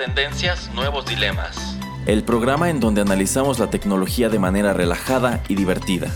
Tendencias, 0.00 0.70
nuevos 0.72 1.04
dilemas. 1.04 1.76
El 2.06 2.24
programa 2.24 2.70
en 2.70 2.80
donde 2.80 3.02
analizamos 3.02 3.58
la 3.58 3.68
tecnología 3.68 4.30
de 4.30 4.38
manera 4.38 4.72
relajada 4.72 5.42
y 5.46 5.54
divertida. 5.54 6.08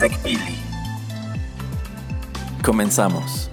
TechPili. 0.00 0.56
Comenzamos. 2.64 3.50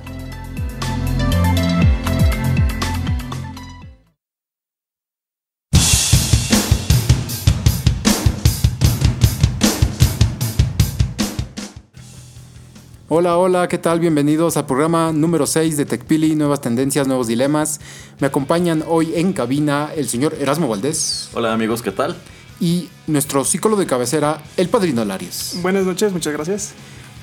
Hola, 13.17 13.37
hola, 13.37 13.69
¿qué 13.69 13.77
tal? 13.77 14.01
Bienvenidos 14.01 14.57
al 14.57 14.65
programa 14.65 15.13
número 15.13 15.47
6 15.47 15.77
de 15.77 15.85
TechPili, 15.85 16.35
Nuevas 16.35 16.59
Tendencias, 16.59 17.07
Nuevos 17.07 17.27
Dilemas. 17.27 17.79
Me 18.19 18.27
acompañan 18.27 18.83
hoy 18.85 19.13
en 19.15 19.31
cabina 19.31 19.89
el 19.95 20.09
señor 20.09 20.35
Erasmo 20.37 20.67
Valdés 20.67 21.29
Hola 21.33 21.53
amigos, 21.53 21.81
¿qué 21.81 21.91
tal? 21.91 22.17
y 22.59 22.89
nuestro 23.07 23.45
psicólogo 23.45 23.79
de 23.79 23.87
cabecera, 23.87 24.43
el 24.57 24.67
Padrino 24.67 25.05
Larios. 25.05 25.55
Buenas 25.61 25.85
noches, 25.85 26.11
muchas 26.11 26.33
gracias. 26.33 26.73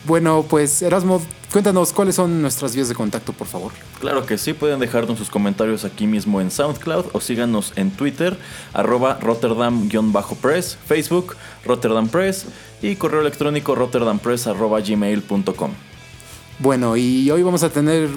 Bueno, 0.06 0.46
pues 0.48 0.80
Erasmo, 0.80 1.22
cuéntanos 1.52 1.92
cuáles 1.92 2.14
son 2.14 2.40
nuestras 2.40 2.74
vías 2.74 2.88
de 2.88 2.94
contacto, 2.94 3.34
por 3.34 3.46
favor. 3.46 3.72
Claro 4.00 4.24
que 4.24 4.38
sí, 4.38 4.54
pueden 4.54 4.80
dejarnos 4.80 5.18
sus 5.18 5.28
comentarios 5.28 5.84
aquí 5.84 6.06
mismo 6.06 6.40
en 6.40 6.50
SoundCloud 6.50 7.06
o 7.12 7.20
síganos 7.20 7.74
en 7.76 7.90
Twitter, 7.90 8.38
arroba 8.72 9.18
Rotterdam-Press, 9.20 10.78
Facebook, 10.86 11.36
Rotterdam 11.66 12.08
Press 12.08 12.46
y 12.82 12.96
correo 12.96 13.20
electrónico 13.20 13.76
rotterdampress 13.76 14.48
arroba 14.48 14.80
gmail.com. 14.80 15.70
Bueno, 16.58 16.96
y 16.96 17.30
hoy 17.30 17.42
vamos 17.42 17.62
a 17.62 17.70
tener 17.70 18.08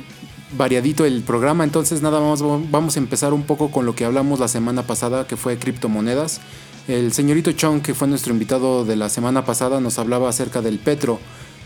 variadito 0.57 1.05
el 1.05 1.21
programa, 1.23 1.63
entonces 1.63 2.01
nada 2.01 2.19
más 2.19 2.41
vamos 2.41 2.95
a 2.95 2.99
empezar 2.99 3.33
un 3.33 3.43
poco 3.43 3.71
con 3.71 3.85
lo 3.85 3.95
que 3.95 4.05
hablamos 4.05 4.39
la 4.39 4.47
semana 4.47 4.83
pasada, 4.83 5.27
que 5.27 5.35
fue 5.35 5.57
criptomonedas. 5.57 6.41
El 6.87 7.13
señorito 7.13 7.51
Chong, 7.51 7.81
que 7.81 7.95
fue 7.95 8.07
nuestro 8.07 8.31
invitado 8.31 8.85
de 8.85 8.95
la 8.95 9.09
semana 9.09 9.43
pasada, 9.43 9.79
nos 9.79 9.97
hablaba 9.97 10.29
acerca 10.29 10.61
del 10.61 10.77
petro. 10.79 11.19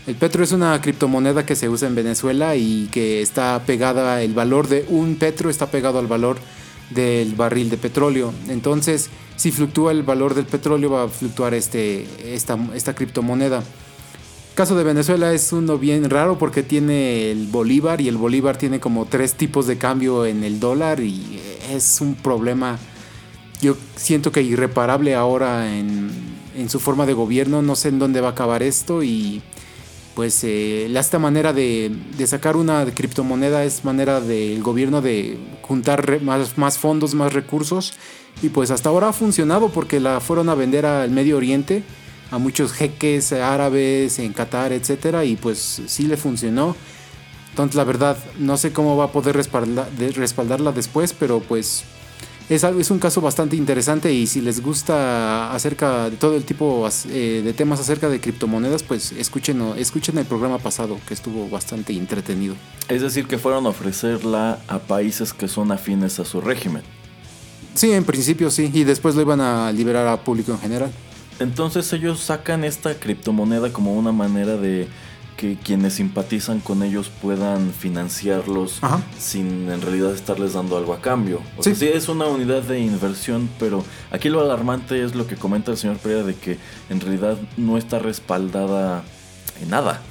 El 0.06 0.14
petro 0.14 0.42
es 0.42 0.52
una 0.52 0.80
criptomoneda 0.80 1.44
que 1.44 1.56
se 1.56 1.68
usa 1.68 1.86
en 1.86 1.94
Venezuela 1.94 2.56
y 2.56 2.88
que 2.90 3.20
está 3.20 3.62
pegada, 3.66 4.22
el 4.22 4.32
valor 4.32 4.66
de 4.66 4.86
un 4.88 5.16
petro 5.16 5.50
está 5.50 5.66
pegado 5.70 5.98
al 5.98 6.06
valor 6.06 6.38
del 6.88 7.34
barril 7.34 7.68
de 7.68 7.76
petróleo. 7.76 8.32
Entonces, 8.48 9.10
si 9.36 9.52
fluctúa 9.52 9.92
el 9.92 10.02
valor 10.02 10.34
del 10.34 10.46
petróleo, 10.46 10.90
va 10.90 11.04
a 11.04 11.08
fluctuar 11.08 11.52
este, 11.52 12.06
esta, 12.34 12.58
esta 12.74 12.94
criptomoneda. 12.94 13.62
El 14.60 14.64
caso 14.64 14.76
de 14.76 14.84
Venezuela 14.84 15.32
es 15.32 15.54
uno 15.54 15.78
bien 15.78 16.10
raro 16.10 16.36
porque 16.36 16.62
tiene 16.62 17.30
el 17.30 17.46
bolívar 17.46 18.02
y 18.02 18.08
el 18.08 18.18
bolívar 18.18 18.58
tiene 18.58 18.78
como 18.78 19.06
tres 19.06 19.32
tipos 19.32 19.66
de 19.66 19.78
cambio 19.78 20.26
en 20.26 20.44
el 20.44 20.60
dólar 20.60 21.00
y 21.00 21.40
es 21.70 22.02
un 22.02 22.14
problema, 22.14 22.78
yo 23.62 23.74
siento 23.96 24.32
que 24.32 24.42
irreparable 24.42 25.14
ahora 25.14 25.74
en, 25.74 26.10
su 26.68 26.78
forma 26.78 27.06
de 27.06 27.14
gobierno. 27.14 27.62
No 27.62 27.74
sé 27.74 27.88
en 27.88 27.98
dónde 27.98 28.20
va 28.20 28.28
a 28.28 28.30
acabar 28.32 28.62
esto 28.62 29.02
y 29.02 29.40
pues 30.14 30.44
eh, 30.44 30.94
esta 30.94 31.18
manera 31.18 31.54
de, 31.54 31.90
sacar 32.26 32.58
una 32.58 32.84
criptomoneda 32.84 33.64
es 33.64 33.82
manera 33.86 34.20
del 34.20 34.62
gobierno 34.62 35.00
de 35.00 35.38
juntar 35.62 36.20
más 36.20 36.76
fondos, 36.76 37.14
más 37.14 37.32
recursos 37.32 37.94
y 38.42 38.50
pues 38.50 38.70
hasta 38.70 38.90
ahora 38.90 39.08
ha 39.08 39.14
funcionado 39.14 39.70
porque 39.70 40.00
la 40.00 40.20
fueron 40.20 40.50
a 40.50 40.54
vender 40.54 40.84
al 40.84 41.10
Medio 41.10 41.38
Oriente 41.38 41.82
a 42.30 42.38
muchos 42.38 42.72
jeques 42.72 43.32
árabes 43.32 44.18
en 44.18 44.32
Qatar, 44.32 44.72
etcétera 44.72 45.24
y 45.24 45.36
pues 45.36 45.82
sí 45.86 46.04
le 46.06 46.16
funcionó. 46.16 46.76
Entonces 47.50 47.74
la 47.74 47.84
verdad 47.84 48.16
no 48.38 48.56
sé 48.56 48.72
cómo 48.72 48.96
va 48.96 49.06
a 49.06 49.12
poder 49.12 49.36
respalda- 49.36 49.88
de- 49.98 50.12
respaldarla 50.12 50.70
después, 50.72 51.12
pero 51.12 51.40
pues 51.40 51.82
es, 52.48 52.62
es 52.64 52.90
un 52.90 52.98
caso 53.00 53.20
bastante 53.20 53.56
interesante 53.56 54.12
y 54.12 54.26
si 54.26 54.40
les 54.40 54.60
gusta 54.62 55.52
acerca 55.52 56.10
de 56.10 56.16
todo 56.16 56.36
el 56.36 56.44
tipo 56.44 56.88
eh, 57.08 57.42
de 57.44 57.52
temas 57.52 57.80
acerca 57.80 58.08
de 58.08 58.20
criptomonedas, 58.20 58.82
pues 58.84 59.12
escuchen, 59.12 59.60
escuchen 59.76 60.18
el 60.18 60.24
programa 60.26 60.58
pasado 60.58 60.98
que 61.06 61.14
estuvo 61.14 61.48
bastante 61.48 61.92
entretenido. 61.92 62.54
Es 62.88 63.02
decir, 63.02 63.26
que 63.26 63.38
fueron 63.38 63.66
a 63.66 63.70
ofrecerla 63.70 64.58
a 64.68 64.78
países 64.78 65.32
que 65.32 65.46
son 65.48 65.70
afines 65.72 66.18
a 66.20 66.24
su 66.24 66.40
régimen. 66.40 66.82
Sí, 67.74 67.92
en 67.92 68.04
principio 68.04 68.50
sí, 68.50 68.70
y 68.74 68.82
después 68.84 69.14
lo 69.14 69.22
iban 69.22 69.40
a 69.40 69.70
liberar 69.72 70.06
a 70.08 70.22
público 70.24 70.50
en 70.52 70.58
general. 70.60 70.90
Entonces 71.40 71.92
ellos 71.92 72.20
sacan 72.20 72.62
esta 72.64 72.94
criptomoneda 72.94 73.72
como 73.72 73.94
una 73.94 74.12
manera 74.12 74.56
de 74.56 74.86
que 75.36 75.56
quienes 75.56 75.94
simpatizan 75.94 76.60
con 76.60 76.82
ellos 76.82 77.10
puedan 77.22 77.72
financiarlos 77.72 78.78
Ajá. 78.82 79.00
sin 79.18 79.70
en 79.70 79.80
realidad 79.80 80.12
estarles 80.12 80.52
dando 80.52 80.76
algo 80.76 80.92
a 80.92 81.00
cambio. 81.00 81.40
O 81.56 81.62
Sí. 81.62 81.74
sea, 81.74 81.88
sí 81.88 81.96
es 81.96 82.08
una 82.10 82.26
unidad 82.26 82.62
de 82.62 82.78
inversión, 82.80 83.48
pero 83.58 83.82
aquí 84.10 84.28
lo 84.28 84.42
alarmante 84.42 85.02
es 85.02 85.14
lo 85.14 85.26
que 85.26 85.36
comenta 85.36 85.70
el 85.70 85.78
señor 85.78 85.96
Pereira 85.96 86.24
de 86.24 86.34
que 86.34 86.58
en 86.90 87.00
realidad 87.00 87.38
no 87.56 87.78
está 87.78 87.98
respaldada 87.98 89.02
en 89.62 89.70
nada. 89.70 90.02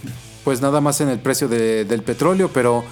Pues 0.43 0.61
nada 0.61 0.81
más 0.81 0.99
en 1.01 1.09
el 1.09 1.19
precio 1.19 1.47
de- 1.47 1.85
del 1.85 2.01
petróleo, 2.01 2.49
pero 2.51 2.83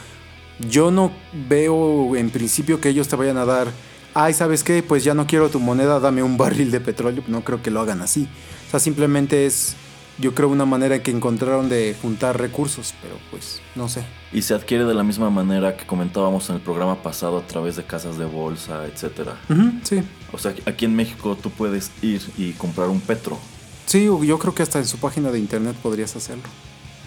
yo 0.69 0.91
no 0.91 1.11
veo 1.49 2.15
en 2.15 2.29
principio 2.29 2.79
que 2.79 2.89
ellos 2.89 3.07
te 3.07 3.15
vayan 3.15 3.37
a 3.37 3.45
dar, 3.45 3.67
ay, 4.17 4.33
¿sabes 4.33 4.63
qué? 4.63 4.81
Pues 4.81 5.03
ya 5.03 5.13
no 5.13 5.27
quiero 5.27 5.49
tu 5.49 5.59
moneda, 5.59 5.99
dame 5.99 6.23
un 6.23 6.37
barril 6.37 6.71
de 6.71 6.79
petróleo. 6.79 7.23
No 7.27 7.43
creo 7.43 7.61
que 7.61 7.69
lo 7.69 7.79
hagan 7.81 8.01
así. 8.01 8.27
O 8.67 8.71
sea, 8.71 8.79
simplemente 8.79 9.45
es, 9.45 9.75
yo 10.17 10.33
creo, 10.33 10.49
una 10.49 10.65
manera 10.65 10.95
en 10.95 11.03
que 11.03 11.11
encontraron 11.11 11.69
de 11.69 11.95
juntar 12.01 12.39
recursos, 12.39 12.95
pero 13.01 13.15
pues 13.29 13.61
no 13.75 13.87
sé. 13.87 14.03
Y 14.33 14.41
se 14.41 14.55
adquiere 14.55 14.85
de 14.85 14.95
la 14.95 15.03
misma 15.03 15.29
manera 15.29 15.77
que 15.77 15.85
comentábamos 15.85 16.49
en 16.49 16.55
el 16.55 16.61
programa 16.61 17.03
pasado 17.03 17.37
a 17.37 17.45
través 17.45 17.75
de 17.75 17.83
casas 17.83 18.17
de 18.17 18.25
bolsa, 18.25 18.85
etcétera. 18.85 19.37
Sí. 19.83 20.01
O 20.33 20.39
sea, 20.39 20.55
aquí 20.65 20.85
en 20.85 20.95
México 20.95 21.37
tú 21.41 21.51
puedes 21.51 21.91
ir 22.01 22.21
y 22.37 22.53
comprar 22.53 22.89
un 22.89 22.99
petro. 22.99 23.37
Sí, 23.85 24.05
yo 24.05 24.39
creo 24.39 24.53
que 24.53 24.63
hasta 24.63 24.79
en 24.79 24.85
su 24.85 24.97
página 24.97 25.31
de 25.31 25.39
internet 25.39 25.75
podrías 25.81 26.15
hacerlo. 26.15 26.43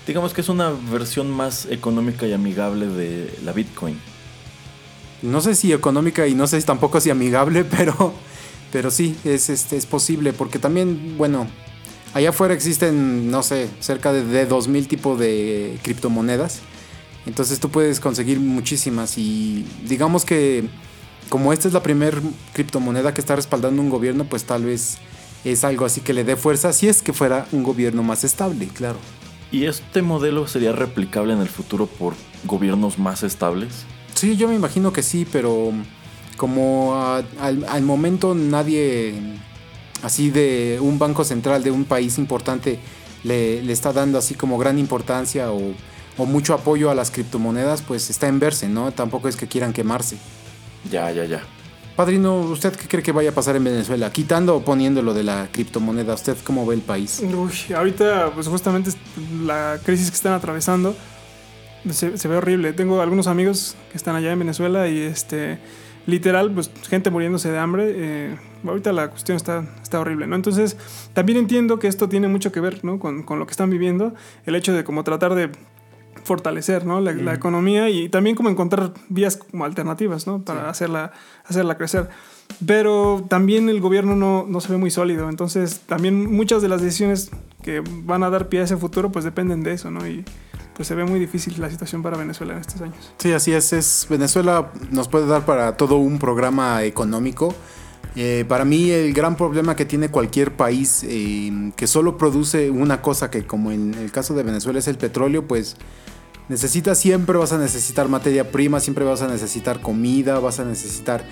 Digamos 0.06 0.32
que 0.32 0.40
es 0.40 0.48
una 0.48 0.70
versión 0.90 1.30
más 1.30 1.66
económica 1.66 2.26
y 2.26 2.32
amigable 2.32 2.86
de 2.86 3.36
la 3.44 3.52
Bitcoin. 3.52 3.98
No 5.22 5.40
sé 5.40 5.54
si 5.54 5.72
económica 5.72 6.26
y 6.26 6.34
no 6.34 6.46
sé 6.46 6.60
si 6.60 6.66
tampoco 6.66 7.00
si 7.00 7.10
amigable, 7.10 7.64
pero, 7.76 8.14
pero 8.72 8.90
sí, 8.90 9.16
es, 9.24 9.50
este, 9.50 9.76
es 9.76 9.86
posible, 9.86 10.32
porque 10.32 10.58
también, 10.58 11.16
bueno, 11.18 11.46
allá 12.14 12.30
afuera 12.30 12.54
existen, 12.54 13.30
no 13.30 13.42
sé, 13.42 13.68
cerca 13.80 14.12
de, 14.12 14.24
de 14.24 14.48
2.000 14.48 14.86
tipos 14.86 15.18
de 15.18 15.78
criptomonedas, 15.82 16.60
entonces 17.26 17.60
tú 17.60 17.70
puedes 17.70 18.00
conseguir 18.00 18.40
muchísimas 18.40 19.18
y 19.18 19.66
digamos 19.86 20.24
que 20.24 20.68
como 21.28 21.52
esta 21.52 21.68
es 21.68 21.74
la 21.74 21.82
primera 21.82 22.20
criptomoneda 22.52 23.14
que 23.14 23.20
está 23.20 23.36
respaldando 23.36 23.80
un 23.80 23.88
gobierno, 23.88 24.24
pues 24.24 24.44
tal 24.44 24.64
vez 24.64 24.98
es 25.44 25.64
algo 25.64 25.84
así 25.84 26.00
que 26.00 26.12
le 26.12 26.24
dé 26.24 26.36
fuerza, 26.36 26.72
si 26.72 26.88
es 26.88 27.02
que 27.02 27.12
fuera 27.12 27.46
un 27.52 27.62
gobierno 27.62 28.02
más 28.02 28.24
estable, 28.24 28.66
claro. 28.68 28.98
¿Y 29.52 29.64
este 29.66 30.02
modelo 30.02 30.46
sería 30.46 30.72
replicable 30.72 31.32
en 31.32 31.40
el 31.40 31.48
futuro 31.48 31.86
por 31.86 32.14
gobiernos 32.44 32.98
más 32.98 33.22
estables? 33.22 33.84
Sí, 34.14 34.36
yo 34.36 34.48
me 34.48 34.54
imagino 34.54 34.92
que 34.92 35.02
sí, 35.02 35.26
pero 35.30 35.72
como 36.36 36.94
a- 36.94 37.22
al, 37.40 37.64
al 37.68 37.82
momento 37.82 38.34
nadie 38.34 39.14
así 40.02 40.30
de 40.30 40.78
un 40.80 40.98
banco 40.98 41.24
central 41.24 41.62
de 41.62 41.70
un 41.70 41.84
país 41.84 42.16
importante 42.18 42.78
le, 43.24 43.62
le 43.62 43.72
está 43.72 43.92
dando 43.92 44.18
así 44.18 44.34
como 44.34 44.56
gran 44.56 44.78
importancia 44.78 45.52
o, 45.52 45.72
o 46.16 46.26
mucho 46.26 46.54
apoyo 46.54 46.90
a 46.90 46.94
las 46.94 47.10
criptomonedas, 47.10 47.82
pues 47.82 48.08
está 48.08 48.26
en 48.28 48.38
verse, 48.40 48.68
¿no? 48.68 48.92
Tampoco 48.92 49.28
es 49.28 49.36
que 49.36 49.46
quieran 49.46 49.72
quemarse. 49.74 50.16
Ya, 50.90 51.10
ya, 51.10 51.24
ya. 51.26 51.42
Padrino, 51.96 52.40
¿usted 52.40 52.74
qué 52.74 52.88
cree 52.88 53.02
que 53.02 53.12
vaya 53.12 53.28
a 53.30 53.34
pasar 53.34 53.56
en 53.56 53.64
Venezuela? 53.64 54.10
Quitando 54.10 54.56
o 54.56 54.64
poniendo 54.64 55.02
lo 55.02 55.12
de 55.12 55.22
la 55.22 55.48
criptomoneda, 55.52 56.14
¿usted 56.14 56.34
cómo 56.44 56.64
ve 56.64 56.76
el 56.76 56.80
país? 56.80 57.20
Uy, 57.22 57.74
ahorita, 57.74 58.30
pues 58.34 58.46
justamente 58.48 58.90
la 59.44 59.78
crisis 59.84 60.08
que 60.10 60.16
están 60.16 60.32
atravesando 60.32 60.96
se, 61.88 62.18
se 62.18 62.28
ve 62.28 62.36
horrible. 62.36 62.72
Tengo 62.72 63.00
algunos 63.00 63.26
amigos 63.26 63.76
que 63.90 63.96
están 63.96 64.16
allá 64.16 64.32
en 64.32 64.38
Venezuela 64.38 64.88
y 64.88 65.00
este, 65.00 65.58
literal, 66.06 66.52
pues 66.52 66.70
gente 66.88 67.10
muriéndose 67.10 67.50
de 67.50 67.58
hambre. 67.58 67.92
eh, 67.94 68.36
ahorita 68.64 68.92
la 68.92 69.08
cuestión 69.08 69.36
está, 69.36 69.64
está 69.82 70.00
horrible, 70.00 70.26
¿no? 70.26 70.36
Entonces, 70.36 70.76
también 71.12 71.38
entiendo 71.38 71.78
que 71.78 71.88
esto 71.88 72.08
tiene 72.08 72.28
mucho 72.28 72.52
que 72.52 72.60
ver, 72.60 72.84
¿no? 72.84 72.98
Con, 72.98 73.22
con 73.22 73.38
lo 73.38 73.46
que 73.46 73.52
están 73.52 73.70
viviendo. 73.70 74.14
El 74.44 74.54
hecho 74.54 74.72
de 74.72 74.84
como 74.84 75.04
tratar 75.04 75.34
de 75.34 75.50
fortalecer 76.24 76.84
¿no? 76.84 77.00
la, 77.00 77.12
la 77.12 77.34
economía 77.34 77.88
y 77.88 78.08
también 78.08 78.36
como 78.36 78.50
encontrar 78.50 78.92
vías 79.08 79.36
como 79.36 79.64
alternativas 79.64 80.26
¿no? 80.26 80.42
para 80.42 80.68
hacerla, 80.68 81.12
hacerla 81.44 81.76
crecer. 81.76 82.08
Pero 82.66 83.24
también 83.28 83.68
el 83.68 83.80
gobierno 83.80 84.16
no, 84.16 84.44
no, 84.46 84.60
se 84.60 84.70
ve 84.70 84.78
muy 84.78 84.90
sólido, 84.90 85.28
entonces 85.28 85.80
también 85.80 86.30
muchas 86.30 86.62
de 86.62 86.68
las 86.68 86.82
decisiones 86.82 87.30
que 87.62 87.82
van 88.04 88.22
a 88.22 88.30
dar 88.30 88.48
pie 88.48 88.60
a 88.60 88.64
ese 88.64 88.76
futuro 88.76 89.10
pues 89.12 89.24
dependen 89.24 89.62
de 89.62 89.72
eso, 89.72 89.90
¿no? 89.90 90.06
Y 90.06 90.24
pues 90.74 90.88
se 90.88 90.94
ve 90.94 91.04
muy 91.04 91.20
difícil 91.20 91.54
la 91.60 91.70
situación 91.70 92.02
para 92.02 92.16
Venezuela 92.16 92.54
en 92.54 92.60
estos 92.60 92.80
años. 92.80 93.12
Sí, 93.18 93.32
así 93.32 93.52
es, 93.52 93.72
es 93.72 94.06
Venezuela 94.08 94.70
nos 94.90 95.08
puede 95.08 95.26
dar 95.26 95.44
para 95.44 95.76
todo 95.76 95.96
un 95.96 96.18
programa 96.18 96.82
económico. 96.84 97.54
Eh, 98.16 98.44
para 98.48 98.64
mí 98.64 98.90
el 98.90 99.12
gran 99.12 99.36
problema 99.36 99.76
que 99.76 99.84
tiene 99.84 100.08
cualquier 100.08 100.56
país 100.56 101.04
eh, 101.04 101.72
que 101.76 101.86
solo 101.86 102.18
produce 102.18 102.70
una 102.70 103.02
cosa 103.02 103.30
que 103.30 103.46
como 103.46 103.70
en 103.70 103.94
el 103.94 104.10
caso 104.10 104.34
de 104.34 104.42
Venezuela 104.42 104.80
es 104.80 104.88
el 104.88 104.96
petróleo, 104.96 105.46
pues 105.46 105.76
necesitas 106.48 106.98
siempre 106.98 107.38
vas 107.38 107.52
a 107.52 107.58
necesitar 107.58 108.08
materia 108.08 108.50
prima, 108.50 108.80
siempre 108.80 109.04
vas 109.04 109.22
a 109.22 109.28
necesitar 109.28 109.80
comida, 109.80 110.40
vas 110.40 110.58
a 110.58 110.64
necesitar 110.64 111.24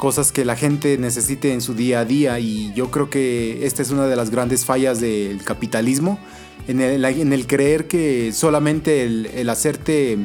cosas 0.00 0.32
que 0.32 0.44
la 0.44 0.56
gente 0.56 0.96
necesite 0.96 1.52
en 1.52 1.60
su 1.60 1.74
día 1.74 2.00
a 2.00 2.04
día 2.04 2.38
y 2.38 2.72
yo 2.72 2.90
creo 2.90 3.10
que 3.10 3.66
esta 3.66 3.82
es 3.82 3.90
una 3.90 4.06
de 4.06 4.16
las 4.16 4.30
grandes 4.30 4.64
fallas 4.64 5.00
del 5.00 5.44
capitalismo, 5.44 6.18
en 6.68 6.80
el, 6.80 7.04
en 7.04 7.32
el 7.32 7.46
creer 7.46 7.88
que 7.88 8.32
solamente 8.32 9.04
el, 9.04 9.26
el, 9.26 9.48
hacerte 9.48 10.18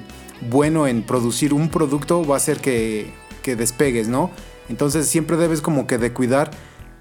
bueno 0.50 0.88
en 0.88 1.04
producir 1.04 1.54
un 1.54 1.70
producto 1.70 2.26
va 2.26 2.36
a 2.36 2.38
hacer 2.38 2.60
que, 2.60 3.12
que 3.42 3.56
despegues, 3.56 4.08
¿no? 4.08 4.32
Entonces 4.70 5.08
siempre 5.08 5.38
debes 5.38 5.62
como 5.62 5.88
que 5.88 5.98
de 5.98 6.14
cuidar 6.14 6.52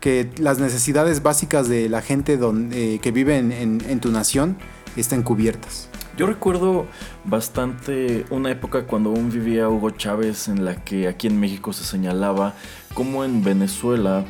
que 0.01 0.31
las 0.39 0.59
necesidades 0.59 1.23
básicas 1.23 1.69
de 1.69 1.89
la 1.89 2.03
gente 2.03 2.37
donde, 2.37 2.95
eh, 2.95 2.99
que 2.99 3.11
vive 3.11 3.39
en, 3.39 3.53
en, 3.53 3.83
en 3.89 4.01
tu 4.01 4.11
nación 4.11 4.59
estén 4.97 5.23
cubiertas. 5.23 5.89
Yo 6.17 6.27
recuerdo 6.27 6.87
bastante 7.25 8.25
una 8.31 8.51
época 8.51 8.87
cuando 8.87 9.11
aún 9.11 9.31
vivía 9.31 9.69
Hugo 9.69 9.91
Chávez 9.91 10.47
en 10.47 10.65
la 10.65 10.77
que 10.85 11.09
aquí 11.09 11.27
en 11.27 11.41
México 11.41 11.73
se 11.73 11.85
señalaba 11.85 12.55
cómo 12.95 13.25
en 13.25 13.43
Venezuela 13.43 14.25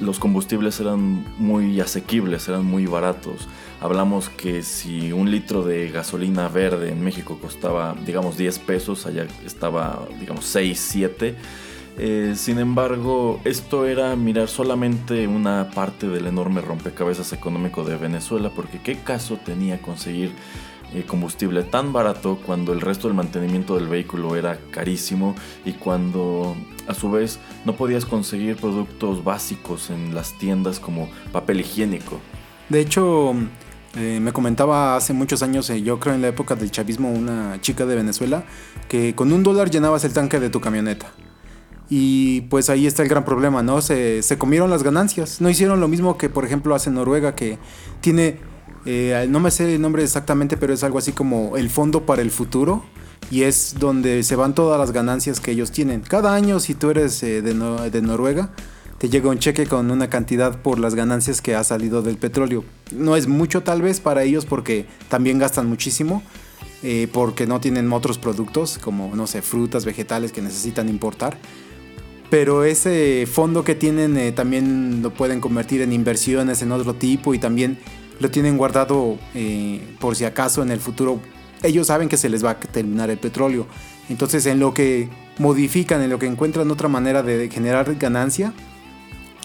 los 0.00 0.18
combustibles 0.18 0.80
eran 0.80 1.26
muy 1.38 1.80
asequibles, 1.80 2.48
eran 2.48 2.64
muy 2.64 2.86
baratos. 2.86 3.48
Hablamos 3.80 4.28
que 4.28 4.62
si 4.62 5.12
un 5.12 5.30
litro 5.30 5.62
de 5.62 5.88
gasolina 5.90 6.48
verde 6.48 6.90
en 6.90 7.02
México 7.02 7.38
costaba, 7.40 7.94
digamos, 8.04 8.36
10 8.36 8.58
pesos, 8.60 9.06
allá 9.06 9.26
estaba, 9.46 10.06
digamos, 10.18 10.46
6, 10.46 10.78
7. 10.78 11.36
Eh, 12.00 12.34
sin 12.36 12.58
embargo, 12.58 13.40
esto 13.44 13.86
era 13.86 14.16
mirar 14.16 14.48
solamente 14.48 15.26
una 15.28 15.70
parte 15.74 16.08
del 16.08 16.26
enorme 16.26 16.60
rompecabezas 16.60 17.32
económico 17.32 17.84
de 17.84 17.96
Venezuela, 17.96 18.50
porque 18.54 18.80
qué 18.80 18.96
caso 18.96 19.38
tenía 19.44 19.80
conseguir 19.80 20.32
eh, 20.94 21.04
combustible 21.06 21.64
tan 21.64 21.92
barato 21.92 22.38
cuando 22.46 22.72
el 22.72 22.80
resto 22.80 23.08
del 23.08 23.16
mantenimiento 23.16 23.76
del 23.76 23.88
vehículo 23.88 24.36
era 24.36 24.58
carísimo 24.70 25.34
y 25.64 25.72
cuando 25.72 26.56
a 26.86 26.94
su 26.94 27.10
vez 27.10 27.38
no 27.64 27.76
podías 27.76 28.06
conseguir 28.06 28.56
productos 28.56 29.22
básicos 29.22 29.90
en 29.90 30.14
las 30.14 30.36
tiendas 30.38 30.80
como 30.80 31.10
papel 31.30 31.60
higiénico. 31.60 32.18
De 32.70 32.80
hecho, 32.80 33.34
eh, 33.96 34.20
me 34.20 34.32
comentaba 34.32 34.96
hace 34.96 35.12
muchos 35.12 35.42
años, 35.42 35.68
eh, 35.70 35.82
yo 35.82 35.98
creo 35.98 36.14
en 36.14 36.22
la 36.22 36.28
época 36.28 36.54
del 36.54 36.70
chavismo, 36.70 37.10
una 37.10 37.60
chica 37.60 37.86
de 37.86 37.96
Venezuela, 37.96 38.44
que 38.88 39.14
con 39.14 39.32
un 39.32 39.42
dólar 39.42 39.70
llenabas 39.70 40.04
el 40.04 40.12
tanque 40.12 40.40
de 40.40 40.50
tu 40.50 40.60
camioneta. 40.60 41.12
Y 41.90 42.42
pues 42.42 42.68
ahí 42.68 42.86
está 42.86 43.02
el 43.02 43.08
gran 43.08 43.24
problema, 43.24 43.62
¿no? 43.62 43.80
Se, 43.80 44.22
se 44.22 44.36
comieron 44.36 44.68
las 44.68 44.82
ganancias. 44.82 45.40
No 45.40 45.48
hicieron 45.48 45.80
lo 45.80 45.88
mismo 45.88 46.18
que, 46.18 46.28
por 46.28 46.44
ejemplo, 46.44 46.74
hace 46.74 46.90
Noruega, 46.90 47.34
que 47.34 47.58
tiene 48.02 48.40
eh, 48.90 49.26
no 49.28 49.38
me 49.38 49.50
sé 49.50 49.74
el 49.74 49.82
nombre 49.82 50.02
exactamente, 50.02 50.56
pero 50.56 50.72
es 50.72 50.82
algo 50.82 50.98
así 50.98 51.12
como 51.12 51.58
el 51.58 51.68
fondo 51.68 52.06
para 52.06 52.22
el 52.22 52.30
futuro. 52.30 52.82
Y 53.30 53.42
es 53.42 53.74
donde 53.78 54.22
se 54.22 54.36
van 54.36 54.54
todas 54.54 54.78
las 54.78 54.92
ganancias 54.92 55.40
que 55.40 55.50
ellos 55.50 55.70
tienen. 55.70 56.00
Cada 56.00 56.34
año, 56.34 56.60
si 56.60 56.74
tú 56.74 56.88
eres 56.88 57.20
de, 57.20 57.42
de, 57.42 58.02
Noruega, 58.02 58.50
te 58.98 59.08
llega 59.08 59.30
un 59.30 59.38
cheque 59.38 59.66
con 59.66 59.90
una 59.90 60.10
cantidad 60.10 60.60
por 60.60 60.78
las 60.78 60.94
ganancias 60.94 61.40
que 61.40 61.54
ha 61.54 61.64
salido 61.64 62.02
del 62.02 62.18
petróleo. 62.18 62.64
No 62.92 63.16
es 63.16 63.28
mucho 63.28 63.62
tal 63.62 63.80
vez 63.80 64.00
para 64.00 64.24
ellos 64.24 64.44
porque 64.44 64.86
también 65.08 65.38
gastan 65.38 65.68
muchísimo. 65.68 66.22
Eh, 66.84 67.08
porque 67.12 67.44
no 67.48 67.60
tienen 67.60 67.92
otros 67.92 68.18
productos 68.18 68.78
como, 68.78 69.14
no 69.16 69.26
sé, 69.26 69.42
frutas, 69.42 69.84
vegetales 69.84 70.30
que 70.30 70.40
necesitan 70.40 70.88
importar. 70.88 71.36
Pero 72.30 72.62
ese 72.62 73.26
fondo 73.26 73.64
que 73.64 73.74
tienen 73.74 74.16
eh, 74.16 74.32
también 74.32 75.02
lo 75.02 75.12
pueden 75.12 75.40
convertir 75.40 75.80
en 75.80 75.92
inversiones 75.92 76.62
en 76.62 76.70
otro 76.70 76.94
tipo 76.94 77.34
y 77.34 77.38
también 77.38 77.78
lo 78.20 78.30
tienen 78.30 78.56
guardado 78.56 79.18
eh, 79.34 79.80
por 79.98 80.14
si 80.14 80.24
acaso 80.24 80.62
en 80.62 80.70
el 80.70 80.78
futuro. 80.78 81.20
Ellos 81.64 81.88
saben 81.88 82.08
que 82.08 82.16
se 82.16 82.28
les 82.28 82.44
va 82.44 82.50
a 82.50 82.60
terminar 82.60 83.10
el 83.10 83.18
petróleo. 83.18 83.66
Entonces 84.08 84.46
en 84.46 84.60
lo 84.60 84.72
que 84.72 85.08
modifican, 85.38 86.00
en 86.02 86.10
lo 86.10 86.20
que 86.20 86.26
encuentran 86.26 86.70
otra 86.70 86.88
manera 86.88 87.24
de 87.24 87.50
generar 87.50 87.92
ganancia, 87.96 88.52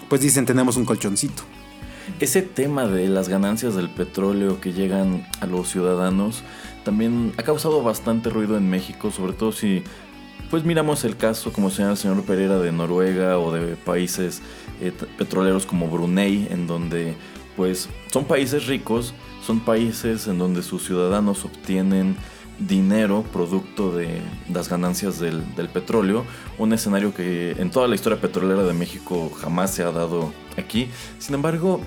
pues 0.08 0.20
dicen 0.20 0.46
tenemos 0.46 0.76
un 0.76 0.84
colchoncito. 0.84 1.42
Ese 2.20 2.42
tema 2.42 2.86
de 2.86 3.08
las 3.08 3.28
ganancias 3.28 3.74
del 3.74 3.88
petróleo 3.88 4.60
que 4.60 4.72
llegan 4.72 5.26
a 5.40 5.46
los 5.46 5.70
ciudadanos 5.70 6.42
también 6.84 7.32
ha 7.38 7.42
causado 7.42 7.82
bastante 7.82 8.30
ruido 8.30 8.56
en 8.56 8.68
México, 8.68 9.10
sobre 9.10 9.32
todo 9.32 9.52
si 9.52 9.82
pues 10.50 10.64
miramos 10.64 11.04
el 11.04 11.16
caso 11.16 11.52
como 11.52 11.70
señala 11.70 11.92
el 11.92 11.98
señor 11.98 12.22
Pereira 12.22 12.58
de 12.58 12.70
Noruega 12.70 13.38
o 13.38 13.52
de 13.52 13.76
países 13.76 14.42
eh, 14.80 14.92
petroleros 15.16 15.66
como 15.66 15.88
Brunei, 15.88 16.46
en 16.50 16.66
donde 16.66 17.14
pues 17.56 17.88
son 18.12 18.24
países 18.24 18.66
ricos, 18.66 19.14
son 19.44 19.60
países 19.60 20.26
en 20.26 20.38
donde 20.38 20.62
sus 20.62 20.84
ciudadanos 20.84 21.44
obtienen 21.44 22.16
dinero 22.58 23.24
producto 23.32 23.92
de 23.92 24.20
las 24.52 24.68
ganancias 24.68 25.18
del, 25.18 25.54
del, 25.56 25.68
petróleo, 25.68 26.24
un 26.58 26.72
escenario 26.72 27.12
que 27.12 27.52
en 27.52 27.70
toda 27.70 27.88
la 27.88 27.94
historia 27.94 28.20
petrolera 28.20 28.62
de 28.62 28.72
México 28.72 29.30
jamás 29.40 29.72
se 29.72 29.82
ha 29.82 29.90
dado 29.90 30.32
aquí. 30.56 30.88
Sin 31.18 31.34
embargo, 31.34 31.80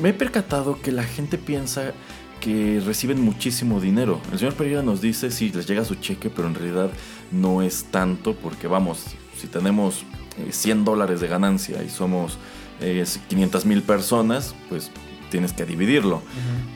me 0.00 0.10
he 0.10 0.14
percatado 0.14 0.80
que 0.80 0.92
la 0.92 1.04
gente 1.04 1.38
piensa 1.38 1.92
que 2.40 2.80
reciben 2.84 3.20
muchísimo 3.20 3.80
dinero. 3.80 4.20
El 4.30 4.38
señor 4.38 4.54
Pereira 4.54 4.82
nos 4.82 5.00
dice 5.00 5.30
si 5.30 5.50
les 5.50 5.66
llega 5.66 5.84
su 5.84 5.94
cheque, 5.94 6.30
pero 6.30 6.46
en 6.48 6.54
realidad 6.54 6.90
no 7.32 7.62
es 7.62 7.84
tanto 7.84 8.34
porque 8.34 8.66
vamos, 8.66 9.04
si 9.36 9.46
tenemos 9.46 10.04
100 10.50 10.78
eh, 10.78 10.82
dólares 10.84 11.20
de 11.20 11.28
ganancia 11.28 11.82
y 11.82 11.88
somos 11.88 12.38
eh, 12.80 13.04
500 13.28 13.64
mil 13.66 13.82
personas, 13.82 14.54
pues 14.68 14.90
tienes 15.30 15.52
que 15.52 15.64
dividirlo. 15.64 16.16
Uh 16.16 16.20
-huh. 16.20 16.22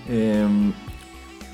eh, 0.09 0.47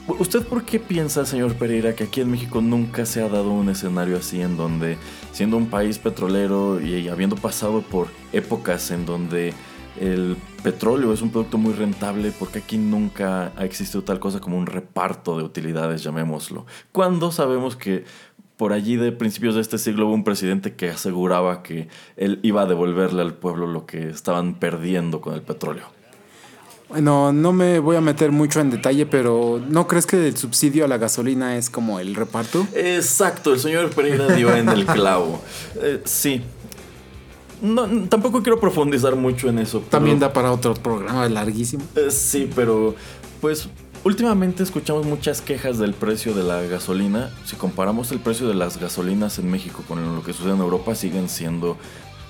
¿Usted 0.06 0.46
por 0.46 0.64
qué 0.64 0.78
piensa, 0.78 1.24
señor 1.24 1.54
Pereira, 1.54 1.94
que 1.94 2.04
aquí 2.04 2.20
en 2.20 2.30
México 2.30 2.60
nunca 2.60 3.06
se 3.06 3.22
ha 3.22 3.28
dado 3.30 3.50
un 3.50 3.70
escenario 3.70 4.18
así 4.18 4.42
en 4.42 4.58
donde, 4.58 4.98
siendo 5.32 5.56
un 5.56 5.70
país 5.70 5.98
petrolero 5.98 6.78
y 6.78 7.08
habiendo 7.08 7.36
pasado 7.36 7.80
por 7.80 8.08
épocas 8.30 8.90
en 8.90 9.06
donde 9.06 9.54
el 9.98 10.36
petróleo 10.62 11.14
es 11.14 11.22
un 11.22 11.30
producto 11.30 11.56
muy 11.56 11.72
rentable, 11.72 12.32
porque 12.38 12.58
aquí 12.58 12.76
nunca 12.76 13.52
ha 13.56 13.64
existido 13.64 14.04
tal 14.04 14.20
cosa 14.20 14.40
como 14.40 14.58
un 14.58 14.66
reparto 14.66 15.38
de 15.38 15.44
utilidades, 15.44 16.02
llamémoslo? 16.02 16.66
Cuando 16.92 17.32
sabemos 17.32 17.74
que 17.74 18.04
por 18.58 18.74
allí 18.74 18.96
de 18.96 19.10
principios 19.10 19.54
de 19.54 19.62
este 19.62 19.78
siglo 19.78 20.06
hubo 20.06 20.14
un 20.14 20.24
presidente 20.24 20.74
que 20.74 20.90
aseguraba 20.90 21.62
que 21.62 21.88
él 22.18 22.40
iba 22.42 22.62
a 22.62 22.66
devolverle 22.66 23.22
al 23.22 23.34
pueblo 23.34 23.66
lo 23.66 23.86
que 23.86 24.08
estaban 24.10 24.54
perdiendo 24.54 25.22
con 25.22 25.32
el 25.32 25.40
petróleo. 25.40 25.93
Bueno, 26.88 27.32
no 27.32 27.52
me 27.52 27.78
voy 27.78 27.96
a 27.96 28.00
meter 28.00 28.30
mucho 28.30 28.60
en 28.60 28.70
detalle, 28.70 29.06
pero 29.06 29.60
¿no 29.68 29.86
crees 29.88 30.06
que 30.06 30.28
el 30.28 30.36
subsidio 30.36 30.84
a 30.84 30.88
la 30.88 30.98
gasolina 30.98 31.56
es 31.56 31.70
como 31.70 31.98
el 31.98 32.14
reparto? 32.14 32.66
Exacto, 32.74 33.54
el 33.54 33.60
señor 33.60 33.90
Pereira 33.90 34.28
dio 34.34 34.54
en 34.54 34.68
el 34.68 34.84
clavo. 34.86 35.42
Eh, 35.80 36.02
sí. 36.04 36.42
No, 37.62 37.88
tampoco 38.08 38.42
quiero 38.42 38.60
profundizar 38.60 39.16
mucho 39.16 39.48
en 39.48 39.58
eso. 39.58 39.80
También 39.88 40.18
da 40.18 40.32
para 40.32 40.52
otro 40.52 40.74
programa 40.74 41.28
larguísimo. 41.28 41.82
Eh, 41.96 42.10
sí, 42.10 42.50
pero 42.54 42.94
pues 43.40 43.68
últimamente 44.04 44.62
escuchamos 44.62 45.06
muchas 45.06 45.40
quejas 45.40 45.78
del 45.78 45.94
precio 45.94 46.34
de 46.34 46.42
la 46.42 46.60
gasolina. 46.62 47.30
Si 47.46 47.56
comparamos 47.56 48.12
el 48.12 48.20
precio 48.20 48.46
de 48.46 48.54
las 48.54 48.78
gasolinas 48.78 49.38
en 49.38 49.50
México 49.50 49.82
con 49.88 50.14
lo 50.14 50.22
que 50.22 50.34
sucede 50.34 50.52
en 50.52 50.60
Europa, 50.60 50.94
siguen 50.94 51.30
siendo 51.30 51.78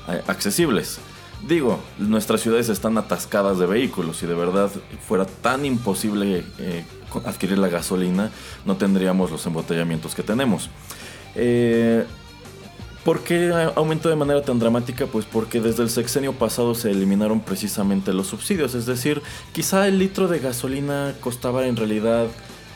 eh, 0.08 0.22
accesibles. 0.28 1.00
Digo, 1.46 1.78
nuestras 1.98 2.40
ciudades 2.40 2.70
están 2.70 2.96
atascadas 2.96 3.58
de 3.58 3.66
vehículos. 3.66 4.16
Si 4.16 4.26
de 4.26 4.34
verdad 4.34 4.70
fuera 5.06 5.26
tan 5.26 5.66
imposible 5.66 6.42
eh, 6.58 6.84
adquirir 7.26 7.58
la 7.58 7.68
gasolina, 7.68 8.30
no 8.64 8.76
tendríamos 8.76 9.30
los 9.30 9.44
embotellamientos 9.46 10.14
que 10.14 10.22
tenemos. 10.22 10.70
Eh, 11.34 12.04
¿Por 13.04 13.20
qué 13.20 13.52
aumentó 13.76 14.08
de 14.08 14.16
manera 14.16 14.40
tan 14.40 14.58
dramática? 14.58 15.04
Pues 15.06 15.26
porque 15.26 15.60
desde 15.60 15.82
el 15.82 15.90
sexenio 15.90 16.32
pasado 16.32 16.74
se 16.74 16.90
eliminaron 16.90 17.40
precisamente 17.40 18.14
los 18.14 18.28
subsidios. 18.28 18.74
Es 18.74 18.86
decir, 18.86 19.20
quizá 19.52 19.86
el 19.86 19.98
litro 19.98 20.28
de 20.28 20.38
gasolina 20.38 21.14
costaba 21.20 21.66
en 21.66 21.76
realidad 21.76 22.28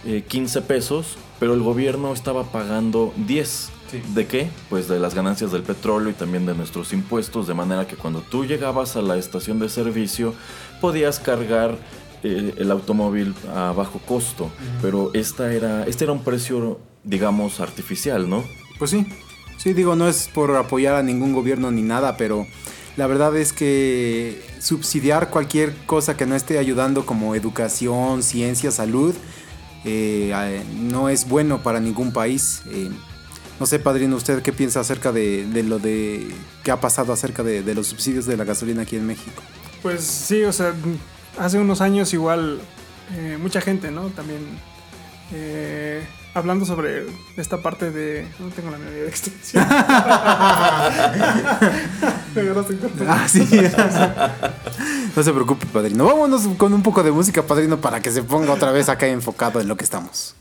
eh, 0.04 0.22
15 0.28 0.60
pesos, 0.62 1.16
pero 1.40 1.54
el 1.54 1.62
gobierno 1.62 2.12
estaba 2.12 2.44
pagando 2.44 3.14
10. 3.16 3.70
Sí. 3.90 4.02
¿De 4.14 4.26
qué? 4.26 4.50
Pues 4.68 4.88
de 4.88 4.98
las 4.98 5.14
ganancias 5.14 5.50
del 5.52 5.62
petróleo 5.62 6.10
y 6.10 6.14
también 6.14 6.44
de 6.46 6.54
nuestros 6.54 6.92
impuestos, 6.92 7.46
de 7.46 7.54
manera 7.54 7.86
que 7.86 7.96
cuando 7.96 8.20
tú 8.20 8.44
llegabas 8.44 8.96
a 8.96 9.02
la 9.02 9.16
estación 9.16 9.58
de 9.58 9.68
servicio 9.68 10.34
podías 10.80 11.20
cargar 11.20 11.76
eh, 12.22 12.54
el 12.58 12.70
automóvil 12.70 13.34
a 13.54 13.72
bajo 13.72 13.98
costo, 14.00 14.44
uh 14.44 14.46
-huh. 14.48 14.80
pero 14.82 15.10
esta 15.14 15.52
era, 15.52 15.84
este 15.84 16.04
era 16.04 16.12
un 16.12 16.22
precio 16.22 16.78
digamos, 17.08 17.60
artificial, 17.60 18.28
¿no? 18.28 18.44
Pues 18.78 18.90
sí, 18.90 19.06
sí, 19.56 19.72
digo, 19.72 19.96
no 19.96 20.08
es 20.08 20.28
por 20.28 20.54
apoyar 20.56 20.94
a 20.94 21.02
ningún 21.02 21.32
gobierno 21.32 21.70
ni 21.70 21.82
nada, 21.82 22.16
pero 22.16 22.46
la 22.96 23.06
verdad 23.06 23.36
es 23.36 23.52
que 23.52 24.42
subsidiar 24.60 25.30
cualquier 25.30 25.74
cosa 25.86 26.16
que 26.16 26.26
no 26.26 26.34
esté 26.34 26.58
ayudando 26.58 27.06
como 27.06 27.34
educación, 27.34 28.22
ciencia, 28.22 28.70
salud, 28.70 29.14
eh, 29.84 30.62
no 30.80 31.08
es 31.08 31.28
bueno 31.28 31.62
para 31.62 31.80
ningún 31.80 32.12
país. 32.12 32.62
Eh, 32.66 32.90
no 33.60 33.66
sé, 33.66 33.78
padrino, 33.78 34.16
¿usted 34.16 34.42
qué 34.42 34.52
piensa 34.52 34.80
acerca 34.80 35.12
de, 35.12 35.46
lo 35.66 35.78
de 35.78 36.32
qué 36.62 36.70
ha 36.70 36.80
pasado 36.80 37.12
acerca 37.12 37.42
de, 37.42 37.74
los 37.74 37.88
subsidios 37.88 38.26
de 38.26 38.36
la 38.36 38.44
gasolina 38.44 38.82
aquí 38.82 38.96
en 38.96 39.06
México? 39.06 39.42
Pues 39.82 40.02
sí, 40.02 40.44
o 40.44 40.52
sea, 40.52 40.74
hace 41.38 41.58
unos 41.58 41.80
años 41.80 42.12
igual 42.12 42.60
eh, 43.16 43.38
mucha 43.40 43.60
gente, 43.60 43.90
¿no? 43.90 44.10
También 44.10 44.40
eh, 45.32 46.06
hablando 46.34 46.64
sobre 46.64 47.06
esta 47.36 47.60
parte 47.60 47.90
de. 47.90 48.28
No 48.38 48.48
tengo 48.48 48.70
la 48.70 48.78
medida 48.78 49.02
de 49.02 49.08
extensión. 49.08 49.66
ah, 53.08 53.26
sí. 53.28 53.46
no 55.16 55.22
se 55.22 55.32
preocupe, 55.32 55.66
padrino. 55.66 56.04
Vámonos 56.04 56.46
con 56.56 56.72
un 56.72 56.82
poco 56.82 57.02
de 57.02 57.10
música, 57.10 57.42
padrino, 57.42 57.80
para 57.80 58.00
que 58.00 58.10
se 58.10 58.22
ponga 58.22 58.52
otra 58.52 58.70
vez 58.70 58.88
acá 58.88 59.06
enfocado 59.06 59.60
en 59.60 59.68
lo 59.68 59.76
que 59.76 59.84
estamos. 59.84 60.34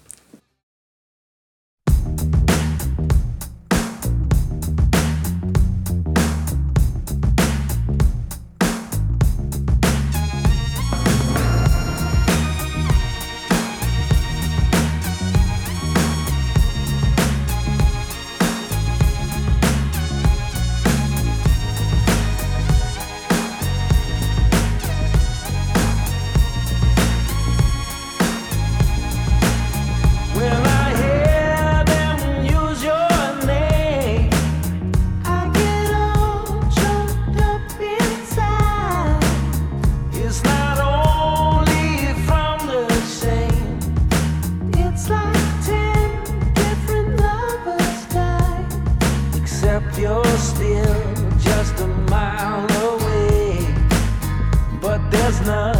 sana 55.48 55.76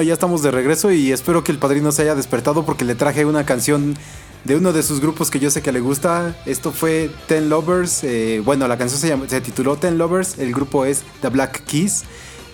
Bueno, 0.00 0.08
ya 0.08 0.14
estamos 0.14 0.42
de 0.42 0.50
regreso 0.50 0.90
y 0.90 1.12
espero 1.12 1.44
que 1.44 1.52
el 1.52 1.58
padrino 1.58 1.92
se 1.92 2.00
haya 2.00 2.14
despertado 2.14 2.64
porque 2.64 2.86
le 2.86 2.94
traje 2.94 3.26
una 3.26 3.44
canción 3.44 3.98
de 4.44 4.56
uno 4.56 4.72
de 4.72 4.82
sus 4.82 4.98
grupos 4.98 5.30
que 5.30 5.38
yo 5.38 5.50
sé 5.50 5.60
que 5.60 5.72
le 5.72 5.80
gusta. 5.80 6.34
Esto 6.46 6.72
fue 6.72 7.10
Ten 7.26 7.50
Lovers. 7.50 8.02
Eh, 8.04 8.40
bueno, 8.42 8.66
la 8.66 8.78
canción 8.78 8.98
se, 8.98 9.28
se, 9.28 9.42
tituló 9.42 9.76
Ten 9.76 9.98
Lovers. 9.98 10.38
El 10.38 10.54
grupo 10.54 10.86
es 10.86 11.02
The 11.20 11.28
Black 11.28 11.64
Keys 11.64 12.04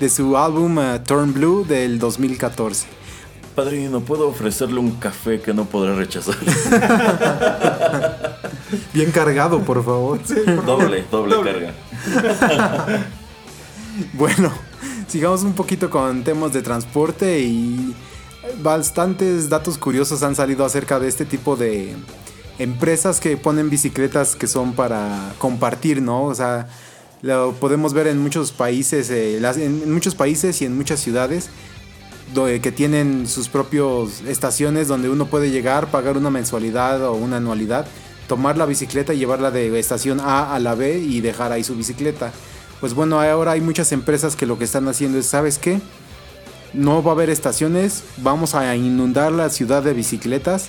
de 0.00 0.08
su 0.08 0.36
álbum 0.36 0.78
uh, 0.78 0.98
Turn 0.98 1.32
Blue 1.32 1.64
del 1.64 2.00
2014. 2.00 2.88
Padrino, 3.54 4.00
¿puedo 4.00 4.26
ofrecerle 4.26 4.80
un 4.80 4.96
café 4.96 5.40
que 5.40 5.54
no 5.54 5.66
podré 5.66 5.94
rechazar? 5.94 6.34
Bien 8.92 9.12
cargado, 9.12 9.60
por 9.60 9.84
favor. 9.84 10.18
doble, 10.66 11.04
doble, 11.12 11.36
doble, 11.36 11.52
carga. 11.52 11.72
bueno, 14.14 14.52
sigamos 15.16 15.44
un 15.44 15.54
poquito 15.54 15.88
con 15.88 16.24
temas 16.24 16.52
de 16.52 16.60
transporte 16.60 17.40
y 17.40 17.94
bastantes 18.62 19.48
datos 19.48 19.78
curiosos 19.78 20.22
han 20.22 20.34
salido 20.36 20.62
acerca 20.62 21.00
de 21.00 21.08
este 21.08 21.24
tipo 21.24 21.56
de 21.56 21.94
empresas 22.58 23.18
que 23.18 23.38
ponen 23.38 23.70
bicicletas 23.70 24.36
que 24.36 24.46
son 24.46 24.74
para 24.74 25.32
compartir, 25.38 26.02
¿no? 26.02 26.24
O 26.24 26.34
sea, 26.34 26.68
Lo 27.22 27.52
podemos 27.54 27.94
ver 27.94 28.08
en 28.08 28.18
muchos 28.22 28.52
países, 28.52 29.08
eh, 29.10 29.38
en 29.38 29.90
muchos 29.90 30.14
países 30.14 30.60
y 30.60 30.66
en 30.66 30.76
muchas 30.76 31.00
ciudades 31.00 31.48
do- 32.34 32.44
que 32.60 32.70
tienen 32.70 33.26
sus 33.26 33.48
propios 33.48 34.20
estaciones 34.28 34.86
donde 34.86 35.08
uno 35.08 35.24
puede 35.24 35.50
llegar, 35.50 35.90
pagar 35.90 36.18
una 36.18 36.28
mensualidad 36.28 37.02
o 37.04 37.14
una 37.14 37.38
anualidad, 37.38 37.86
tomar 38.28 38.58
la 38.58 38.66
bicicleta 38.66 39.14
y 39.14 39.18
llevarla 39.18 39.50
de 39.50 39.76
estación 39.78 40.20
A 40.20 40.54
a 40.54 40.58
la 40.58 40.74
B 40.74 40.98
y 40.98 41.22
dejar 41.22 41.52
ahí 41.52 41.64
su 41.64 41.74
bicicleta. 41.74 42.32
Pues 42.80 42.94
bueno, 42.94 43.20
ahora 43.20 43.52
hay 43.52 43.60
muchas 43.60 43.92
empresas 43.92 44.36
que 44.36 44.46
lo 44.46 44.58
que 44.58 44.64
están 44.64 44.86
haciendo 44.88 45.18
es, 45.18 45.26
¿sabes 45.26 45.58
qué? 45.58 45.80
No 46.74 47.02
va 47.02 47.12
a 47.12 47.14
haber 47.14 47.30
estaciones, 47.30 48.04
vamos 48.18 48.54
a 48.54 48.76
inundar 48.76 49.32
la 49.32 49.48
ciudad 49.48 49.82
de 49.82 49.94
bicicletas 49.94 50.68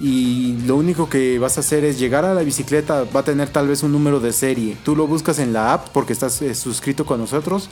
y 0.00 0.56
lo 0.66 0.76
único 0.76 1.08
que 1.08 1.38
vas 1.38 1.58
a 1.58 1.60
hacer 1.60 1.84
es 1.84 1.98
llegar 1.98 2.24
a 2.24 2.34
la 2.34 2.42
bicicleta, 2.42 3.04
va 3.04 3.20
a 3.20 3.24
tener 3.24 3.50
tal 3.50 3.68
vez 3.68 3.82
un 3.82 3.92
número 3.92 4.18
de 4.18 4.32
serie. 4.32 4.76
Tú 4.84 4.96
lo 4.96 5.06
buscas 5.06 5.38
en 5.38 5.52
la 5.52 5.74
app 5.74 5.90
porque 5.90 6.12
estás 6.12 6.40
eh, 6.42 6.54
suscrito 6.54 7.04
con 7.04 7.20
nosotros. 7.20 7.68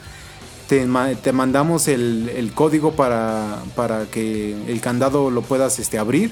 Te, 0.69 0.87
te 1.23 1.33
mandamos 1.33 1.89
el, 1.89 2.31
el 2.37 2.53
código 2.53 2.93
para, 2.93 3.61
para 3.75 4.05
que 4.07 4.55
el 4.69 4.81
candado 4.81 5.31
lo 5.31 5.43
puedas 5.43 5.81
este, 5.81 5.99
abrir. 5.99 6.31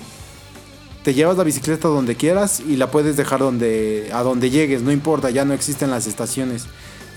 Te 1.02 1.14
llevas 1.14 1.36
la 1.36 1.42
bicicleta 1.42 1.88
donde 1.88 2.14
quieras 2.14 2.60
y 2.60 2.76
la 2.76 2.90
puedes 2.90 3.16
dejar 3.16 3.40
donde, 3.40 4.10
a 4.12 4.22
donde 4.22 4.50
llegues, 4.50 4.82
no 4.82 4.92
importa, 4.92 5.30
ya 5.30 5.44
no 5.44 5.54
existen 5.54 5.90
las 5.90 6.06
estaciones. 6.06 6.66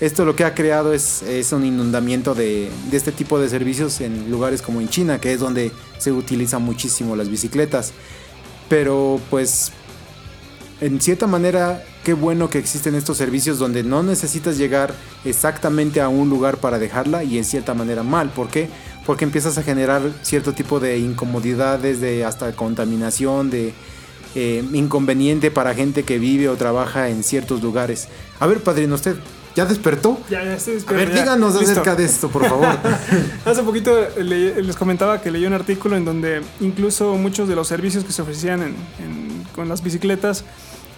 Esto 0.02 0.24
lo 0.24 0.34
que 0.34 0.44
ha 0.44 0.52
creado 0.52 0.92
es, 0.92 1.22
es 1.22 1.52
un 1.52 1.64
inundamiento 1.64 2.34
de, 2.34 2.68
de 2.90 2.96
este 2.96 3.12
tipo 3.12 3.38
de 3.38 3.48
servicios 3.48 4.00
en 4.00 4.32
lugares 4.32 4.60
como 4.60 4.80
en 4.80 4.88
China, 4.88 5.20
que 5.20 5.32
es 5.32 5.38
donde 5.38 5.70
se 5.98 6.10
utilizan 6.10 6.60
muchísimo 6.60 7.14
las 7.14 7.28
bicicletas. 7.28 7.92
Pero 8.68 9.20
pues 9.30 9.70
en 10.80 11.00
cierta 11.00 11.28
manera, 11.28 11.84
qué 12.02 12.14
bueno 12.14 12.50
que 12.50 12.58
existen 12.58 12.96
estos 12.96 13.16
servicios 13.16 13.60
donde 13.60 13.84
no 13.84 14.02
necesitas 14.02 14.58
llegar 14.58 14.92
exactamente 15.24 16.00
a 16.00 16.08
un 16.08 16.28
lugar 16.28 16.56
para 16.56 16.80
dejarla 16.80 17.22
y 17.22 17.38
en 17.38 17.44
cierta 17.44 17.72
manera 17.72 18.02
mal. 18.02 18.30
¿Por 18.30 18.48
qué? 18.48 18.68
Porque 19.06 19.24
empiezas 19.24 19.56
a 19.56 19.62
generar 19.62 20.02
cierto 20.22 20.52
tipo 20.52 20.80
de 20.80 20.98
incomodidades, 20.98 22.00
de 22.00 22.24
hasta 22.24 22.50
contaminación, 22.56 23.50
de 23.50 23.72
eh, 24.34 24.64
inconveniente 24.72 25.52
para 25.52 25.76
gente 25.76 26.02
que 26.02 26.18
vive 26.18 26.48
o 26.48 26.56
trabaja 26.56 27.08
en 27.08 27.22
ciertos 27.22 27.62
lugares. 27.62 28.08
A 28.40 28.48
ver, 28.48 28.60
padrino, 28.64 28.96
¿usted 28.96 29.14
ya 29.54 29.64
despertó? 29.66 30.18
Ya, 30.30 30.42
ya 30.44 30.54
estoy 30.54 30.78
A 30.86 30.92
ver, 30.92 31.08
ya. 31.12 31.20
díganos 31.22 31.54
Listo. 31.54 31.70
acerca 31.72 31.94
de 31.96 32.04
esto, 32.04 32.28
por 32.28 32.46
favor. 32.48 32.68
Hace 33.44 33.62
poquito 33.62 33.92
le- 34.18 34.62
les 34.62 34.76
comentaba 34.76 35.20
que 35.20 35.30
leí 35.30 35.44
un 35.46 35.52
artículo 35.52 35.96
en 35.96 36.04
donde 36.04 36.42
incluso 36.60 37.14
muchos 37.16 37.48
de 37.48 37.54
los 37.54 37.68
servicios 37.68 38.04
que 38.04 38.12
se 38.12 38.22
ofrecían 38.22 38.62
en- 38.62 38.74
en- 39.04 39.44
con 39.54 39.68
las 39.68 39.82
bicicletas, 39.82 40.44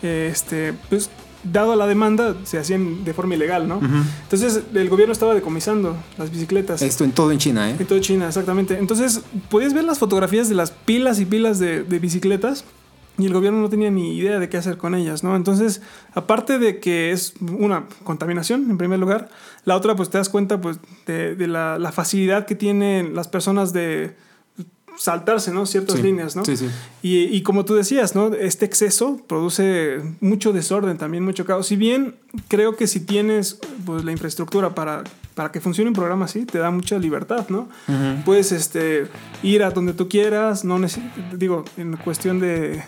eh, 0.03 0.29
este, 0.33 0.75
pues 0.89 1.11
dado 1.43 1.77
la 1.77 1.87
demanda, 1.87 2.35
se 2.45 2.57
hacían 2.59 3.05
de 3.05 3.13
forma 3.13 3.35
ilegal, 3.35 3.69
¿no? 3.69 3.79
Entonces 4.23 4.61
el 4.73 4.89
gobierno 4.89 5.13
estaba 5.13 5.35
decomisando 5.35 5.95
las 6.17 6.31
bicicletas. 6.31 6.81
Esto 6.81 7.05
en 7.05 7.13
todo 7.13 7.33
en 7.33 7.39
China, 7.39 7.69
¿eh? 7.71 7.77
En 7.79 7.85
todo 7.87 7.99
China, 7.99 8.29
exactamente. 8.29 8.79
Entonces, 8.79 9.21
podías 9.51 9.75
ver 9.75 9.85
las 9.85 9.99
fotografías 9.99 10.49
de 10.49 10.55
las 10.55 10.71
pilas 10.71 11.21
y 11.21 11.27
pilas 11.27 11.59
de, 11.59 11.83
de 11.83 11.99
bicicletas 11.99 12.65
y 13.17 13.27
el 13.27 13.33
gobierno 13.33 13.61
no 13.61 13.69
tenía 13.69 13.91
ni 13.91 14.17
idea 14.17 14.39
de 14.39 14.49
qué 14.49 14.57
hacer 14.57 14.77
con 14.77 14.95
ellas, 14.95 15.23
¿no? 15.23 15.37
Entonces, 15.37 15.83
aparte 16.15 16.59
de 16.59 16.81
que 16.81 17.13
es 17.13 17.35
una 17.41 17.85
contaminación, 18.03 18.69
en 18.71 18.77
primer 18.79 18.99
lugar, 18.99 19.31
la 19.65 19.77
otra, 19.77 19.95
pues 19.95 20.11
te 20.11 20.19
das 20.19 20.29
cuenta, 20.29 20.61
pues, 20.61 20.79
de, 21.07 21.37
de 21.37 21.47
la, 21.47 21.79
la 21.79 21.93
facilidad 21.93 22.45
que 22.45 22.57
tienen 22.57 23.15
las 23.15 23.29
personas 23.29 23.73
de 23.73 24.17
saltarse, 24.97 25.53
¿no? 25.53 25.67
Ciertas 25.67 25.97
Sí, 25.97 26.03
líneas, 26.03 26.37
¿no? 26.37 26.45
sí, 26.45 26.57
sí. 26.57 26.69
Y, 27.03 27.25
y 27.25 27.43
como 27.43 27.65
tú 27.65 27.75
decías, 27.75 28.15
¿no? 28.15 28.33
Este 28.35 28.65
exceso 28.65 29.21
produce 29.27 30.01
mucho 30.21 30.53
desorden, 30.53 30.99
también 30.99 31.25
mucho 31.25 31.45
caos. 31.45 31.67
Si 31.67 31.77
bien 31.77 32.15
creo 32.49 32.77
que 32.77 32.87
si 32.87 33.01
tienes 33.01 33.59
pues, 33.85 34.05
la 34.05 34.13
infraestructura 34.13 34.75
para, 34.75 35.03
para 35.35 35.51
que 35.51 35.61
funcione 35.61 35.89
un 35.89 35.95
programa 35.95 36.27
así, 36.27 36.47
te 36.47 36.59
da 36.59 36.71
mucha 36.71 36.99
libertad, 36.99 37.47
¿no? 37.49 37.69
Puedes 38.25 38.53
este, 38.53 39.07
ir 39.43 39.65
a 39.65 39.71
donde 39.71 39.95
tú 39.95 40.09
quieras, 40.09 40.65
no 40.65 40.79
digo, 41.33 41.65
en 41.77 41.97
cuestión 41.97 42.39
de, 42.39 42.83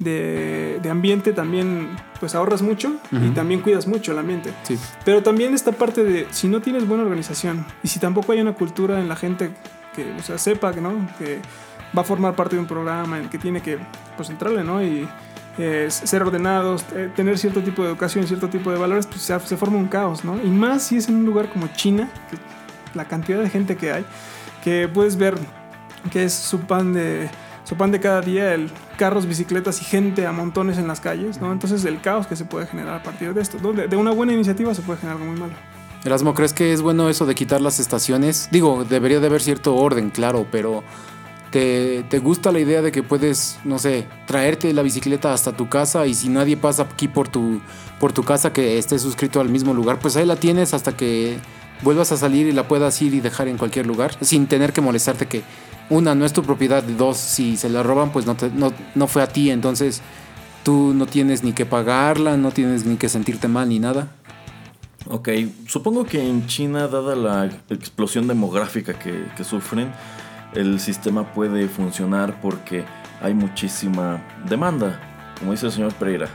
de, 0.00 0.80
de 0.82 0.90
ambiente 0.90 1.32
también 1.32 1.90
pues 2.18 2.34
ahorras 2.34 2.62
mucho 2.62 2.94
y 3.12 3.30
también 3.30 3.60
cuidas 3.60 3.86
mucho 3.86 4.12
el 4.12 4.18
ambiente. 4.18 4.52
Sí. 4.64 4.78
Pero 5.04 5.22
también 5.22 5.54
esta 5.54 5.72
parte 5.72 6.02
de 6.02 6.26
si 6.30 6.48
no 6.48 6.60
tienes 6.60 6.88
buena 6.88 7.04
organización 7.04 7.64
y 7.82 7.88
si 7.88 8.00
tampoco 8.00 8.32
hay 8.32 8.40
una 8.40 8.54
cultura 8.54 8.98
en 8.98 9.08
la 9.08 9.16
gente 9.16 9.50
que 9.94 10.12
o 10.18 10.22
sea, 10.22 10.38
sepa 10.38 10.72
que, 10.72 10.80
¿no? 10.80 10.92
que 11.18 11.40
va 11.96 12.02
a 12.02 12.04
formar 12.04 12.34
parte 12.34 12.56
de 12.56 12.60
un 12.60 12.66
programa 12.66 13.18
en 13.18 13.28
que 13.28 13.38
tiene 13.38 13.60
que 13.60 13.78
pues, 14.16 14.30
entrarle 14.30 14.64
¿no? 14.64 14.82
y 14.82 15.06
eh, 15.58 15.86
ser 15.90 16.22
ordenados, 16.22 16.84
eh, 16.94 17.10
tener 17.14 17.38
cierto 17.38 17.62
tipo 17.62 17.82
de 17.82 17.88
educación, 17.88 18.26
cierto 18.26 18.48
tipo 18.48 18.70
de 18.70 18.78
valores, 18.78 19.06
pues 19.06 19.20
se, 19.20 19.38
se 19.40 19.56
forma 19.56 19.76
un 19.76 19.88
caos. 19.88 20.24
¿no? 20.24 20.40
Y 20.42 20.48
más 20.48 20.82
si 20.84 20.96
es 20.96 21.08
en 21.08 21.16
un 21.16 21.26
lugar 21.26 21.50
como 21.50 21.66
China, 21.68 22.08
que 22.30 22.38
la 22.96 23.04
cantidad 23.04 23.40
de 23.40 23.50
gente 23.50 23.76
que 23.76 23.92
hay, 23.92 24.04
que 24.64 24.88
puedes 24.88 25.16
ver 25.16 25.38
que 26.10 26.24
es 26.24 26.32
su 26.32 26.60
pan 26.60 26.94
de 26.94 27.28
su 27.70 27.76
de 27.76 28.00
cada 28.00 28.20
día, 28.20 28.52
el 28.52 28.68
carros, 28.98 29.26
bicicletas 29.26 29.80
y 29.80 29.84
gente 29.84 30.26
a 30.26 30.32
montones 30.32 30.76
en 30.76 30.88
las 30.88 30.98
calles, 30.98 31.40
¿no? 31.40 31.52
Entonces 31.52 31.84
el 31.84 32.00
caos 32.00 32.26
que 32.26 32.34
se 32.34 32.44
puede 32.44 32.66
generar 32.66 32.96
a 32.96 33.02
partir 33.04 33.32
de 33.32 33.40
esto, 33.40 33.58
de 33.72 33.96
una 33.96 34.10
buena 34.10 34.32
iniciativa 34.32 34.74
se 34.74 34.82
puede 34.82 34.98
generar 34.98 35.20
algo 35.20 35.30
muy 35.30 35.40
malo. 35.40 35.52
Erasmo, 36.04 36.34
¿crees 36.34 36.52
que 36.52 36.72
es 36.72 36.82
bueno 36.82 37.08
eso 37.08 37.26
de 37.26 37.36
quitar 37.36 37.60
las 37.60 37.78
estaciones? 37.78 38.48
Digo, 38.50 38.84
debería 38.84 39.20
de 39.20 39.28
haber 39.28 39.40
cierto 39.40 39.76
orden, 39.76 40.10
claro, 40.10 40.48
pero 40.50 40.82
¿te, 41.52 42.02
te 42.08 42.18
gusta 42.18 42.50
la 42.50 42.58
idea 42.58 42.82
de 42.82 42.90
que 42.90 43.04
puedes, 43.04 43.60
no 43.64 43.78
sé, 43.78 44.08
traerte 44.26 44.72
la 44.72 44.82
bicicleta 44.82 45.32
hasta 45.32 45.52
tu 45.52 45.68
casa 45.68 46.08
y 46.08 46.14
si 46.14 46.28
nadie 46.28 46.56
pasa 46.56 46.82
aquí 46.82 47.06
por 47.06 47.28
tu, 47.28 47.60
por 48.00 48.12
tu 48.12 48.24
casa 48.24 48.52
que 48.52 48.78
esté 48.78 48.98
suscrito 48.98 49.40
al 49.40 49.48
mismo 49.48 49.74
lugar, 49.74 50.00
pues 50.00 50.16
ahí 50.16 50.26
la 50.26 50.34
tienes 50.34 50.74
hasta 50.74 50.96
que 50.96 51.38
vuelvas 51.82 52.10
a 52.10 52.16
salir 52.16 52.48
y 52.48 52.52
la 52.52 52.66
puedas 52.66 53.00
ir 53.00 53.14
y 53.14 53.20
dejar 53.20 53.46
en 53.46 53.58
cualquier 53.58 53.86
lugar, 53.86 54.16
sin 54.20 54.48
tener 54.48 54.72
que 54.72 54.80
molestarte 54.80 55.26
que 55.26 55.42
una, 55.90 56.14
no 56.14 56.24
es 56.24 56.32
tu 56.32 56.42
propiedad, 56.42 56.82
dos, 56.82 57.18
si 57.18 57.56
se 57.56 57.68
la 57.68 57.82
roban, 57.82 58.10
pues 58.12 58.26
no, 58.26 58.36
no, 58.54 58.72
no 58.94 59.06
fue 59.06 59.22
a 59.22 59.26
ti, 59.26 59.50
entonces 59.50 60.00
tú 60.62 60.94
no 60.94 61.06
tienes 61.06 61.42
ni 61.44 61.52
que 61.52 61.66
pagarla, 61.66 62.36
no 62.36 62.52
tienes 62.52 62.86
ni 62.86 62.96
que 62.96 63.08
sentirte 63.08 63.48
mal 63.48 63.68
ni 63.68 63.78
nada. 63.78 64.08
Ok, 65.08 65.28
supongo 65.66 66.04
que 66.04 66.26
en 66.26 66.46
China, 66.46 66.88
dada 66.88 67.16
la 67.16 67.46
explosión 67.68 68.28
demográfica 68.28 68.94
que 68.94 69.44
sufren, 69.44 69.92
el 70.54 70.80
sistema 70.80 71.32
puede 71.32 71.68
funcionar 71.68 72.40
porque 72.40 72.84
hay 73.20 73.34
muchísima 73.34 74.22
demanda. 74.48 75.00
Como 75.38 75.52
dice 75.52 75.66
el 75.66 75.72
señor 75.72 75.94
Pereira, 75.94 76.28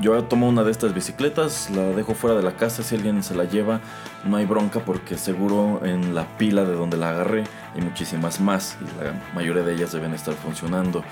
yo 0.00 0.22
tomo 0.24 0.48
una 0.48 0.62
de 0.64 0.70
estas 0.70 0.94
bicicletas, 0.94 1.70
la 1.70 1.82
dejo 1.82 2.14
fuera 2.14 2.36
de 2.36 2.42
la 2.42 2.52
casa, 2.52 2.82
si 2.82 2.94
alguien 2.94 3.22
se 3.22 3.34
la 3.34 3.44
lleva, 3.44 3.80
no 4.24 4.36
hay 4.36 4.46
bronca 4.46 4.80
porque 4.80 5.18
seguro 5.18 5.80
en 5.84 6.14
la 6.14 6.24
pila 6.38 6.64
de 6.64 6.74
donde 6.74 6.96
la 6.96 7.10
agarré 7.10 7.44
hay 7.74 7.82
muchísimas 7.82 8.40
más 8.40 8.76
y 8.80 9.04
la 9.04 9.12
mayoría 9.34 9.62
de 9.62 9.74
ellas 9.74 9.92
deben 9.92 10.14
estar 10.14 10.34
funcionando. 10.34 11.02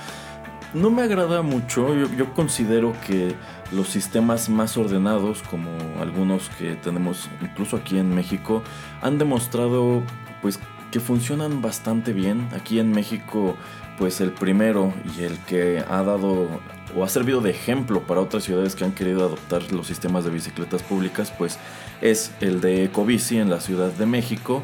No 0.74 0.90
me 0.90 1.02
agrada 1.02 1.42
mucho, 1.42 1.94
yo, 1.94 2.08
yo 2.14 2.34
considero 2.34 2.92
que 3.06 3.34
los 3.72 3.88
sistemas 3.88 4.48
más 4.48 4.76
ordenados, 4.76 5.42
como 5.42 5.70
algunos 6.00 6.48
que 6.50 6.74
tenemos 6.74 7.28
incluso 7.40 7.76
aquí 7.76 7.98
en 7.98 8.14
México, 8.14 8.62
han 9.02 9.18
demostrado 9.18 10.02
pues 10.42 10.60
que 10.90 11.00
funcionan 11.00 11.62
bastante 11.62 12.12
bien. 12.12 12.48
Aquí 12.54 12.78
en 12.78 12.92
México, 12.92 13.56
pues 13.98 14.20
el 14.20 14.32
primero 14.32 14.92
y 15.16 15.24
el 15.24 15.38
que 15.40 15.84
ha 15.88 16.02
dado 16.02 16.48
o 16.94 17.04
ha 17.04 17.08
servido 17.08 17.40
de 17.40 17.50
ejemplo 17.50 18.02
para 18.02 18.20
otras 18.20 18.44
ciudades 18.44 18.74
que 18.74 18.84
han 18.84 18.92
querido 18.92 19.20
adoptar 19.24 19.72
los 19.72 19.86
sistemas 19.86 20.24
de 20.24 20.30
bicicletas 20.30 20.82
públicas, 20.82 21.32
pues 21.36 21.58
es 22.00 22.30
el 22.40 22.60
de 22.60 22.84
Ecobici 22.84 23.38
en 23.38 23.50
la 23.50 23.60
Ciudad 23.60 23.90
de 23.90 24.06
México, 24.06 24.62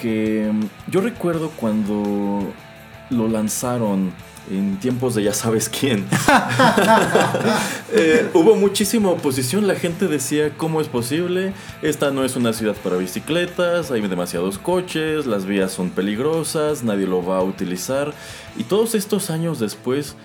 que 0.00 0.50
mm, 0.52 0.90
yo 0.90 1.00
recuerdo 1.00 1.50
cuando 1.50 2.52
lo 3.10 3.28
lanzaron 3.28 4.12
en 4.50 4.78
tiempos 4.78 5.14
de 5.14 5.24
ya 5.24 5.34
sabes 5.34 5.68
quién. 5.68 6.06
Eh, 7.90 8.28
hubo 8.34 8.54
muchísima 8.54 9.08
oposición, 9.08 9.66
la 9.66 9.74
gente 9.74 10.08
decía, 10.08 10.50
¿cómo 10.54 10.82
es 10.82 10.88
posible? 10.88 11.54
Esta 11.80 12.10
no 12.10 12.22
es 12.22 12.36
una 12.36 12.52
ciudad 12.52 12.76
para 12.76 12.96
bicicletas, 12.96 13.90
hay 13.90 14.06
demasiados 14.06 14.58
coches, 14.58 15.24
las 15.24 15.46
vías 15.46 15.72
son 15.72 15.88
peligrosas, 15.88 16.84
nadie 16.84 17.06
lo 17.06 17.24
va 17.24 17.38
a 17.38 17.42
utilizar. 17.42 18.12
Y 18.58 18.64
todos 18.64 18.94
estos 18.94 19.30
años 19.30 19.58
después, 19.58 20.16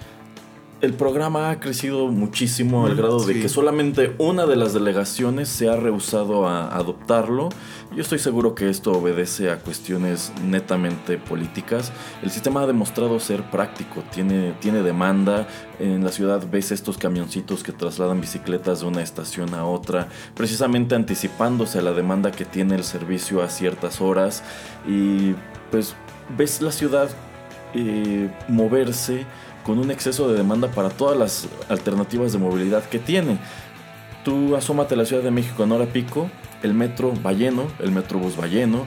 el 0.84 0.96
programa 0.96 1.50
ha 1.50 1.62
crecido 1.62 2.10
muchísimo 2.10 2.86
al 2.86 2.96
grado 2.96 3.24
de 3.24 3.40
que 3.40 3.48
solamente 3.48 4.16
una 4.18 4.46
de 4.46 4.58
las 4.58 4.74
delegaciones 4.74 5.48
se 5.48 5.70
ha 5.70 5.78
rehusado 5.78 6.46
a 6.46 6.76
adoptarlo. 6.76 7.48
Yo 7.96 8.02
estoy 8.02 8.20
seguro 8.20 8.54
que 8.54 8.70
esto 8.70 8.92
obedece 8.92 9.50
a 9.50 9.60
cuestiones 9.60 10.34
netamente 10.44 11.18
políticas. 11.18 11.94
El 12.22 12.32
sistema 12.32 12.64
ha 12.64 12.68
demostrado 12.68 13.18
ser 13.22 13.50
práctico, 13.50 14.04
tiene, 14.12 14.56
tiene 14.60 14.84
demanda. 14.84 15.48
En 15.80 16.04
la 16.04 16.12
ciudad 16.12 16.46
ves 16.52 16.74
estos 16.74 16.98
camioncitos 16.98 17.64
que 17.64 17.72
trasladan 17.72 18.20
bicicletas 18.20 18.82
de 18.82 18.88
una 18.88 19.02
estación 19.02 19.54
a 19.54 19.66
otra, 19.66 20.10
precisamente 20.36 20.96
anticipándose 20.96 21.80
a 21.80 21.82
la 21.82 21.94
demanda 21.94 22.30
que 22.32 22.44
tiene 22.44 22.76
el 22.76 22.84
servicio 22.84 23.42
a 23.42 23.48
ciertas 23.48 24.02
horas. 24.02 24.44
Y 24.86 25.34
pues 25.72 25.96
ves 26.38 26.62
la 26.62 26.74
ciudad 26.74 27.10
eh, 27.74 28.30
moverse 28.50 29.26
con 29.64 29.80
un 29.80 29.92
exceso 29.92 30.30
de 30.30 30.38
demanda 30.38 30.70
para 30.70 30.90
todas 30.90 31.18
las 31.18 31.48
alternativas 31.70 32.34
de 32.34 32.40
movilidad 32.40 32.84
que 32.84 33.00
tiene. 33.00 33.38
Tú 34.24 34.56
asómate 34.56 34.94
a 34.94 34.98
la 34.98 35.06
Ciudad 35.06 35.24
de 35.24 35.32
México 35.32 35.64
en 35.64 35.72
hora 35.72 35.86
pico, 35.86 36.30
el 36.62 36.74
metro 36.74 37.14
va 37.26 37.34
lleno, 37.34 37.68
el 37.80 37.92
metrobús 37.92 38.40
va 38.40 38.48
lleno, 38.48 38.86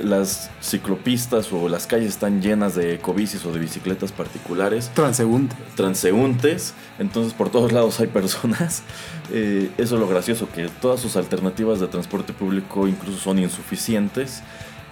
las 0.00 0.50
ciclopistas 0.60 1.52
o 1.52 1.68
las 1.68 1.86
calles 1.86 2.08
están 2.08 2.40
llenas 2.40 2.74
de 2.74 2.94
ecobicis 2.94 3.44
o 3.44 3.52
de 3.52 3.58
bicicletas 3.58 4.12
particulares. 4.12 4.90
Transeúnte. 4.94 5.56
Transeúntes. 5.74 6.74
Entonces 6.98 7.34
por 7.34 7.50
todos 7.50 7.72
lados 7.72 8.00
hay 8.00 8.08
personas. 8.08 8.82
Eh, 9.32 9.70
eso 9.78 9.94
es 9.94 10.00
lo 10.00 10.06
gracioso, 10.06 10.50
que 10.54 10.68
todas 10.82 11.00
sus 11.00 11.16
alternativas 11.16 11.80
de 11.80 11.86
transporte 11.86 12.34
público 12.34 12.86
incluso 12.86 13.18
son 13.18 13.38
insuficientes. 13.38 14.42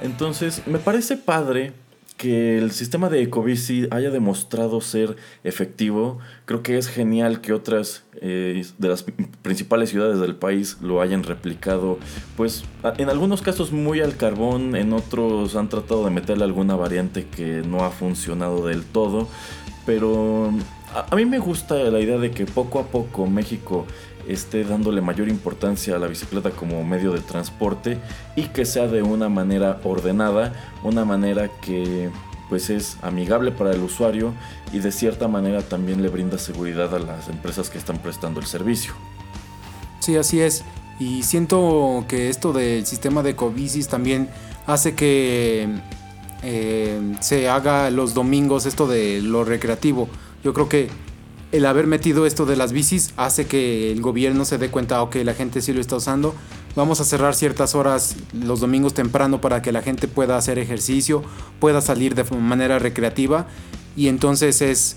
Entonces 0.02 0.62
me 0.66 0.78
parece 0.78 1.18
padre 1.18 1.74
que 2.22 2.56
el 2.56 2.70
sistema 2.70 3.08
de 3.08 3.20
Ecobici 3.20 3.88
haya 3.90 4.12
demostrado 4.12 4.80
ser 4.80 5.16
efectivo. 5.42 6.20
Creo 6.44 6.62
que 6.62 6.78
es 6.78 6.86
genial 6.86 7.40
que 7.40 7.52
otras 7.52 8.04
eh, 8.20 8.64
de 8.78 8.88
las 8.88 9.04
principales 9.42 9.90
ciudades 9.90 10.20
del 10.20 10.36
país 10.36 10.78
lo 10.80 11.00
hayan 11.00 11.24
replicado. 11.24 11.98
Pues 12.36 12.62
en 12.96 13.08
algunos 13.08 13.42
casos 13.42 13.72
muy 13.72 14.00
al 14.00 14.16
carbón, 14.16 14.76
en 14.76 14.92
otros 14.92 15.56
han 15.56 15.68
tratado 15.68 16.04
de 16.04 16.12
meterle 16.12 16.44
alguna 16.44 16.76
variante 16.76 17.26
que 17.26 17.62
no 17.66 17.84
ha 17.84 17.90
funcionado 17.90 18.68
del 18.68 18.84
todo. 18.84 19.26
Pero 19.84 20.52
a 21.10 21.16
mí 21.16 21.24
me 21.24 21.40
gusta 21.40 21.74
la 21.74 21.98
idea 21.98 22.18
de 22.18 22.30
que 22.30 22.46
poco 22.46 22.78
a 22.78 22.84
poco 22.84 23.26
México 23.26 23.84
esté 24.28 24.64
dándole 24.64 25.00
mayor 25.00 25.28
importancia 25.28 25.96
a 25.96 25.98
la 25.98 26.06
bicicleta 26.06 26.50
como 26.50 26.84
medio 26.84 27.12
de 27.12 27.20
transporte 27.20 27.98
y 28.36 28.44
que 28.44 28.64
sea 28.64 28.86
de 28.86 29.02
una 29.02 29.28
manera 29.28 29.80
ordenada, 29.84 30.52
una 30.82 31.04
manera 31.04 31.48
que 31.60 32.10
pues 32.48 32.68
es 32.68 32.98
amigable 33.02 33.50
para 33.50 33.72
el 33.72 33.80
usuario 33.80 34.34
y 34.72 34.78
de 34.80 34.92
cierta 34.92 35.26
manera 35.26 35.62
también 35.62 36.02
le 36.02 36.08
brinda 36.08 36.36
seguridad 36.38 36.94
a 36.94 36.98
las 36.98 37.28
empresas 37.28 37.70
que 37.70 37.78
están 37.78 37.98
prestando 37.98 38.40
el 38.40 38.46
servicio. 38.46 38.92
Sí, 40.00 40.16
así 40.16 40.40
es. 40.40 40.64
Y 40.98 41.22
siento 41.22 42.04
que 42.08 42.28
esto 42.28 42.52
del 42.52 42.84
sistema 42.86 43.22
de 43.22 43.30
ecobicis 43.30 43.88
también 43.88 44.28
hace 44.66 44.94
que 44.94 45.68
eh, 46.42 47.16
se 47.20 47.48
haga 47.48 47.90
los 47.90 48.14
domingos 48.14 48.66
esto 48.66 48.86
de 48.86 49.20
lo 49.22 49.44
recreativo. 49.44 50.08
Yo 50.44 50.52
creo 50.52 50.68
que 50.68 50.90
el 51.52 51.66
haber 51.66 51.86
metido 51.86 52.26
esto 52.26 52.46
de 52.46 52.56
las 52.56 52.72
bicis 52.72 53.12
hace 53.16 53.46
que 53.46 53.92
el 53.92 54.00
gobierno 54.00 54.44
se 54.44 54.58
dé 54.58 54.70
cuenta, 54.70 55.06
que 55.10 55.22
la 55.22 55.34
gente 55.34 55.60
sí 55.60 55.72
lo 55.72 55.80
está 55.80 55.96
usando. 55.96 56.34
Vamos 56.74 57.00
a 57.00 57.04
cerrar 57.04 57.34
ciertas 57.34 57.74
horas 57.74 58.16
los 58.32 58.60
domingos 58.60 58.94
temprano 58.94 59.40
para 59.40 59.60
que 59.60 59.70
la 59.70 59.82
gente 59.82 60.08
pueda 60.08 60.38
hacer 60.38 60.58
ejercicio, 60.58 61.22
pueda 61.60 61.82
salir 61.82 62.14
de 62.14 62.24
manera 62.36 62.78
recreativa 62.78 63.46
y 63.94 64.08
entonces 64.08 64.62
es 64.62 64.96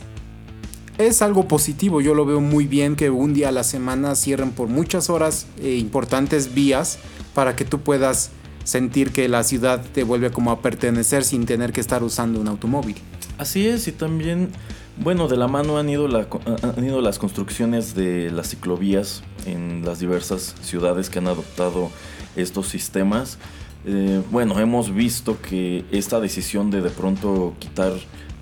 es 0.97 1.21
algo 1.21 1.47
positivo. 1.49 1.99
Yo 1.99 2.13
lo 2.13 2.25
veo 2.25 2.39
muy 2.39 2.67
bien 2.67 2.95
que 2.95 3.09
un 3.09 3.33
día 3.33 3.49
a 3.49 3.51
la 3.51 3.65
semana 3.65 4.15
cierren 4.15 4.51
por 4.51 4.69
muchas 4.69 5.09
horas 5.09 5.47
eh, 5.61 5.75
importantes 5.75 6.53
vías 6.53 6.99
para 7.33 7.57
que 7.57 7.65
tú 7.65 7.81
puedas 7.81 8.31
sentir 8.65 9.11
que 9.11 9.29
la 9.29 9.45
ciudad 9.45 9.81
te 9.93 10.03
vuelve 10.03 10.31
como 10.31 10.51
a 10.51 10.59
pertenecer 10.59 11.23
sin 11.23 11.45
tener 11.45 11.71
que 11.71 11.79
estar 11.79 12.03
usando 12.03 12.41
un 12.41 12.49
automóvil. 12.49 12.97
Así 13.37 13.65
es, 13.65 13.87
y 13.87 13.93
también 13.93 14.51
bueno, 14.97 15.27
de 15.27 15.35
la 15.35 15.47
mano 15.47 15.77
han 15.77 15.89
ido, 15.89 16.07
han 16.07 16.83
ido 16.85 17.01
las 17.01 17.19
construcciones 17.19 17.95
de 17.95 18.31
las 18.31 18.49
ciclovías 18.49 19.23
en 19.45 19.83
las 19.83 19.99
diversas 19.99 20.55
ciudades 20.61 21.09
que 21.09 21.19
han 21.19 21.27
adoptado 21.27 21.89
estos 22.37 22.67
sistemas. 22.67 23.37
Eh, 23.85 24.21
bueno, 24.31 24.57
hemos 24.59 24.93
visto 24.93 25.37
que 25.41 25.83
esta 25.91 26.19
decisión 26.19 26.71
de 26.71 26.81
de 26.81 26.89
pronto 26.89 27.53
quitar 27.59 27.91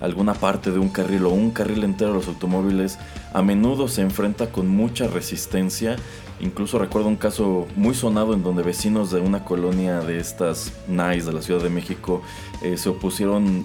alguna 0.04 0.34
parte 0.34 0.70
de 0.70 0.78
un 0.78 0.88
carril 0.88 1.24
o 1.26 1.30
un 1.30 1.50
carril 1.50 1.84
entero 1.84 2.10
de 2.10 2.16
los 2.16 2.28
automóviles 2.28 2.98
a 3.32 3.42
menudo 3.42 3.88
se 3.88 4.02
enfrenta 4.02 4.50
con 4.50 4.68
mucha 4.68 5.08
resistencia. 5.08 5.96
Incluso 6.40 6.78
recuerdo 6.78 7.08
un 7.08 7.16
caso 7.16 7.66
muy 7.76 7.94
sonado 7.94 8.34
en 8.34 8.42
donde 8.42 8.62
vecinos 8.62 9.10
de 9.10 9.20
una 9.20 9.44
colonia 9.44 10.00
de 10.00 10.18
estas 10.18 10.72
NICE 10.88 11.26
de 11.26 11.32
la 11.32 11.42
Ciudad 11.42 11.62
de 11.62 11.70
México 11.70 12.22
eh, 12.62 12.76
se 12.76 12.88
opusieron 12.88 13.64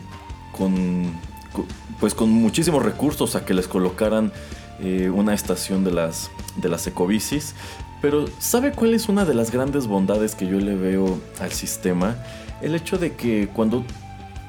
con 0.51 1.11
pues 1.99 2.13
con 2.13 2.29
muchísimos 2.29 2.83
recursos 2.83 3.35
a 3.35 3.43
que 3.43 3.53
les 3.53 3.67
colocaran 3.67 4.31
eh, 4.81 5.09
una 5.09 5.33
estación 5.33 5.83
de 5.83 5.91
las, 5.91 6.31
de 6.55 6.69
las 6.69 6.87
ecobicis. 6.87 7.55
Pero 8.01 8.25
¿sabe 8.39 8.71
cuál 8.71 8.93
es 8.93 9.09
una 9.09 9.25
de 9.25 9.33
las 9.33 9.51
grandes 9.51 9.87
bondades 9.87 10.35
que 10.35 10.47
yo 10.47 10.59
le 10.59 10.75
veo 10.75 11.19
al 11.41 11.51
sistema? 11.51 12.15
El 12.61 12.75
hecho 12.75 12.97
de 12.97 13.15
que 13.15 13.49
cuando 13.53 13.83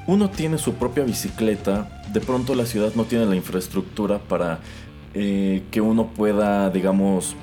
uno 0.07 0.29
tiene 0.29 0.57
su 0.57 0.73
propia 0.73 1.03
bicicleta, 1.03 2.03
de 2.11 2.19
pronto 2.21 2.55
la 2.55 2.65
ciudad 2.65 2.93
no 2.95 3.05
tiene 3.05 3.25
la 3.25 3.35
infraestructura 3.35 4.19
para 4.19 4.59
eh, 5.13 5.63
que 5.71 5.81
uno 5.81 6.07
pueda, 6.07 6.69
digamos, 6.69 7.35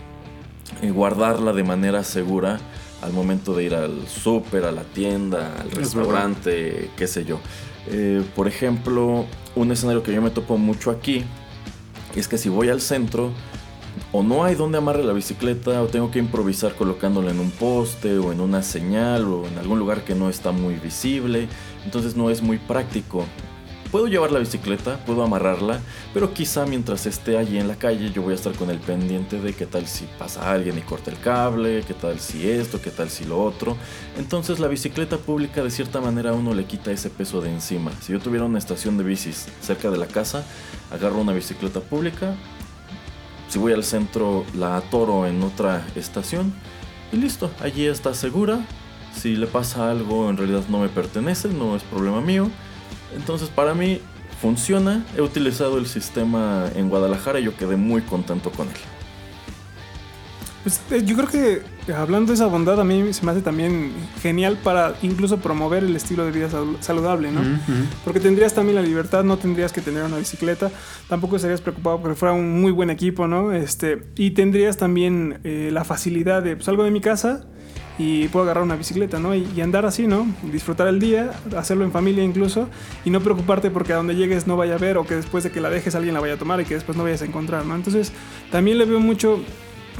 eh, 0.82 0.90
guardarla 0.90 1.52
de 1.52 1.64
manera 1.64 2.04
segura 2.04 2.58
al 3.02 3.12
momento 3.12 3.54
de 3.54 3.64
ir 3.64 3.74
al 3.74 4.08
súper, 4.08 4.64
a 4.64 4.72
la 4.72 4.82
tienda, 4.82 5.52
al 5.60 5.70
restaurante, 5.70 6.90
qué 6.96 7.06
sé 7.06 7.24
yo. 7.24 7.38
Eh, 7.88 8.22
por 8.34 8.48
ejemplo, 8.48 9.24
un 9.54 9.72
escenario 9.72 10.02
que 10.02 10.12
yo 10.12 10.20
me 10.20 10.30
topo 10.30 10.58
mucho 10.58 10.90
aquí 10.90 11.24
es 12.16 12.26
que 12.26 12.38
si 12.38 12.48
voy 12.48 12.68
al 12.68 12.80
centro, 12.80 13.30
o 14.12 14.22
no 14.22 14.44
hay 14.44 14.54
donde 14.54 14.78
amarre 14.78 15.04
la 15.04 15.12
bicicleta, 15.12 15.82
o 15.82 15.86
tengo 15.86 16.10
que 16.10 16.18
improvisar 16.18 16.74
colocándola 16.74 17.30
en 17.30 17.40
un 17.40 17.50
poste, 17.50 18.18
o 18.18 18.32
en 18.32 18.40
una 18.40 18.62
señal, 18.62 19.24
o 19.24 19.46
en 19.46 19.58
algún 19.58 19.78
lugar 19.78 20.04
que 20.04 20.14
no 20.14 20.28
está 20.28 20.52
muy 20.52 20.74
visible. 20.74 21.48
Entonces 21.88 22.16
no 22.16 22.28
es 22.28 22.42
muy 22.42 22.58
práctico. 22.58 23.24
Puedo 23.90 24.08
llevar 24.08 24.30
la 24.30 24.40
bicicleta, 24.40 25.02
puedo 25.06 25.22
amarrarla, 25.22 25.80
pero 26.12 26.34
quizá 26.34 26.66
mientras 26.66 27.06
esté 27.06 27.38
allí 27.38 27.56
en 27.56 27.66
la 27.66 27.76
calle 27.76 28.12
yo 28.12 28.20
voy 28.20 28.32
a 28.32 28.34
estar 28.34 28.52
con 28.52 28.68
el 28.68 28.78
pendiente 28.78 29.40
de 29.40 29.54
qué 29.54 29.64
tal 29.64 29.86
si 29.86 30.04
pasa 30.18 30.52
alguien 30.52 30.76
y 30.76 30.82
corta 30.82 31.10
el 31.10 31.18
cable, 31.18 31.82
qué 31.88 31.94
tal 31.94 32.20
si 32.20 32.46
esto, 32.46 32.82
qué 32.82 32.90
tal 32.90 33.08
si 33.08 33.24
lo 33.24 33.42
otro. 33.42 33.74
Entonces 34.18 34.58
la 34.58 34.68
bicicleta 34.68 35.16
pública 35.16 35.62
de 35.62 35.70
cierta 35.70 36.02
manera 36.02 36.32
a 36.32 36.34
uno 36.34 36.52
le 36.52 36.66
quita 36.66 36.92
ese 36.92 37.08
peso 37.08 37.40
de 37.40 37.48
encima. 37.48 37.90
Si 38.02 38.12
yo 38.12 38.20
tuviera 38.20 38.44
una 38.44 38.58
estación 38.58 38.98
de 38.98 39.04
bicis 39.04 39.46
cerca 39.62 39.90
de 39.90 39.96
la 39.96 40.08
casa, 40.08 40.44
agarro 40.90 41.22
una 41.22 41.32
bicicleta 41.32 41.80
pública, 41.80 42.34
si 43.48 43.58
voy 43.58 43.72
al 43.72 43.82
centro 43.82 44.44
la 44.54 44.76
atoro 44.76 45.26
en 45.26 45.42
otra 45.42 45.86
estación 45.96 46.52
y 47.12 47.16
listo, 47.16 47.50
allí 47.62 47.86
está 47.86 48.12
segura. 48.12 48.60
Si 49.20 49.36
le 49.36 49.46
pasa 49.46 49.90
algo 49.90 50.30
en 50.30 50.36
realidad 50.36 50.62
no 50.68 50.80
me 50.80 50.88
pertenece, 50.88 51.48
no 51.48 51.76
es 51.76 51.82
problema 51.82 52.20
mío 52.20 52.50
entonces 53.14 53.48
para 53.48 53.74
mí 53.74 54.00
funciona. 54.40 55.04
He 55.16 55.20
utilizado 55.20 55.78
el 55.78 55.86
sistema 55.86 56.66
en 56.74 56.88
Guadalajara 56.88 57.40
y 57.40 57.44
yo 57.44 57.56
quedé 57.56 57.76
muy 57.76 58.02
contento 58.02 58.50
con 58.50 58.68
él. 58.68 58.74
Pues 60.62 60.80
eh, 60.90 61.02
yo 61.04 61.16
creo 61.16 61.28
que 61.28 61.92
hablando 61.92 62.28
de 62.28 62.34
esa 62.34 62.46
bondad 62.46 62.78
a 62.80 62.84
mí 62.84 63.12
se 63.12 63.24
me 63.24 63.30
hace 63.30 63.40
también 63.40 63.92
genial 64.20 64.58
para 64.62 64.96
incluso 65.02 65.38
promover 65.38 65.84
el 65.84 65.96
estilo 65.96 66.26
de 66.26 66.32
vida 66.32 66.48
saludable, 66.80 67.30
¿no? 67.30 67.40
Porque 68.04 68.20
tendrías 68.20 68.52
también 68.52 68.74
la 68.74 68.82
libertad, 68.82 69.24
no 69.24 69.38
tendrías 69.38 69.72
que 69.72 69.80
tener 69.80 70.02
una 70.02 70.18
bicicleta, 70.18 70.70
tampoco 71.08 71.36
estarías 71.36 71.60
preocupado 71.60 72.02
porque 72.02 72.16
fuera 72.16 72.34
un 72.34 72.60
muy 72.60 72.72
buen 72.72 72.90
equipo, 72.90 73.26
¿no? 73.26 73.52
Este, 73.52 74.02
y 74.16 74.32
tendrías 74.32 74.76
también 74.76 75.38
eh, 75.44 75.70
la 75.72 75.84
facilidad 75.84 76.42
de, 76.42 76.60
salgo 76.60 76.84
de 76.84 76.90
mi 76.90 77.00
casa, 77.00 77.46
y 77.98 78.28
puedo 78.28 78.44
agarrar 78.44 78.62
una 78.62 78.76
bicicleta, 78.76 79.18
¿no? 79.18 79.34
Y, 79.34 79.60
andar 79.60 79.84
así, 79.84 80.06
¿no? 80.06 80.26
Disfrutar 80.52 80.86
el 80.86 81.00
día, 81.00 81.32
hacerlo 81.56 81.84
en 81.84 81.92
familia 81.92 82.22
incluso, 82.22 82.68
y 83.04 83.10
no 83.10 83.20
preocuparte 83.20 83.70
porque 83.70 83.92
a 83.92 83.96
donde 83.96 84.14
llegues 84.14 84.46
no 84.46 84.56
vaya 84.56 84.76
a 84.76 84.78
ver 84.78 84.96
o 84.98 85.06
que 85.06 85.16
después 85.16 85.44
de 85.44 85.50
que 85.50 85.60
la 85.60 85.68
dejes 85.68 85.94
alguien 85.94 86.14
la 86.14 86.20
vaya 86.20 86.34
a 86.34 86.38
tomar 86.38 86.60
y 86.60 86.64
que 86.64 86.74
después 86.74 86.96
no 86.96 87.04
vayas 87.04 87.22
a 87.22 87.24
encontrar, 87.24 87.66
¿no? 87.66 87.74
Entonces, 87.74 88.12
también 88.50 88.78
le 88.78 88.84
veo 88.84 89.00
mucho 89.00 89.40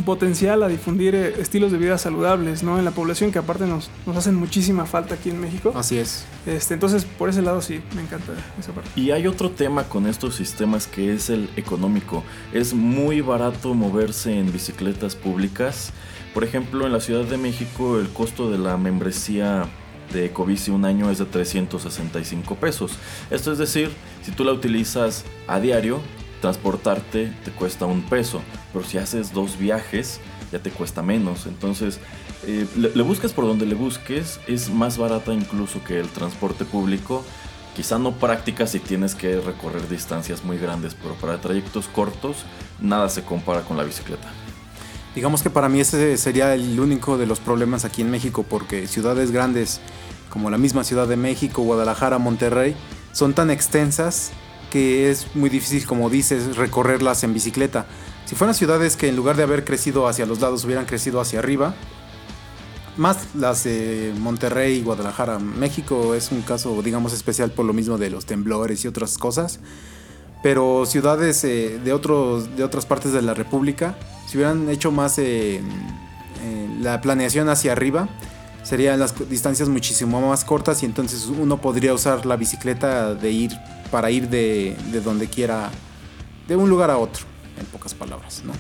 potencial 0.05 0.63
a 0.63 0.69
difundir 0.69 1.15
eh, 1.15 1.35
estilos 1.41 1.73
de 1.73 1.79
vida 1.79 1.99
saludables, 1.99 2.63
¿no? 2.63 2.79
En 2.79 2.85
la 2.85 2.91
población 2.91 3.33
que 3.33 3.39
aparte 3.39 3.67
nos, 3.67 3.91
nos 4.07 4.17
hacen 4.17 4.35
muchísima 4.35 4.87
falta 4.87 5.15
aquí 5.15 5.31
en 5.31 5.41
México. 5.41 5.73
Así 5.75 5.99
es. 5.99 6.25
Este, 6.47 6.75
entonces, 6.75 7.05
por 7.05 7.29
ese 7.29 7.43
lado 7.43 7.63
sí, 7.63 7.81
me 7.95 8.03
encanta 8.03 8.33
esa 8.59 8.73
parte. 8.73 8.91
Y 8.97 9.11
hay 9.11 9.27
otro 9.27 9.51
tema 9.51 9.85
con 9.85 10.07
estos 10.07 10.35
sistemas 10.37 10.87
que 10.87 11.13
es 11.13 11.31
el 11.31 11.49
económico. 11.57 12.25
Es 12.53 12.75
muy 12.75 13.21
barato 13.21 13.75
moverse 13.75 14.39
en 14.39 14.53
bicicletas 14.53 15.15
públicas. 15.15 15.93
Por 16.35 16.45
ejemplo, 16.45 16.87
en 16.87 16.93
la 16.93 17.01
Ciudad 17.01 17.25
de 17.25 17.37
México 17.37 17.99
el 17.99 18.09
costo 18.09 18.51
de 18.51 18.59
la 18.59 18.77
membresía 18.77 19.69
de 20.13 20.27
Ecobici 20.27 20.71
un 20.71 20.85
año 20.85 21.11
es 21.11 21.19
de 21.19 21.25
365 21.25 22.55
pesos. 22.57 22.93
Esto 23.31 23.53
es 23.53 23.59
decir, 23.59 23.91
si 24.23 24.31
tú 24.31 24.45
la 24.45 24.53
utilizas 24.53 25.25
a 25.47 25.61
diario, 25.61 26.01
transportarte 26.41 27.33
te 27.45 27.51
cuesta 27.51 27.87
un 27.87 28.03
peso, 28.03 28.41
pero 28.73 28.85
si 28.85 28.99
haces 28.99 29.33
dos 29.33 29.59
viajes 29.59 30.21
ya 30.53 30.59
te 30.59 30.71
cuesta 30.71 31.03
menos. 31.03 31.47
Entonces, 31.47 32.01
eh, 32.47 32.67
le, 32.77 33.03
buscas 33.03 33.33
por 33.33 33.47
donde 33.47 33.67
le 33.67 33.75
busques, 33.75 34.41
es 34.47 34.71
más 34.71 34.99
barata 34.99 35.35
incluso 35.35 35.83
que 35.85 35.99
el 35.99 36.09
transporte 36.09 36.65
público. 36.65 37.25
Quizá 37.77 37.99
no 37.99 38.13
práctica 38.13 38.67
si 38.67 38.81
tienes 38.81 39.15
que 39.15 39.41
recorrer 39.41 39.89
distancias 39.89 40.45
muy 40.45 40.59
grandes, 40.59 40.95
pero 40.95 41.15
para 41.15 41.41
trayectos 41.41 41.87
cortos 41.87 42.39
nada 42.81 43.09
se 43.09 43.23
compara 43.23 43.63
con 43.63 43.77
la 43.77 43.85
bicicleta. 43.85 44.29
Digamos 45.15 45.43
que 45.43 45.51
para 45.51 45.69
mí 45.69 45.81
ese 45.81 46.17
sería 46.17 46.55
el 46.55 46.79
único 46.81 47.19
de 47.19 47.27
los 47.27 47.41
problemas 47.41 47.85
aquí 47.85 48.03
en 48.03 48.11
México, 48.11 48.45
porque 48.49 48.87
ciudades 48.87 49.31
grandes 49.31 49.81
como 50.31 50.51
la 50.51 50.59
misma 50.59 50.85
Ciudad 50.85 51.09
de 51.09 51.17
México, 51.17 51.63
Guadalajara, 51.63 52.19
Monterrey, 52.19 52.77
son 53.13 53.35
tan 53.35 53.51
extensas 53.51 54.33
que 54.71 55.11
es 55.11 55.35
muy 55.35 55.51
difícil, 55.51 55.87
como 55.87 56.11
dices, 56.11 56.57
recorrerlas 56.57 57.25
en 57.25 57.35
bicicleta. 57.35 57.87
Si 58.27 58.35
fueran 58.35 58.55
ciudades 58.55 58.97
que 58.97 59.09
en 59.09 59.17
lugar 59.17 59.37
de 59.37 59.43
haber 59.43 59.65
crecido 59.65 60.07
hacia 60.07 60.27
los 60.27 60.41
lados 60.41 60.65
hubieran 60.65 60.85
crecido 60.85 61.21
hacia 61.21 61.39
arriba, 61.39 61.75
más 62.99 63.29
las 63.35 63.65
de 63.65 64.13
Monterrey 64.19 64.79
y 64.79 64.83
Guadalajara. 64.83 65.39
México 65.39 66.15
es 66.15 66.31
un 66.33 66.43
caso, 66.43 66.83
digamos, 66.83 67.13
especial 67.13 67.51
por 67.53 67.65
lo 67.65 67.73
mismo 67.73 67.97
de 67.97 68.11
los 68.11 68.27
temblores 68.27 68.85
y 68.85 68.89
otras 68.89 69.17
cosas. 69.17 69.61
Pero 70.43 70.85
ciudades 70.85 71.43
eh, 71.45 71.81
de, 71.83 71.93
otros, 71.93 72.57
de 72.57 72.65
otras 72.65 72.87
partes 72.87 73.13
de 73.13 73.23
la 73.23 73.35
República, 73.35 73.97
si 74.27 74.37
hubieran 74.37 74.69
hecho 74.69 74.91
más 74.91 75.19
eh, 75.19 75.57
eh, 75.57 75.61
la 76.81 77.01
planeación 77.01 77.49
hacia 77.49 77.73
arriba, 77.73 78.09
serían 78.63 78.99
las 78.99 79.29
distancias 79.29 79.69
muchísimo 79.69 80.21
más 80.21 80.45
cortas 80.45 80.83
y 80.83 80.87
entonces 80.87 81.27
uno 81.27 81.61
podría 81.61 81.95
usar 81.95 82.27
la 82.27 82.37
bicicleta 82.37 83.15
de 83.15 83.31
ir 83.31 83.53
para 83.91 84.11
ir 84.11 84.29
de, 84.29 84.77
de 84.93 85.01
donde 85.01 85.29
quiera, 85.29 85.71
de 86.47 86.57
un 86.57 86.69
lugar 86.69 86.91
a 86.91 86.99
otro, 86.99 87.25
en 87.59 87.67
pocas 87.67 87.95
palabras, 87.95 88.43
¿no? 88.45 88.53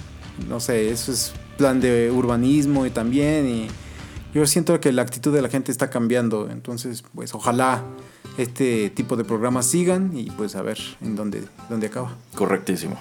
No 0.48 0.60
sé, 0.60 0.90
eso 0.90 1.12
es 1.12 1.32
plan 1.56 1.80
de 1.80 2.10
urbanismo 2.10 2.86
y 2.86 2.90
también 2.90 3.48
y 3.48 3.68
yo 4.34 4.46
siento 4.46 4.78
que 4.80 4.92
la 4.92 5.02
actitud 5.02 5.34
de 5.34 5.42
la 5.42 5.48
gente 5.48 5.72
está 5.72 5.90
cambiando, 5.90 6.48
entonces 6.50 7.02
pues 7.14 7.34
ojalá 7.34 7.82
este 8.36 8.90
tipo 8.90 9.16
de 9.16 9.24
programas 9.24 9.66
sigan 9.66 10.16
y 10.16 10.30
pues 10.30 10.54
a 10.54 10.62
ver 10.62 10.78
en 11.00 11.16
dónde, 11.16 11.44
dónde 11.68 11.88
acaba. 11.88 12.16
Correctísimo. 12.34 12.96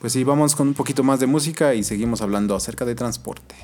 Pues 0.00 0.12
sí, 0.12 0.22
vamos 0.24 0.54
con 0.54 0.68
un 0.68 0.74
poquito 0.74 1.02
más 1.02 1.20
de 1.20 1.26
música 1.26 1.74
y 1.74 1.82
seguimos 1.82 2.20
hablando 2.20 2.54
acerca 2.54 2.84
de 2.84 2.94
transporte. 2.94 3.54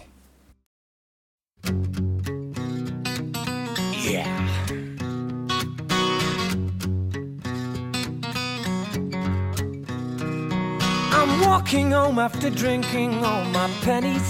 Walking 11.51 11.91
home 11.91 12.21
after 12.21 12.49
drinking 12.49 13.25
all 13.25 13.45
my 13.47 13.69
pennies. 13.83 14.29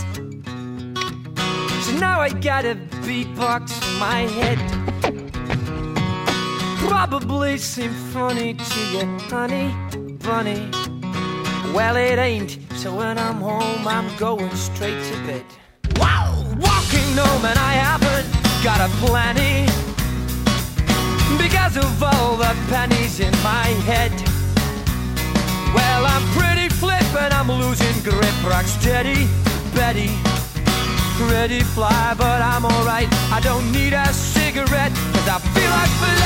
So 1.85 1.93
now 1.99 2.19
I 2.19 2.31
got 2.31 2.65
a 2.65 2.75
beatbox 3.05 3.65
in 3.87 3.99
my 3.99 4.21
head. 4.39 4.59
Probably 6.89 7.59
seem 7.59 7.93
funny 8.15 8.55
to 8.55 8.81
you, 8.93 9.05
honey, 9.29 9.69
bunny. 10.25 10.71
Well, 11.75 11.97
it 11.97 12.19
ain't. 12.19 12.59
So 12.77 12.97
when 12.97 13.19
I'm 13.19 13.41
home, 13.51 13.87
I'm 13.87 14.09
going 14.17 14.55
straight 14.57 15.03
to 15.11 15.17
bed. 15.27 15.45
Wow! 15.97 16.33
Walking 16.57 17.13
home 17.21 17.45
and 17.45 17.59
I 17.59 17.75
haven't 17.89 18.29
got 18.65 18.81
a 18.81 18.91
plenty 19.05 19.67
because 21.37 21.77
of 21.77 22.03
all 22.03 22.37
the 22.37 22.57
pennies 22.71 23.21
in 23.21 23.33
my 23.43 23.69
head. 23.91 24.30
Well, 25.75 26.07
I'm 26.07 26.25
pretty 26.39 26.69
flip 26.69 27.03
and 27.15 27.33
I'm 27.33 27.51
losing 27.51 28.03
grip. 28.03 28.37
Rock 28.45 28.67
steady, 28.67 29.29
Betty. 29.75 30.11
Pretty 31.17 31.61
fly, 31.61 32.15
but 32.17 32.41
I'm 32.43 32.65
alright. 32.65 33.09
I 33.31 33.41
don't 33.43 33.71
need 33.73 33.93
a 33.93 34.07
cigarette, 34.13 34.93
cause 35.13 35.29
I 35.29 35.39
feel 35.55 35.71
like 35.71 36.20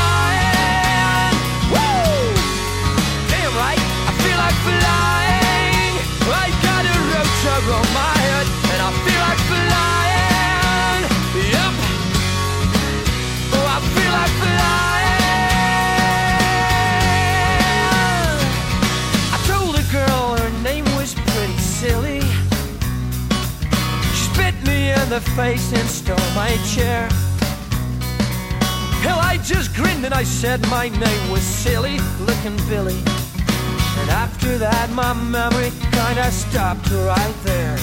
the 25.14 25.20
face 25.37 25.72
and 25.72 25.88
stole 25.88 26.16
my 26.35 26.50
chair. 26.74 27.07
Hell, 29.05 29.20
I 29.20 29.38
just 29.44 29.72
grinned 29.72 30.05
and 30.05 30.12
I 30.12 30.24
said 30.24 30.61
my 30.68 30.88
name 30.88 31.31
was 31.31 31.42
silly 31.42 32.00
looking 32.27 32.57
Billy. 32.68 32.98
And 34.00 34.11
after 34.11 34.59
that, 34.59 34.90
my 34.90 35.12
memory 35.12 35.70
kinda 35.92 36.33
stopped 36.33 36.90
right 36.90 37.37
there. 37.44 37.79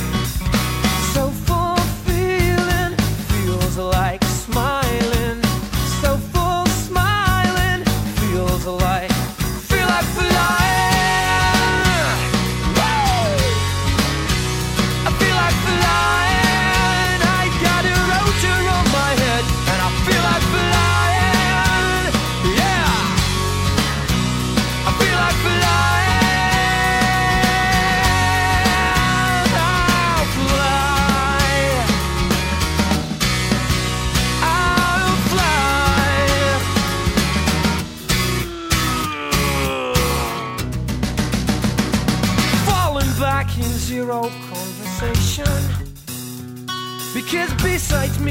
So 1.13 1.29
full 1.47 1.79
feeling 2.05 2.97
feels 3.29 3.77
like 3.77 4.21
smiling. 4.25 4.80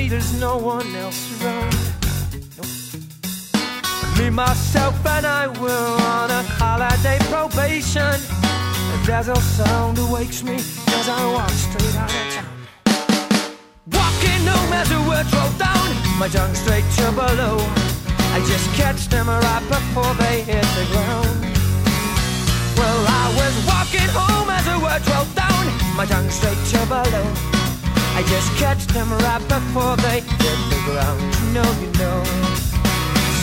Me, 0.00 0.08
there's 0.08 0.32
no 0.40 0.56
one 0.56 0.94
else 0.96 1.20
around. 1.42 1.76
Nope. 2.56 2.70
Me, 4.18 4.30
myself, 4.30 4.94
and 5.06 5.26
I 5.26 5.46
were 5.60 5.88
on 6.16 6.30
a 6.30 6.42
holiday 6.60 7.18
probation. 7.32 8.16
A 8.94 8.96
dazzle 9.06 9.44
sound 9.58 9.98
awakes 9.98 10.42
me 10.42 10.56
as 10.98 11.06
I 11.08 11.20
walk 11.36 11.50
straight 11.50 11.96
out 12.02 12.12
of 12.20 12.26
town. 12.34 12.58
Walking 13.98 14.42
home 14.52 14.72
as 14.80 14.88
the 14.88 15.00
words 15.10 15.30
roll 15.36 15.52
down, 15.68 15.88
my 16.18 16.28
tongue 16.28 16.54
straight 16.54 16.88
to 16.96 17.06
below. 17.12 17.56
I 18.36 18.38
just 18.52 18.66
catch 18.80 19.08
them 19.08 19.28
right 19.28 19.64
before 19.68 20.12
they 20.22 20.36
hit 20.50 20.66
the 20.78 20.86
ground. 20.92 21.40
Well, 22.78 23.00
I 23.22 23.26
was 23.40 23.54
walking 23.72 24.10
home 24.20 24.48
as 24.48 24.64
the 24.64 24.78
words 24.86 25.06
rolled 25.12 25.34
down, 25.34 25.64
my 25.96 26.06
tongue 26.06 26.30
straight 26.30 26.62
to 26.72 26.80
below. 26.86 27.59
I 28.18 28.22
just 28.28 28.50
catch 28.56 28.86
them 28.88 29.10
right 29.24 29.42
before 29.48 29.96
they 29.96 30.20
hit 30.20 30.60
the 30.72 30.80
ground. 30.86 31.20
You 31.40 31.46
know, 31.54 31.70
you 31.82 31.90
know. 31.98 32.24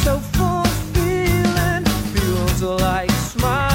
So 0.03 0.19
full 0.35 0.65
feeling 0.93 1.85
feels 2.13 2.61
like 2.61 3.11
smiling. 3.11 3.66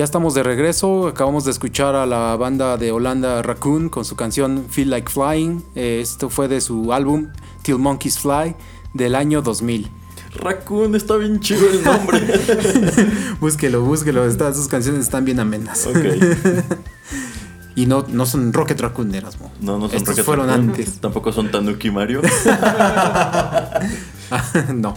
Ya 0.00 0.04
estamos 0.04 0.32
de 0.32 0.42
regreso, 0.42 1.08
acabamos 1.08 1.44
de 1.44 1.50
escuchar 1.50 1.94
a 1.94 2.06
la 2.06 2.34
banda 2.34 2.78
de 2.78 2.90
Holanda 2.90 3.42
Raccoon 3.42 3.90
con 3.90 4.06
su 4.06 4.16
canción 4.16 4.64
Feel 4.70 4.88
Like 4.88 5.10
Flying. 5.10 5.62
Eh, 5.74 6.00
esto 6.02 6.30
fue 6.30 6.48
de 6.48 6.62
su 6.62 6.94
álbum 6.94 7.26
Till 7.60 7.76
Monkeys 7.76 8.18
Fly 8.18 8.56
del 8.94 9.14
año 9.14 9.42
2000. 9.42 9.90
Raccoon, 10.36 10.94
está 10.94 11.16
bien 11.16 11.38
chido 11.40 11.68
el 11.68 11.84
nombre. 11.84 12.18
búsquelo, 13.42 13.82
búsquelo, 13.82 14.24
está- 14.24 14.54
sus 14.54 14.68
canciones 14.68 15.02
están 15.02 15.26
bien 15.26 15.38
amenas. 15.38 15.86
ok. 15.86 15.96
Y 17.76 17.84
no, 17.86 18.04
no 18.08 18.24
son 18.26 18.52
Rocket 18.54 18.80
Raccoon, 18.80 19.14
Erasmo. 19.14 19.52
No, 19.60 19.78
no 19.78 19.88
son 19.88 19.96
Estos 19.98 20.08
Rocket 20.14 20.24
fueron 20.24 20.46
Raccoon. 20.48 20.70
antes. 20.70 20.98
Tampoco 20.98 21.30
son 21.30 21.50
Tanuki 21.50 21.90
Mario. 21.90 22.22
no. 24.74 24.96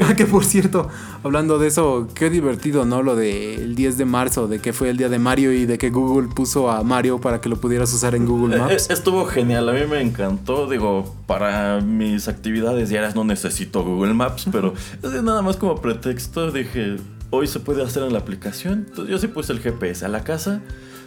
Ah, 0.00 0.14
que 0.14 0.26
por 0.26 0.44
cierto, 0.44 0.88
hablando 1.22 1.58
de 1.58 1.68
eso, 1.68 2.08
qué 2.14 2.30
divertido, 2.30 2.84
¿no? 2.84 3.02
Lo 3.02 3.16
del 3.16 3.74
10 3.74 3.98
de 3.98 4.04
marzo, 4.04 4.48
de 4.48 4.58
que 4.60 4.72
fue 4.72 4.90
el 4.90 4.96
día 4.96 5.08
de 5.08 5.18
Mario 5.18 5.52
y 5.52 5.66
de 5.66 5.78
que 5.78 5.90
Google 5.90 6.28
puso 6.34 6.70
a 6.70 6.82
Mario 6.82 7.20
para 7.20 7.40
que 7.40 7.48
lo 7.48 7.56
pudieras 7.56 7.92
usar 7.92 8.14
en 8.14 8.26
Google 8.26 8.58
Maps. 8.58 8.88
eh, 8.90 8.92
Estuvo 8.92 9.24
genial, 9.26 9.68
a 9.68 9.72
mí 9.72 9.80
me 9.88 10.00
encantó. 10.00 10.68
Digo, 10.68 11.14
para 11.26 11.80
mis 11.80 12.28
actividades 12.28 12.88
diarias 12.88 13.14
no 13.14 13.24
necesito 13.24 13.82
Google 13.84 14.14
Maps, 14.14 14.46
pero 14.50 14.74
es 15.02 15.22
nada 15.22 15.42
más 15.42 15.56
como 15.56 15.80
pretexto. 15.80 16.50
Dije, 16.50 16.96
hoy 17.30 17.46
se 17.46 17.60
puede 17.60 17.82
hacer 17.82 18.02
en 18.04 18.12
la 18.12 18.18
aplicación. 18.20 18.86
Entonces 18.88 19.10
yo 19.10 19.18
sí 19.18 19.26
puse 19.28 19.52
el 19.52 19.60
GPS 19.60 20.04
a 20.04 20.08
la 20.08 20.24
casa. 20.24 20.60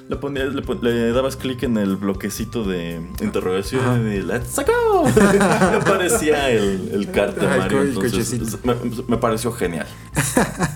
Le, 0.09 0.15
ponías, 0.15 0.53
le, 0.53 0.61
pon- 0.61 0.79
le 0.81 1.11
dabas 1.11 1.35
clic 1.35 1.63
en 1.63 1.77
el 1.77 1.97
bloquecito 1.97 2.63
de 2.63 3.01
interrogación 3.21 4.11
y 4.11 4.21
¡Let's 4.21 4.55
go! 4.65 5.03
me 5.05 5.77
aparecía 5.77 6.49
el, 6.49 6.89
el 6.93 7.11
de 7.11 7.47
Mario. 7.47 7.81
Entonces, 7.83 8.11
cochecito. 8.11 8.59
me, 8.63 8.75
me 9.07 9.17
pareció 9.17 9.51
genial. 9.51 9.87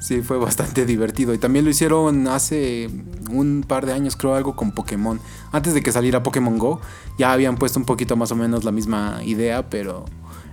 Sí, 0.00 0.22
fue 0.22 0.38
bastante 0.38 0.86
divertido. 0.86 1.34
Y 1.34 1.38
también 1.38 1.64
lo 1.66 1.70
hicieron 1.70 2.26
hace 2.26 2.88
un 3.30 3.62
par 3.68 3.84
de 3.84 3.92
años, 3.92 4.16
creo, 4.16 4.34
algo 4.34 4.56
con 4.56 4.72
Pokémon. 4.72 5.20
Antes 5.52 5.74
de 5.74 5.82
que 5.82 5.92
saliera 5.92 6.22
Pokémon 6.22 6.58
Go, 6.58 6.80
ya 7.18 7.32
habían 7.32 7.56
puesto 7.58 7.78
un 7.78 7.84
poquito 7.84 8.16
más 8.16 8.32
o 8.32 8.34
menos 8.34 8.64
la 8.64 8.72
misma 8.72 9.20
idea, 9.24 9.68
pero 9.68 10.06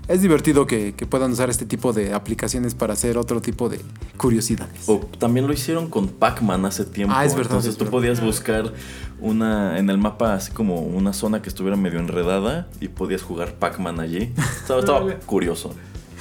es 0.08 0.22
divertido 0.22 0.66
que, 0.68 0.94
que 0.94 1.06
puedan 1.06 1.32
usar 1.32 1.50
este 1.50 1.66
tipo 1.66 1.94
de 1.94 2.14
aplicaciones 2.14 2.76
para 2.76 2.94
hacer 2.94 3.18
otro 3.18 3.42
tipo 3.42 3.70
de 3.70 3.82
curiosidades. 4.18 4.88
O 4.88 5.00
también 5.20 5.48
lo 5.48 5.54
hicieron 5.54 5.90
con 5.90 6.08
Pac-Man 6.08 6.66
hace 6.66 6.86
tiempo. 6.86 7.14
Ah, 7.16 7.26
es 7.26 7.34
verdad, 7.34 7.52
Entonces 7.54 7.72
es 7.72 7.78
tú 7.78 7.86
verdad. 7.86 7.92
podías 7.98 8.22
buscar 8.22 8.74
una 9.20 9.80
en 9.80 9.90
el 9.90 9.98
mapa 9.98 10.36
así 10.36 10.52
como 10.52 10.82
una 10.82 11.12
zona 11.14 11.42
que 11.42 11.50
estuviera 11.50 11.76
medio 11.76 12.00
enredada 12.00 12.68
y 12.80 12.88
podías 12.88 13.22
jugar 13.22 13.56
Pac-Man 13.56 14.00
allí. 14.00 14.34
Estaba, 14.62 15.18
curioso. 15.26 15.74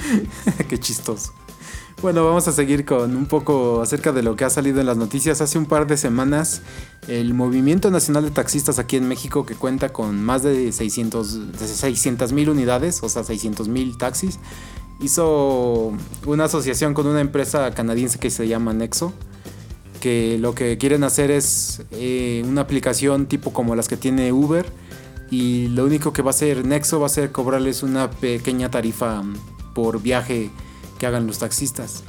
Qué 0.69 0.77
chistoso. 0.77 1.33
Bueno, 1.99 2.23
vamos 2.23 2.47
a 2.47 2.51
seguir 2.51 2.85
con 2.85 3.15
un 3.15 3.25
poco 3.25 3.81
acerca 3.81 4.11
de 4.11 4.21
lo 4.21 4.35
que 4.35 4.45
ha 4.45 4.51
salido 4.51 4.79
en 4.79 4.85
las 4.85 4.97
noticias. 4.97 5.41
Hace 5.41 5.57
un 5.57 5.65
par 5.65 5.87
de 5.87 5.97
semanas, 5.97 6.61
el 7.07 7.33
Movimiento 7.33 7.89
Nacional 7.89 8.23
de 8.23 8.29
Taxistas 8.29 8.77
aquí 8.77 8.97
en 8.97 9.07
México, 9.07 9.47
que 9.47 9.55
cuenta 9.55 9.89
con 9.89 10.21
más 10.23 10.43
de 10.43 10.71
600 10.71 12.33
mil 12.33 12.49
unidades, 12.51 13.01
o 13.01 13.09
sea, 13.09 13.23
600 13.23 13.67
mil 13.67 13.97
taxis, 13.97 14.37
hizo 15.01 15.91
una 16.27 16.43
asociación 16.43 16.93
con 16.93 17.07
una 17.07 17.19
empresa 17.19 17.71
canadiense 17.71 18.19
que 18.19 18.29
se 18.29 18.47
llama 18.47 18.73
Nexo, 18.73 19.11
que 19.99 20.37
lo 20.37 20.53
que 20.53 20.77
quieren 20.77 21.03
hacer 21.03 21.31
es 21.31 21.81
eh, 21.89 22.43
una 22.47 22.61
aplicación 22.61 23.25
tipo 23.25 23.53
como 23.53 23.75
las 23.75 23.87
que 23.87 23.97
tiene 23.97 24.31
Uber, 24.31 24.67
y 25.31 25.69
lo 25.69 25.83
único 25.83 26.13
que 26.13 26.21
va 26.21 26.29
a 26.29 26.35
hacer 26.35 26.63
Nexo 26.63 26.99
va 26.99 27.07
a 27.07 27.09
ser 27.09 27.31
cobrarles 27.31 27.81
una 27.81 28.11
pequeña 28.11 28.69
tarifa 28.69 29.23
por 29.73 29.99
viaje 29.99 30.51
que 30.97 31.05
hagan 31.05 31.27
los 31.27 31.39
taxistas. 31.39 32.03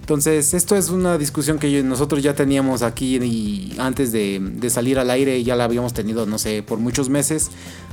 Entonces, 0.00 0.52
esto 0.52 0.76
es 0.76 0.90
una 0.90 1.16
discusión 1.16 1.58
que 1.58 1.82
nosotros 1.82 2.22
ya 2.22 2.34
teníamos 2.34 2.82
aquí 2.82 3.16
y 3.16 3.74
antes 3.78 4.12
de, 4.12 4.38
de 4.38 4.68
salir 4.68 4.98
al 4.98 5.10
aire 5.10 5.42
ya 5.42 5.56
la 5.56 5.64
habíamos 5.64 5.94
tenido, 5.94 6.26
no 6.26 6.36
sé, 6.36 6.62
por 6.62 6.78
muchos 6.78 7.08
meses, 7.08 7.50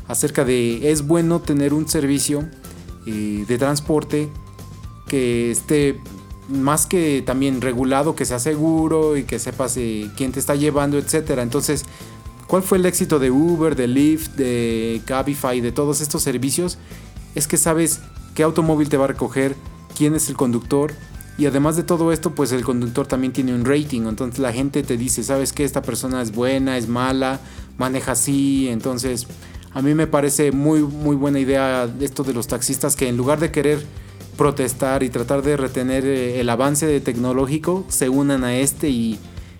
acerca 0.10 0.44
de 0.44 0.92
es 0.92 1.08
bueno 1.08 1.40
tener 1.40 1.74
un 1.74 1.88
servicio 1.88 2.50
eh, 3.06 3.46
de 3.48 3.58
transporte 3.58 4.30
que 5.08 5.52
esté 5.52 6.00
más 6.50 6.86
que 6.86 7.24
también 7.26 7.62
regulado, 7.62 8.16
que 8.16 8.26
sea 8.26 8.40
seguro 8.40 9.18
y 9.18 9.24
que 9.24 9.40
sepas 9.40 9.76
eh, 9.78 10.10
quién 10.16 10.32
te 10.32 10.40
está 10.40 10.56
llevando, 10.56 10.98
etcétera. 10.98 11.42
Entonces, 11.42 11.84
¿cuál 12.48 12.62
fue 12.62 12.78
el 12.78 12.86
éxito 12.86 13.20
de 13.20 13.32
Uber, 13.32 13.76
de 13.76 13.88
Lyft, 13.88 14.36
de 14.36 15.02
Cabify, 15.06 15.62
de 15.62 15.72
todos 15.72 16.02
estos 16.02 16.22
servicios? 16.22 16.78
Es 17.34 17.48
que 17.48 17.58
sabes 17.58 18.02
qué 18.36 18.44
automóvil 18.44 18.90
te 18.90 18.98
va 18.98 19.06
a 19.06 19.08
recoger, 19.08 19.56
quién 19.96 20.16
es 20.16 20.30
el 20.30 20.36
conductor 20.36 20.94
y 21.38 21.46
además 21.46 21.76
de 21.76 21.84
todo 21.84 22.12
esto, 22.12 22.36
pues 22.36 22.52
el 22.52 22.64
conductor 22.64 23.08
también 23.08 23.34
tiene 23.34 23.56
un 23.56 23.66
rating. 23.66 24.02
Entonces 24.02 24.40
la 24.40 24.54
gente 24.54 24.84
te 24.84 24.98
dice, 24.98 25.24
¿sabes 25.24 25.54
qué? 25.54 25.64
Esta 25.64 25.82
persona 25.82 26.22
es 26.22 26.32
buena, 26.34 26.78
es 26.78 26.88
mala, 26.88 27.40
maneja 27.78 28.12
así. 28.12 28.68
Entonces 28.70 29.26
a 29.74 29.82
mí 29.82 29.96
me 29.96 30.08
parece 30.08 30.52
muy, 30.52 30.82
muy 30.82 31.16
buena 31.16 31.40
idea 31.40 31.90
esto 32.00 32.24
de 32.24 32.34
los 32.34 32.48
taxistas 32.48 32.96
que 32.96 33.08
en 33.08 33.18
lugar 33.18 33.40
de 33.40 33.52
querer 33.52 33.84
protestar 34.38 35.04
y 35.04 35.10
tratar 35.10 35.42
de 35.42 35.58
retener 35.58 36.06
eh, 36.06 36.40
el 36.40 36.50
avance 36.50 37.00
tecnológico, 37.00 37.86
se 37.90 38.10
unan 38.10 38.44
a 38.44 38.56
este 38.58 38.90
y, 38.90 39.20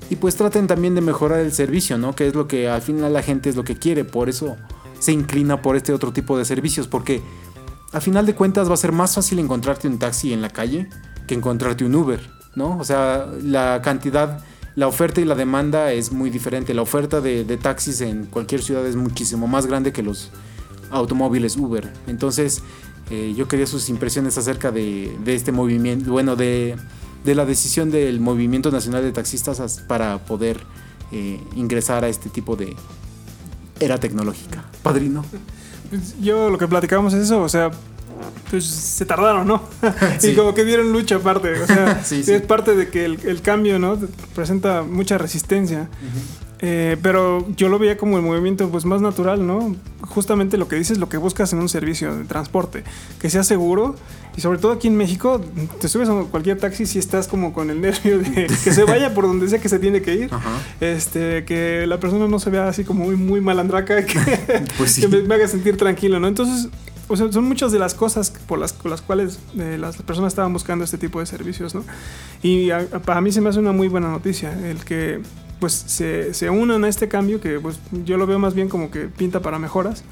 y 0.10 0.16
pues 0.18 0.36
traten 0.36 0.68
también 0.68 0.96
de 0.96 1.02
mejorar 1.02 1.40
el 1.40 1.52
servicio, 1.52 1.98
¿no? 1.98 2.16
Que 2.16 2.28
es 2.28 2.36
lo 2.36 2.48
que 2.48 2.70
al 2.70 2.82
final 2.82 3.14
la 3.14 3.24
gente 3.24 3.50
es 3.50 3.56
lo 3.56 3.64
que 3.64 3.76
quiere. 3.76 4.04
Por 4.06 4.30
eso 4.30 4.56
se 5.00 5.14
inclina 5.14 5.62
por 5.62 5.76
este 5.76 5.94
otro 5.94 6.14
tipo 6.14 6.38
de 6.38 6.46
servicios. 6.46 6.88
Porque 6.88 7.22
a 7.94 8.02
final 8.02 8.26
de 8.26 8.36
cuentas 8.36 8.70
va 8.70 8.74
a 8.74 8.78
ser 8.78 8.92
más 8.92 9.16
fácil 9.16 9.40
encontrarte 9.40 9.88
un 9.88 10.00
taxi 10.00 10.34
en 10.34 10.42
la 10.42 10.50
calle 10.50 10.88
que 11.28 11.36
encontrarte 11.36 11.86
un 11.86 11.96
Uber, 11.96 12.20
¿no? 12.56 12.78
O 12.78 12.84
sea, 12.84 13.28
la 13.44 13.82
cantidad, 13.82 14.44
la 14.76 14.88
oferta 14.88 15.22
y 15.22 15.26
la 15.26 15.36
demanda 15.36 15.92
es 15.92 16.12
muy 16.12 16.30
diferente. 16.30 16.74
La 16.74 16.82
oferta 16.82 17.22
de, 17.22 17.44
taxis 17.58 18.02
en 18.02 18.26
cualquier 18.26 18.62
ciudad 18.62 18.86
es 18.86 18.96
muchísimo 18.96 19.48
más 19.48 19.66
grande 19.66 19.92
que 19.92 20.04
los 20.04 20.30
automóviles 20.90 21.58
Uber. 21.58 21.92
Entonces, 22.08 22.64
eh, 23.10 23.34
yo 23.36 23.48
quería 23.48 23.68
sus 23.68 23.90
impresiones 23.90 24.38
acerca 24.38 24.72
de, 24.72 25.18
este 25.26 25.52
movimiento, 25.52 26.12
bueno, 26.12 26.36
de, 26.36 26.78
la 27.26 27.46
decisión 27.46 27.92
del 27.92 28.20
Movimiento 28.20 28.72
Nacional 28.72 29.04
de 29.04 29.12
Taxistas 29.12 29.60
as- 29.60 29.82
para 29.82 30.18
poder 30.20 30.60
eh, 31.12 31.40
ingresar 31.56 32.04
a 32.04 32.10
este 32.10 32.30
tipo 32.30 32.56
de 32.56 32.76
era 33.80 34.00
tecnológica. 34.00 34.66
Padrino. 34.82 35.26
Yo 36.22 36.50
lo 36.50 36.58
que 36.58 36.68
platicábamos 36.68 37.14
es 37.14 37.24
eso, 37.26 37.42
o 37.42 37.50
sea, 37.50 37.72
pues 38.50 38.66
se 38.66 39.06
tardaron, 39.06 39.48
¿no? 39.48 39.62
Sí. 40.20 40.30
Y 40.32 40.36
como 40.36 40.54
que 40.54 40.64
dieron 40.66 40.92
lucha 40.92 41.16
aparte, 41.16 41.62
o 41.62 41.68
sea, 41.68 42.02
Sí, 42.04 42.24
sí. 42.24 42.34
es 42.34 42.42
parte 42.42 42.76
de 42.76 42.90
que 42.90 43.06
el, 43.06 43.20
el 43.26 43.42
cambio, 43.42 43.80
¿no? 43.80 43.98
Presenta 44.36 44.84
mucha 44.84 45.18
resistencia. 45.18 45.90
Eh, 46.64 46.96
pero 47.02 47.48
yo 47.56 47.70
lo 47.70 47.80
veía 47.80 47.98
como 47.98 48.18
el 48.18 48.24
movimiento 48.24 48.70
pues 48.70 48.86
más 48.86 49.02
natural, 49.02 49.48
¿no? 49.48 49.76
Justamente 50.02 50.58
lo 50.58 50.68
que 50.68 50.76
dices, 50.76 51.00
lo 51.00 51.10
que 51.10 51.18
buscas 51.18 51.52
en 51.54 51.60
un 51.60 51.70
servicio 51.70 52.16
de 52.16 52.24
transporte, 52.26 52.84
que 53.20 53.32
sea 53.32 53.44
seguro 53.44 53.96
y 54.38 54.42
sobre 54.42 54.58
todo 54.60 54.72
aquí 54.72 54.88
en 54.88 54.96
México, 54.96 55.42
te 55.80 55.88
subes 55.90 56.08
a 56.10 56.24
cualquier 56.32 56.58
taxi 56.58 56.86
si 56.86 57.00
estás 57.00 57.28
como 57.28 57.52
con 57.54 57.70
el 57.70 57.82
nervio 57.82 58.20
de 58.20 58.48
que 58.48 58.72
se 58.74 58.84
vaya 58.86 59.14
por 59.14 59.26
donde 59.26 59.48
sea 59.50 59.60
que 59.60 59.68
se 59.70 59.78
tiene 59.80 60.02
que 60.02 60.16
ir, 60.16 60.34
Ajá. 60.34 60.52
este, 60.80 61.44
que 61.46 61.86
la 61.88 62.00
persona 62.00 62.28
no 62.28 62.40
se 62.40 62.50
vea 62.50 62.68
así 62.68 62.84
como 62.84 63.06
muy, 63.06 63.16
muy 63.18 63.42
malandraca, 63.42 64.06
que, 64.06 64.18
Pues 64.78 64.94
sí. 64.94 65.02
que 65.02 65.08
me, 65.08 65.22
me 65.24 65.36
haga 65.36 65.48
sentir 65.48 65.76
tranquilo, 65.78 66.20
¿no? 66.20 66.28
Entonces, 66.28 66.70
o 67.10 67.18
sea, 67.18 67.30
son 67.32 67.44
muchas 67.44 67.74
de 67.74 67.80
las 67.80 67.94
cosas 67.94 68.32
por 68.48 68.58
las, 68.58 68.72
por 68.72 68.90
las 68.90 69.02
cuales 69.02 69.38
eh, 69.60 69.78
las 69.78 69.98
personas 69.98 70.32
estaban 70.32 70.54
buscando 70.54 70.86
este 70.86 70.98
tipo 70.98 71.20
de 71.20 71.26
servicios, 71.26 71.76
¿no? 71.76 71.84
Y 72.42 72.70
a- 72.72 72.88
a- 72.94 73.00
para 73.00 73.20
mí 73.20 73.34
se 73.34 73.42
me 73.42 73.50
hace 73.50 73.60
una 73.60 73.74
muy 73.74 73.90
buena 73.90 74.10
noticia 74.10 74.54
el 74.70 74.86
que 74.86 75.20
pues 75.60 75.74
se, 75.74 76.34
se 76.34 76.50
unan 76.50 76.86
a 76.86 76.88
este 76.88 77.08
cambio 77.08 77.40
que 77.42 77.60
pues 77.60 77.78
yo 78.06 78.18
lo 78.18 78.26
veo 78.28 78.40
más 78.40 78.54
bien 78.56 78.70
como 78.70 78.90
que 78.92 79.02
pinta 79.08 79.42
para 79.42 79.60
mejoras. 79.60 80.04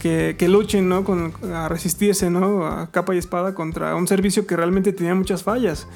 Que, 0.00 0.34
que 0.38 0.48
luchen 0.48 0.88
¿no? 0.88 1.04
Con, 1.04 1.32
a 1.54 1.68
resistirse 1.68 2.30
¿no? 2.30 2.66
a 2.66 2.90
capa 2.90 3.14
y 3.14 3.18
espada 3.18 3.54
contra 3.54 3.94
un 3.96 4.08
servicio 4.08 4.46
que 4.46 4.56
realmente 4.56 4.92
tenía 4.94 5.14
muchas 5.14 5.42
fallas 5.42 5.86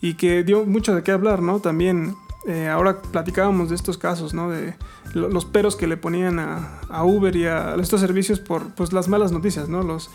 y 0.00 0.14
que 0.14 0.42
dio 0.42 0.64
mucho 0.66 0.92
de 0.94 1.02
qué 1.04 1.12
hablar, 1.12 1.40
¿no? 1.40 1.60
También 1.60 2.16
eh, 2.48 2.66
ahora 2.68 3.00
platicábamos 3.00 3.68
de 3.70 3.76
estos 3.76 3.96
casos, 3.96 4.34
¿no? 4.34 4.50
De 4.50 4.74
lo- 5.14 5.28
los 5.28 5.44
peros 5.44 5.76
que 5.76 5.86
le 5.86 5.96
ponían 5.96 6.40
a, 6.40 6.80
a 6.90 7.04
Uber 7.04 7.34
y 7.36 7.46
a 7.46 7.76
estos 7.76 8.00
servicios 8.00 8.40
por 8.40 8.74
pues, 8.74 8.92
las 8.92 9.06
malas 9.08 9.30
noticias, 9.30 9.68
¿no? 9.68 9.82
Los, 9.84 10.10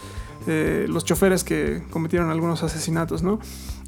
eh, 0.45 0.85
los 0.89 1.05
choferes 1.05 1.43
que 1.45 1.81
cometieron 1.91 2.29
algunos 2.29 2.61
asesinatos, 2.61 3.23
¿no? 3.23 3.39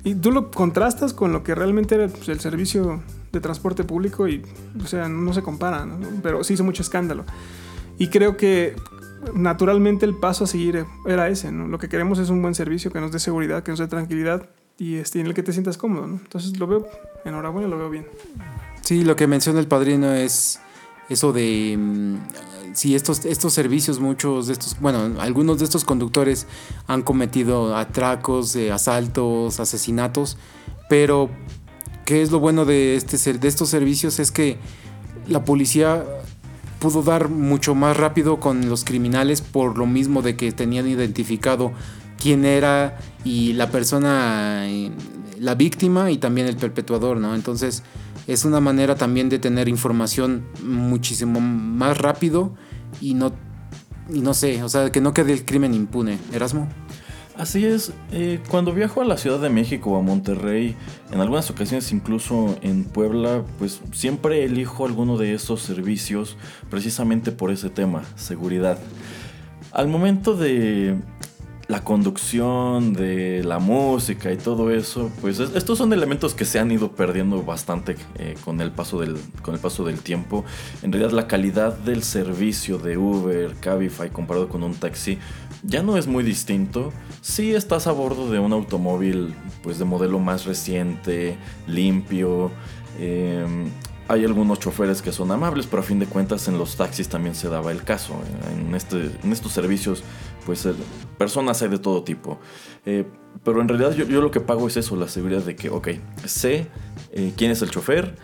Y 0.06 0.16
tú 0.16 0.32
lo 0.32 0.50
contrastas 0.50 1.14
con 1.14 1.34
lo 1.34 1.44
que 1.44 1.54
realmente 1.56 1.94
era 1.96 2.08
pues, 2.08 2.30
el 2.30 2.40
servicio 2.40 3.04
de 3.34 3.42
transporte 3.42 3.84
público 3.84 4.28
y, 4.30 4.44
o 4.82 4.88
sea, 4.88 5.08
no 5.10 5.34
se 5.34 5.44
compara, 5.44 5.86
¿no? 5.86 5.98
Pero 6.24 6.44
sí 6.46 6.54
hizo 6.54 6.64
mucho 6.64 6.82
escándalo. 6.82 7.26
Y 8.00 8.08
creo 8.08 8.38
que 8.38 8.76
naturalmente 9.34 10.06
el 10.06 10.16
paso 10.16 10.44
a 10.46 10.48
seguir 10.48 10.86
era 11.06 11.30
ese, 11.30 11.52
¿no? 11.52 11.68
Lo 11.68 11.78
que 11.78 11.90
queremos 11.90 12.20
es 12.20 12.30
un 12.30 12.42
buen 12.42 12.56
servicio 12.56 12.92
que 12.92 13.00
nos 13.00 13.12
dé 13.12 13.20
seguridad, 13.20 13.64
que 13.64 13.72
nos 13.72 13.80
dé 13.80 13.88
tranquilidad 13.88 14.50
y 14.78 14.96
este, 14.96 15.20
en 15.20 15.28
el 15.28 15.34
que 15.34 15.44
te 15.44 15.54
sientas 15.54 15.78
cómodo, 15.78 16.08
¿no? 16.08 16.16
Entonces 16.16 16.58
lo 16.58 16.68
veo, 16.68 16.88
enhorabuena, 17.26 17.68
lo 17.68 17.78
veo 17.78 17.90
bien. 17.90 18.08
Sí, 18.82 19.04
lo 19.04 19.16
que 19.16 19.28
menciona 19.28 19.60
el 19.60 19.68
padrino 19.68 20.12
es 20.14 20.60
eso 21.10 21.34
de 21.34 21.78
mm, 21.78 22.16
si 22.74 22.96
estos, 22.96 23.26
estos 23.26 23.54
servicios, 23.54 24.00
muchos 24.00 24.48
de 24.48 24.54
estos, 24.54 24.80
bueno, 24.80 25.20
algunos 25.20 25.60
de 25.60 25.66
estos 25.66 25.84
conductores 25.84 26.48
han 26.88 27.02
cometido 27.02 27.76
atracos, 27.76 28.56
eh, 28.56 28.72
asaltos, 28.72 29.60
asesinatos, 29.60 30.38
pero 30.90 31.30
¿qué 32.06 32.22
es 32.22 32.32
lo 32.32 32.40
bueno 32.40 32.66
de, 32.66 32.96
este, 32.96 33.34
de 33.34 33.48
estos 33.48 33.70
servicios? 33.70 34.20
Es 34.20 34.32
que 34.32 34.58
la 35.28 35.46
policía 35.46 36.04
pudo 36.82 37.04
dar 37.04 37.30
mucho 37.30 37.76
más 37.76 37.96
rápido 37.96 38.40
con 38.40 38.68
los 38.68 38.84
criminales 38.84 39.42
por 39.42 39.78
lo 39.78 39.86
mismo 39.86 40.24
de 40.24 40.36
que 40.36 40.52
tenían 40.52 40.88
identificado 40.88 41.72
quién 42.20 42.44
era 42.44 42.98
y 43.24 43.54
la 43.54 43.70
persona, 43.70 44.68
eh, 44.68 44.92
la 45.40 45.54
víctima 45.54 46.10
y 46.10 46.18
también 46.18 46.48
el 46.48 46.58
perpetuador, 46.58 47.18
¿no? 47.18 47.36
Entonces 47.36 47.84
es 48.26 48.46
una 48.46 48.60
manera 48.60 48.96
también 48.96 49.30
de 49.30 49.38
tener 49.38 49.70
información 49.70 50.44
muchísimo 50.64 51.40
más 51.40 52.00
rápido 52.00 52.56
y 53.00 53.14
no, 53.14 53.32
y 54.12 54.22
no 54.22 54.34
sé, 54.34 54.64
o 54.64 54.70
sea, 54.70 54.92
que 54.92 55.02
no 55.02 55.14
quede 55.14 55.34
el 55.34 55.46
crimen 55.46 55.76
impune. 55.76 56.18
Erasmo. 56.34 56.68
Así 57.38 57.66
es, 57.66 57.94
eh, 58.12 58.40
cuando 58.50 58.74
viajo 58.74 59.02
a 59.02 59.06
la 59.06 59.18
Ciudad 59.18 59.40
de 59.40 59.50
México 59.50 59.92
o 59.92 59.98
a 59.98 60.02
Monterrey, 60.02 60.76
en 61.12 61.22
algunas 61.22 61.50
ocasiones 61.50 61.92
incluso 61.92 62.58
en 62.62 62.84
Puebla, 62.84 63.44
pues 63.58 63.82
siempre 63.94 64.44
elijo 64.44 64.86
alguno 64.86 65.18
de 65.18 65.34
esos 65.34 65.62
servicios 65.62 66.38
precisamente 66.70 67.32
por 67.32 67.50
ese 67.50 67.70
tema, 67.70 68.04
seguridad. 68.16 68.78
Al 69.72 69.88
momento 69.88 70.36
de 70.36 70.98
la 71.70 71.86
conducción, 71.86 72.92
de 72.92 73.44
la 73.46 73.60
música 73.60 74.30
y 74.34 74.36
todo 74.38 74.70
eso, 74.72 75.10
pues 75.22 75.40
es- 75.40 75.56
estos 75.56 75.78
son 75.78 75.94
elementos 75.94 76.34
que 76.36 76.44
se 76.44 76.60
han 76.60 76.70
ido 76.70 76.92
perdiendo 76.92 77.44
bastante 77.44 77.96
eh, 78.20 78.36
con, 78.44 78.60
el 78.60 78.72
paso 78.72 79.00
del, 79.00 79.16
con 79.42 79.54
el 79.56 79.62
paso 79.62 79.86
del 79.86 80.00
tiempo. 80.00 80.44
En 80.84 80.92
realidad 80.92 81.14
la 81.14 81.28
calidad 81.28 81.78
del 81.78 82.04
servicio 82.04 82.78
de 82.78 82.98
Uber, 82.98 83.56
Cabify 83.62 84.10
comparado 84.10 84.50
con 84.50 84.64
un 84.64 84.74
taxi 84.76 85.18
ya 85.64 85.84
no 85.84 85.98
es 85.98 86.08
muy 86.08 86.24
distinto. 86.24 86.92
Si 87.22 87.54
estás 87.54 87.88
a 87.88 87.92
bordo 87.92 88.32
de 88.32 88.40
un 88.40 88.54
automóvil 88.54 89.36
pues 89.64 89.80
de 89.80 89.86
modelo 89.86 90.20
más 90.20 90.46
reciente, 90.46 91.38
limpio, 91.68 92.52
eh, 93.00 93.46
hay 94.08 94.26
algunos 94.26 94.60
choferes 94.60 95.02
que 95.02 95.14
son 95.14 95.32
amables, 95.32 95.68
pero 95.68 95.82
a 95.82 95.86
fin 95.86 95.98
de 95.98 96.06
cuentas 96.06 96.48
en 96.50 96.58
los 96.58 96.76
taxis 96.76 97.08
también 97.08 97.34
se 97.34 97.48
daba 97.48 97.72
el 97.72 97.84
caso. 97.84 98.14
En, 98.54 98.76
este, 98.76 99.10
en 99.24 99.32
estos 99.32 99.54
servicios, 99.54 100.04
pues 100.46 100.68
personas 101.18 101.62
hay 101.62 101.70
de 101.70 101.78
todo 101.78 102.04
tipo. 102.04 102.38
Eh, 102.86 103.06
pero 103.44 103.62
en 103.62 103.70
realidad 103.70 103.94
yo, 103.94 104.06
yo 104.06 104.22
lo 104.22 104.30
que 104.30 104.42
pago 104.42 104.68
es 104.68 104.76
eso, 104.76 104.96
la 104.98 105.08
seguridad 105.08 105.44
de 105.44 105.56
que, 105.56 105.70
ok, 105.70 105.90
sé 106.26 106.68
eh, 107.14 107.32
quién 107.38 107.52
es 107.52 107.62
el 107.62 107.72
chofer, 107.72 108.16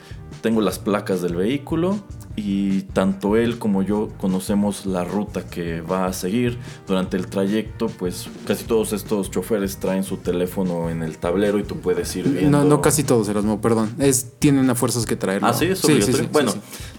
tengo 0.41 0.61
las 0.61 0.79
placas 0.79 1.21
del 1.21 1.35
vehículo 1.35 1.99
y 2.35 2.81
tanto 2.81 3.35
él 3.35 3.57
como 3.57 3.81
yo 3.81 4.09
conocemos 4.19 4.85
la 4.85 5.03
ruta 5.03 5.45
que 5.47 5.81
va 5.81 6.05
a 6.05 6.13
seguir 6.13 6.57
durante 6.88 7.17
el 7.17 7.27
trayecto, 7.27 7.88
pues 7.88 8.29
casi 8.45 8.63
todos 8.65 8.93
estos 8.93 9.31
choferes 9.31 9.77
traen 9.77 10.03
su 10.03 10.17
teléfono 10.17 10.89
en 10.89 11.01
el 11.01 11.17
tablero 11.17 11.57
y 11.57 11.63
tú 11.63 11.79
puedes 11.79 12.15
ir 12.15 12.29
viendo. 12.29 12.59
No, 12.59 12.63
no 12.63 12.81
casi 12.81 13.03
todos, 13.03 13.27
Erasmo, 13.27 13.59
perdón. 13.59 13.95
Es, 13.97 14.33
tienen 14.38 14.69
a 14.69 14.75
fuerzas 14.75 15.05
que 15.05 15.15
traerlo. 15.15 15.47
Ah, 15.47 15.53
sí, 15.53 15.65
es 15.65 15.79
Sí, 15.79 16.01
sí, 16.01 16.13
sí, 16.13 16.29
bueno, 16.31 16.53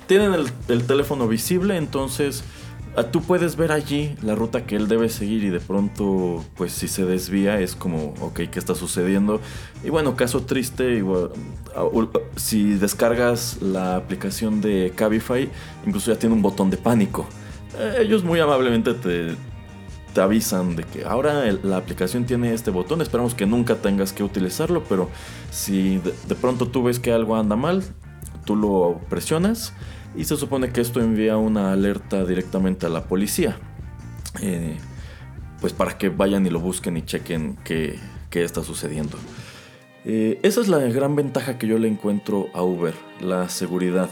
tienen 0.06 0.34
el, 0.34 0.50
el 0.68 0.84
teléfono 0.84 1.28
visible, 1.28 1.76
entonces 1.76 2.42
tú 3.04 3.22
puedes 3.22 3.56
ver 3.56 3.72
allí 3.72 4.14
la 4.22 4.34
ruta 4.34 4.66
que 4.66 4.76
él 4.76 4.88
debe 4.88 5.08
seguir 5.08 5.44
y 5.44 5.50
de 5.50 5.60
pronto, 5.60 6.44
pues 6.56 6.72
si 6.72 6.88
se 6.88 7.04
desvía 7.04 7.60
es 7.60 7.74
como, 7.76 8.14
ok, 8.20 8.40
¿qué 8.50 8.58
está 8.58 8.74
sucediendo? 8.74 9.40
Y 9.84 9.90
bueno, 9.90 10.16
caso 10.16 10.42
triste, 10.42 11.02
ah, 11.76 11.84
ul- 11.84 12.10
si 12.36 12.74
descargas 12.74 13.58
la 13.62 13.96
aplicación 13.96 14.60
de 14.60 14.92
Cabify, 14.94 15.48
incluso 15.86 16.12
ya 16.12 16.18
tiene 16.18 16.34
un 16.34 16.42
botón 16.42 16.70
de 16.70 16.76
pánico. 16.76 17.26
Eh, 17.78 17.98
ellos 18.00 18.24
muy 18.24 18.40
amablemente 18.40 18.94
te, 18.94 19.36
te 20.14 20.20
avisan 20.20 20.74
de 20.74 20.84
que 20.84 21.04
ahora 21.04 21.44
la 21.62 21.76
aplicación 21.76 22.24
tiene 22.24 22.52
este 22.54 22.70
botón. 22.70 23.00
Esperamos 23.02 23.34
que 23.34 23.46
nunca 23.46 23.76
tengas 23.76 24.12
que 24.12 24.22
utilizarlo, 24.24 24.82
pero 24.88 25.08
si 25.50 25.98
de 25.98 26.34
pronto 26.34 26.68
tú 26.68 26.82
ves 26.82 26.98
que 26.98 27.12
algo 27.12 27.36
anda 27.36 27.54
mal, 27.54 27.84
tú 28.44 28.56
lo 28.56 29.00
presionas 29.08 29.74
y 30.16 30.24
se 30.24 30.36
supone 30.36 30.70
que 30.70 30.80
esto 30.80 31.00
envía 31.00 31.36
una 31.36 31.72
alerta 31.72 32.24
directamente 32.24 32.86
a 32.86 32.88
la 32.88 33.04
policía. 33.04 33.58
Eh, 34.40 34.76
pues 35.60 35.72
para 35.72 35.98
que 35.98 36.08
vayan 36.08 36.46
y 36.46 36.50
lo 36.50 36.60
busquen 36.60 36.96
y 36.96 37.02
chequen 37.02 37.56
qué, 37.64 37.98
qué 38.30 38.44
está 38.44 38.62
sucediendo. 38.62 39.18
Eh, 40.04 40.38
esa 40.42 40.60
es 40.60 40.68
la 40.68 40.78
gran 40.78 41.16
ventaja 41.16 41.58
que 41.58 41.66
yo 41.66 41.78
le 41.78 41.88
encuentro 41.88 42.48
a 42.54 42.62
Uber, 42.62 42.94
la 43.20 43.48
seguridad. 43.48 44.08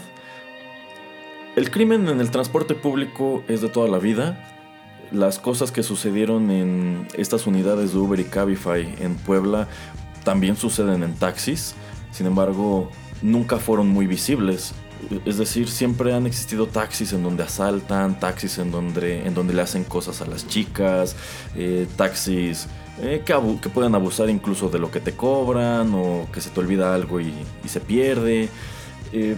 El 1.55 1.71
crimen 1.71 2.07
en 2.07 2.19
el 2.19 2.29
transporte 2.29 2.75
público 2.75 3.43
es 3.47 3.61
de 3.61 3.69
toda 3.69 3.87
la 3.87 3.97
vida. 3.97 4.37
Las 5.11 5.39
cosas 5.39 5.71
que 5.71 5.83
sucedieron 5.83 6.51
en 6.51 7.07
estas 7.17 7.47
unidades 7.47 7.93
de 7.93 7.99
Uber 7.99 8.19
y 8.19 8.25
Cabify 8.25 8.93
en 8.99 9.15
Puebla 9.15 9.67
también 10.23 10.57
suceden 10.57 11.01
en 11.03 11.15
taxis. 11.15 11.73
Sin 12.11 12.27
embargo, 12.27 12.91
nunca 13.21 13.57
fueron 13.57 13.87
muy 13.87 14.05
visibles. 14.05 14.73
Es 15.25 15.37
decir, 15.37 15.69
siempre 15.69 16.13
han 16.13 16.25
existido 16.25 16.67
taxis 16.67 17.13
en 17.13 17.23
donde 17.23 17.43
asaltan, 17.43 18.19
taxis 18.19 18.57
en 18.57 18.71
donde, 18.71 19.25
en 19.25 19.33
donde 19.33 19.53
le 19.53 19.61
hacen 19.61 19.83
cosas 19.83 20.21
a 20.21 20.25
las 20.25 20.47
chicas, 20.47 21.15
eh, 21.55 21.87
taxis 21.95 22.67
eh, 23.01 23.21
que, 23.25 23.35
que 23.61 23.69
pueden 23.69 23.95
abusar 23.95 24.29
incluso 24.29 24.69
de 24.69 24.79
lo 24.79 24.89
que 24.89 24.99
te 24.99 25.13
cobran 25.13 25.93
o 25.93 26.27
que 26.31 26.41
se 26.41 26.49
te 26.49 26.59
olvida 26.59 26.93
algo 26.93 27.19
y, 27.19 27.33
y 27.63 27.67
se 27.67 27.79
pierde. 27.79 28.49
Eh, 29.13 29.35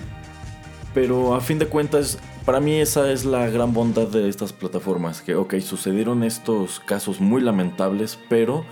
pero 0.94 1.36
a 1.36 1.42
fin 1.42 1.60
de 1.60 1.68
cuentas, 1.68 2.18
para 2.46 2.60
mí 2.60 2.76
esa 2.76 3.12
es 3.12 3.26
la 3.26 3.48
gran 3.50 3.74
bondad 3.74 4.08
de 4.08 4.28
estas 4.28 4.54
plataformas. 4.54 5.22
Que, 5.22 5.36
ok, 5.36 5.60
sucedieron 5.60 6.24
estos 6.24 6.80
casos 6.80 7.22
muy 7.22 7.42
lamentables, 7.42 8.18
pero 8.28 8.66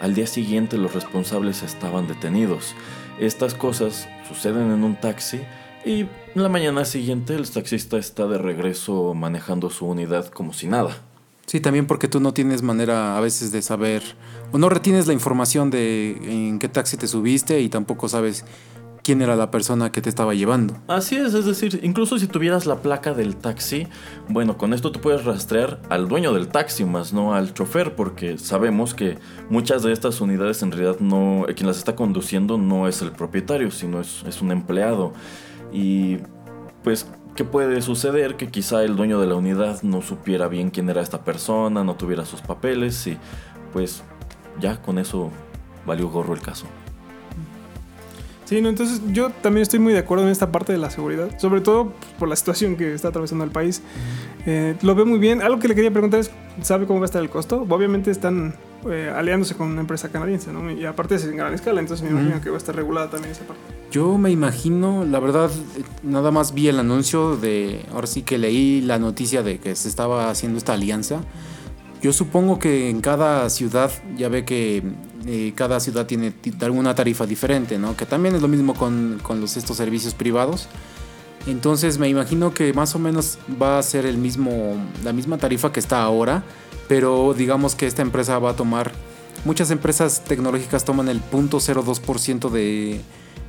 al 0.00 0.14
día 0.14 0.26
siguiente 0.26 0.76
los 0.76 0.94
responsables 0.94 1.62
estaban 1.62 2.06
detenidos. 2.06 2.74
Estas 3.18 3.54
cosas 3.54 4.08
suceden 4.28 4.70
en 4.70 4.84
un 4.84 4.96
taxi 4.96 5.40
y 5.84 6.06
la 6.34 6.48
mañana 6.48 6.84
siguiente 6.84 7.34
el 7.34 7.50
taxista 7.50 7.96
está 7.96 8.26
de 8.26 8.38
regreso 8.38 9.14
manejando 9.14 9.70
su 9.70 9.86
unidad 9.86 10.28
como 10.28 10.52
si 10.52 10.66
nada. 10.66 10.96
Sí, 11.46 11.60
también 11.60 11.86
porque 11.86 12.08
tú 12.08 12.20
no 12.20 12.32
tienes 12.32 12.62
manera 12.62 13.18
a 13.18 13.20
veces 13.20 13.52
de 13.52 13.60
saber 13.60 14.02
o 14.52 14.58
no 14.58 14.68
retienes 14.68 15.06
la 15.06 15.12
información 15.12 15.70
de 15.70 16.16
en 16.22 16.58
qué 16.58 16.68
taxi 16.68 16.96
te 16.96 17.06
subiste 17.06 17.60
y 17.60 17.68
tampoco 17.68 18.08
sabes 18.08 18.44
quién 19.04 19.20
era 19.20 19.36
la 19.36 19.50
persona 19.50 19.92
que 19.92 20.00
te 20.00 20.08
estaba 20.08 20.32
llevando. 20.34 20.74
Así 20.88 21.16
es, 21.16 21.34
es 21.34 21.44
decir, 21.44 21.78
incluso 21.82 22.18
si 22.18 22.26
tuvieras 22.26 22.64
la 22.64 22.76
placa 22.76 23.12
del 23.12 23.36
taxi, 23.36 23.86
bueno, 24.28 24.56
con 24.56 24.72
esto 24.72 24.90
tú 24.90 25.00
puedes 25.00 25.24
rastrear 25.24 25.80
al 25.90 26.08
dueño 26.08 26.32
del 26.32 26.48
taxi, 26.48 26.86
más 26.86 27.12
no 27.12 27.34
al 27.34 27.52
chofer, 27.52 27.94
porque 27.94 28.38
sabemos 28.38 28.94
que 28.94 29.18
muchas 29.50 29.82
de 29.82 29.92
estas 29.92 30.22
unidades 30.22 30.62
en 30.62 30.72
realidad 30.72 31.00
no, 31.00 31.44
quien 31.54 31.66
las 31.66 31.76
está 31.76 31.94
conduciendo 31.94 32.56
no 32.56 32.88
es 32.88 33.02
el 33.02 33.12
propietario, 33.12 33.70
sino 33.70 34.00
es, 34.00 34.24
es 34.26 34.40
un 34.40 34.50
empleado. 34.50 35.12
Y 35.74 36.18
pues, 36.84 37.06
¿qué 37.34 37.44
puede 37.44 37.82
suceder? 37.82 38.36
Que 38.36 38.48
quizá 38.48 38.84
el 38.84 38.94
dueño 38.94 39.20
de 39.20 39.26
la 39.26 39.34
unidad 39.34 39.82
no 39.82 40.00
supiera 40.02 40.46
bien 40.46 40.70
quién 40.70 40.88
era 40.88 41.02
esta 41.02 41.24
persona, 41.24 41.82
no 41.82 41.96
tuviera 41.96 42.24
sus 42.24 42.40
papeles 42.40 43.06
y 43.08 43.18
pues 43.72 44.04
ya 44.60 44.80
con 44.80 45.00
eso 45.00 45.32
valió 45.84 46.08
gorro 46.08 46.32
el 46.32 46.40
caso. 46.40 46.66
Sí, 48.44 48.60
no, 48.60 48.68
entonces 48.68 49.00
yo 49.10 49.30
también 49.30 49.62
estoy 49.62 49.80
muy 49.80 49.92
de 49.92 49.98
acuerdo 49.98 50.24
en 50.24 50.30
esta 50.30 50.52
parte 50.52 50.72
de 50.72 50.78
la 50.78 50.90
seguridad, 50.90 51.36
sobre 51.38 51.60
todo 51.60 51.92
por 52.18 52.28
la 52.28 52.36
situación 52.36 52.76
que 52.76 52.94
está 52.94 53.08
atravesando 53.08 53.42
el 53.42 53.50
país. 53.50 53.82
Eh, 54.46 54.76
lo 54.82 54.94
veo 54.94 55.06
muy 55.06 55.18
bien. 55.18 55.42
Algo 55.42 55.58
que 55.58 55.66
le 55.66 55.74
quería 55.74 55.90
preguntar 55.90 56.20
es, 56.20 56.30
¿sabe 56.62 56.86
cómo 56.86 57.00
va 57.00 57.06
a 57.06 57.06
estar 57.06 57.22
el 57.22 57.30
costo? 57.30 57.66
Obviamente 57.68 58.10
están 58.10 58.54
eh, 58.90 59.12
aliándose 59.14 59.54
con 59.54 59.68
una 59.70 59.80
empresa 59.80 60.10
canadiense, 60.10 60.52
¿no? 60.52 60.70
Y 60.70 60.84
aparte 60.84 61.14
es 61.16 61.24
en 61.24 61.36
gran 61.36 61.54
escala, 61.54 61.80
entonces 61.80 62.04
me 62.04 62.10
imagino 62.10 62.40
que 62.40 62.50
va 62.50 62.56
a 62.56 62.58
estar 62.58 62.74
regulada 62.74 63.10
también 63.10 63.32
esa 63.32 63.44
parte. 63.44 63.62
Yo 63.90 64.18
me 64.18 64.30
imagino, 64.30 65.04
la 65.04 65.20
verdad, 65.20 65.50
nada 66.02 66.30
más 66.30 66.52
vi 66.54 66.68
el 66.68 66.78
anuncio 66.78 67.36
de, 67.36 67.84
ahora 67.92 68.06
sí 68.06 68.22
que 68.22 68.38
leí 68.38 68.80
la 68.80 68.98
noticia 68.98 69.42
de 69.42 69.58
que 69.58 69.74
se 69.76 69.88
estaba 69.88 70.30
haciendo 70.30 70.58
esta 70.58 70.72
alianza. 70.74 71.20
Yo 72.02 72.12
supongo 72.12 72.58
que 72.58 72.90
en 72.90 73.00
cada 73.00 73.48
ciudad, 73.50 73.90
ya 74.16 74.28
ve 74.28 74.44
que 74.44 74.82
eh, 75.26 75.52
cada 75.54 75.80
ciudad 75.80 76.04
tiene 76.06 76.32
ti- 76.32 76.52
alguna 76.60 76.94
tarifa 76.94 77.24
diferente, 77.24 77.78
¿no? 77.78 77.96
Que 77.96 78.04
también 78.04 78.34
es 78.34 78.42
lo 78.42 78.48
mismo 78.48 78.74
con, 78.74 79.20
con 79.22 79.40
los, 79.40 79.56
estos 79.56 79.76
servicios 79.76 80.12
privados. 80.12 80.68
Entonces 81.46 81.98
me 81.98 82.08
imagino 82.08 82.52
que 82.52 82.72
más 82.72 82.94
o 82.94 82.98
menos 82.98 83.38
va 83.62 83.78
a 83.78 83.82
ser 83.82 84.06
el 84.06 84.18
mismo, 84.18 84.76
la 85.02 85.12
misma 85.12 85.38
tarifa 85.38 85.72
que 85.72 85.80
está 85.80 86.02
ahora, 86.02 86.42
pero 86.88 87.34
digamos 87.34 87.74
que 87.74 87.86
esta 87.86 88.02
empresa 88.02 88.38
va 88.38 88.50
a 88.50 88.56
tomar, 88.56 88.92
muchas 89.44 89.70
empresas 89.70 90.24
tecnológicas 90.24 90.84
toman 90.84 91.08
el 91.08 91.20
0.02% 91.22 92.50
de, 92.50 93.00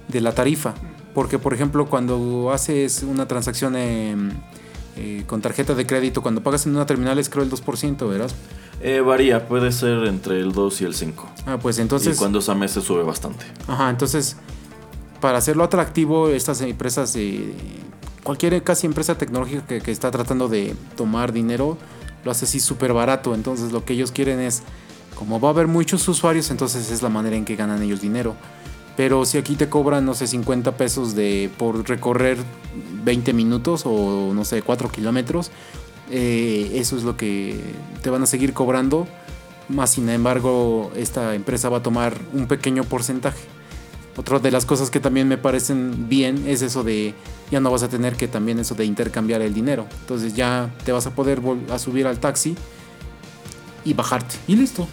de 0.08 0.22
la 0.22 0.34
tarifa, 0.34 0.74
porque 1.14 1.40
por 1.40 1.54
ejemplo 1.54 1.88
cuando 1.88 2.52
haces 2.52 3.04
una 3.04 3.28
transacción 3.28 3.76
eh, 3.78 5.24
con 5.28 5.42
tarjeta 5.42 5.74
de 5.74 5.86
crédito, 5.86 6.22
cuando 6.22 6.42
pagas 6.42 6.66
en 6.66 6.76
una 6.76 6.86
terminal 6.86 7.20
es 7.20 7.30
creo 7.30 7.44
el 7.44 7.52
2%, 7.52 8.10
¿verdad? 8.10 8.32
Eh, 8.82 9.02
varía, 9.02 9.48
puede 9.48 9.72
ser 9.72 10.06
entre 10.06 10.40
el 10.40 10.52
2 10.52 10.82
y 10.82 10.86
el 10.86 10.94
5. 10.94 11.30
Ah, 11.46 11.58
pues 11.62 11.80
entonces... 11.80 12.16
y 12.16 12.20
cuando 12.20 12.40
es 12.40 12.50
a 12.50 12.56
meses 12.56 12.84
sube 12.84 13.04
bastante. 13.04 13.46
Ajá, 13.68 13.90
entonces, 13.90 14.36
para 15.22 15.38
hacerlo 15.38 15.64
atractivo, 15.64 16.30
estas 16.30 16.62
empresas, 16.62 17.16
eh, 17.16 17.54
cualquier 18.24 18.62
casi 18.64 18.86
empresa 18.86 19.18
tecnológica 19.18 19.66
que, 19.66 19.82
que 19.82 19.92
está 19.92 20.12
tratando 20.12 20.50
de 20.50 20.76
tomar 20.98 21.32
dinero, 21.32 21.78
lo 22.26 22.32
hace 22.32 22.44
así 22.44 22.60
súper 22.60 22.92
barato. 22.92 23.34
Entonces, 23.34 23.72
lo 23.72 23.86
que 23.86 23.94
ellos 23.94 24.12
quieren 24.12 24.42
es, 24.42 24.64
como 25.16 25.40
va 25.40 25.50
a 25.50 25.52
haber 25.52 25.68
muchos 25.68 26.06
usuarios, 26.10 26.52
entonces 26.52 26.92
es 26.92 27.02
la 27.02 27.10
manera 27.10 27.38
en 27.38 27.46
que 27.46 27.56
ganan 27.56 27.82
ellos 27.82 28.02
dinero. 28.02 28.36
Pero 28.98 29.26
si 29.26 29.38
aquí 29.38 29.56
te 29.56 29.70
cobran, 29.70 30.06
no 30.06 30.14
sé, 30.14 30.28
50 30.28 30.76
pesos 30.76 31.16
de, 31.16 31.50
por 31.58 31.88
recorrer 31.88 32.38
20 33.04 33.34
minutos 33.34 33.84
o, 33.86 34.34
no 34.34 34.44
sé, 34.44 34.62
4 34.62 34.90
kilómetros, 34.90 35.52
eh, 36.12 36.72
eso 36.76 36.98
es 36.98 37.04
lo 37.04 37.16
que 37.16 37.60
te 38.02 38.10
van 38.10 38.24
a 38.24 38.26
seguir 38.26 38.54
cobrando. 38.54 39.08
Más 39.68 39.92
sin 39.92 40.10
embargo, 40.10 40.92
esta 40.96 41.36
empresa 41.36 41.70
va 41.70 41.78
a 41.78 41.84
tomar 41.84 42.18
un 42.34 42.48
pequeño 42.48 42.84
porcentaje. 42.84 43.42
Otra 44.18 44.40
de 44.40 44.50
las 44.50 44.66
cosas 44.66 44.90
que 44.90 45.00
también 45.00 45.28
me 45.28 45.38
parecen 45.38 46.08
bien 46.08 46.48
es 46.48 46.62
eso 46.62 46.84
de 46.84 47.14
ya 47.52 47.60
no 47.60 47.70
vas 47.70 47.84
a 47.84 47.90
tener 47.90 48.16
que 48.16 48.28
también 48.28 48.60
eso 48.60 48.74
de 48.76 48.86
intercambiar 48.86 49.42
el 49.42 49.54
dinero. 49.54 49.88
Entonces 50.02 50.36
ya 50.36 50.74
te 50.86 50.92
vas 50.92 51.06
a 51.06 51.12
poder 51.12 51.42
a 51.70 51.80
subir 51.80 52.08
al 52.08 52.20
taxi 52.20 52.56
y 53.84 53.94
bajarte. 53.94 54.36
Y 54.48 54.56
listo. 54.56 54.88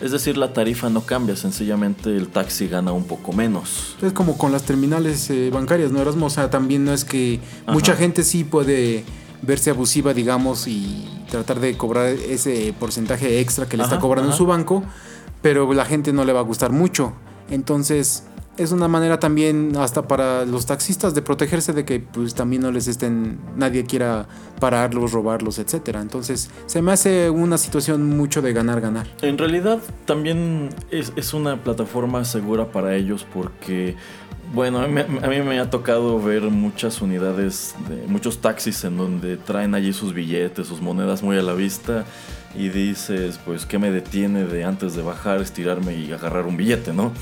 Es 0.00 0.12
decir, 0.12 0.38
la 0.38 0.54
tarifa 0.54 0.88
no 0.88 1.02
cambia, 1.02 1.36
sencillamente 1.36 2.16
el 2.16 2.28
taxi 2.28 2.68
gana 2.68 2.92
un 2.92 3.04
poco 3.04 3.34
menos. 3.34 3.96
Es 4.00 4.14
como 4.14 4.38
con 4.38 4.50
las 4.50 4.62
terminales 4.62 5.28
eh, 5.28 5.50
bancarias, 5.52 5.92
¿no, 5.92 6.00
Erasmo? 6.00 6.26
O 6.26 6.30
sea, 6.30 6.48
también 6.48 6.86
no 6.86 6.94
es 6.94 7.04
que 7.04 7.38
mucha 7.66 7.94
gente 7.94 8.22
sí 8.22 8.44
puede 8.44 9.04
verse 9.42 9.70
abusiva, 9.70 10.14
digamos, 10.14 10.68
y 10.68 11.06
tratar 11.30 11.60
de 11.60 11.76
cobrar 11.76 12.06
ese 12.06 12.74
porcentaje 12.78 13.40
extra 13.40 13.68
que 13.68 13.76
le 13.76 13.82
está 13.82 13.98
cobrando 13.98 14.28
en 14.28 14.30
ajá. 14.30 14.38
su 14.38 14.46
banco, 14.46 14.82
pero 15.42 15.70
la 15.74 15.84
gente 15.84 16.14
no 16.14 16.24
le 16.24 16.32
va 16.32 16.40
a 16.40 16.44
gustar 16.44 16.72
mucho. 16.72 17.12
Entonces, 17.50 18.24
es 18.62 18.72
una 18.72 18.88
manera 18.88 19.18
también 19.18 19.72
hasta 19.78 20.06
para 20.06 20.44
los 20.44 20.66
taxistas 20.66 21.14
de 21.14 21.22
protegerse 21.22 21.72
de 21.72 21.84
que 21.84 22.00
pues 22.00 22.34
también 22.34 22.62
no 22.62 22.70
les 22.70 22.86
estén, 22.88 23.38
nadie 23.56 23.84
quiera 23.84 24.26
pararlos, 24.60 25.12
robarlos, 25.12 25.58
etcétera. 25.58 26.00
Entonces, 26.02 26.50
se 26.66 26.82
me 26.82 26.92
hace 26.92 27.30
una 27.30 27.56
situación 27.58 28.16
mucho 28.16 28.42
de 28.42 28.52
ganar, 28.52 28.80
ganar. 28.80 29.06
En 29.22 29.38
realidad 29.38 29.78
también 30.04 30.68
es, 30.90 31.12
es 31.16 31.32
una 31.34 31.62
plataforma 31.62 32.24
segura 32.24 32.70
para 32.70 32.94
ellos 32.96 33.26
porque, 33.32 33.96
bueno, 34.52 34.80
a 34.80 34.86
mí, 34.88 34.92
me- 34.94 35.24
a 35.24 35.28
mí 35.28 35.40
me 35.42 35.58
ha 35.58 35.70
tocado 35.70 36.20
ver 36.20 36.42
muchas 36.42 37.00
unidades, 37.00 37.74
de, 37.88 38.06
muchos 38.08 38.40
taxis 38.40 38.84
en 38.84 38.96
donde 38.98 39.36
traen 39.38 39.74
allí 39.74 39.92
sus 39.92 40.12
billetes, 40.12 40.66
sus 40.66 40.80
monedas 40.82 41.22
muy 41.22 41.38
a 41.38 41.42
la 41.42 41.54
vista 41.54 42.04
y 42.54 42.68
dices, 42.68 43.38
pues, 43.44 43.64
¿qué 43.64 43.78
me 43.78 43.90
detiene 43.90 44.44
de 44.44 44.64
antes 44.64 44.94
de 44.94 45.02
bajar, 45.02 45.40
estirarme 45.40 45.94
y 45.94 46.12
agarrar 46.12 46.46
un 46.46 46.56
billete, 46.56 46.92
no? 46.92 47.12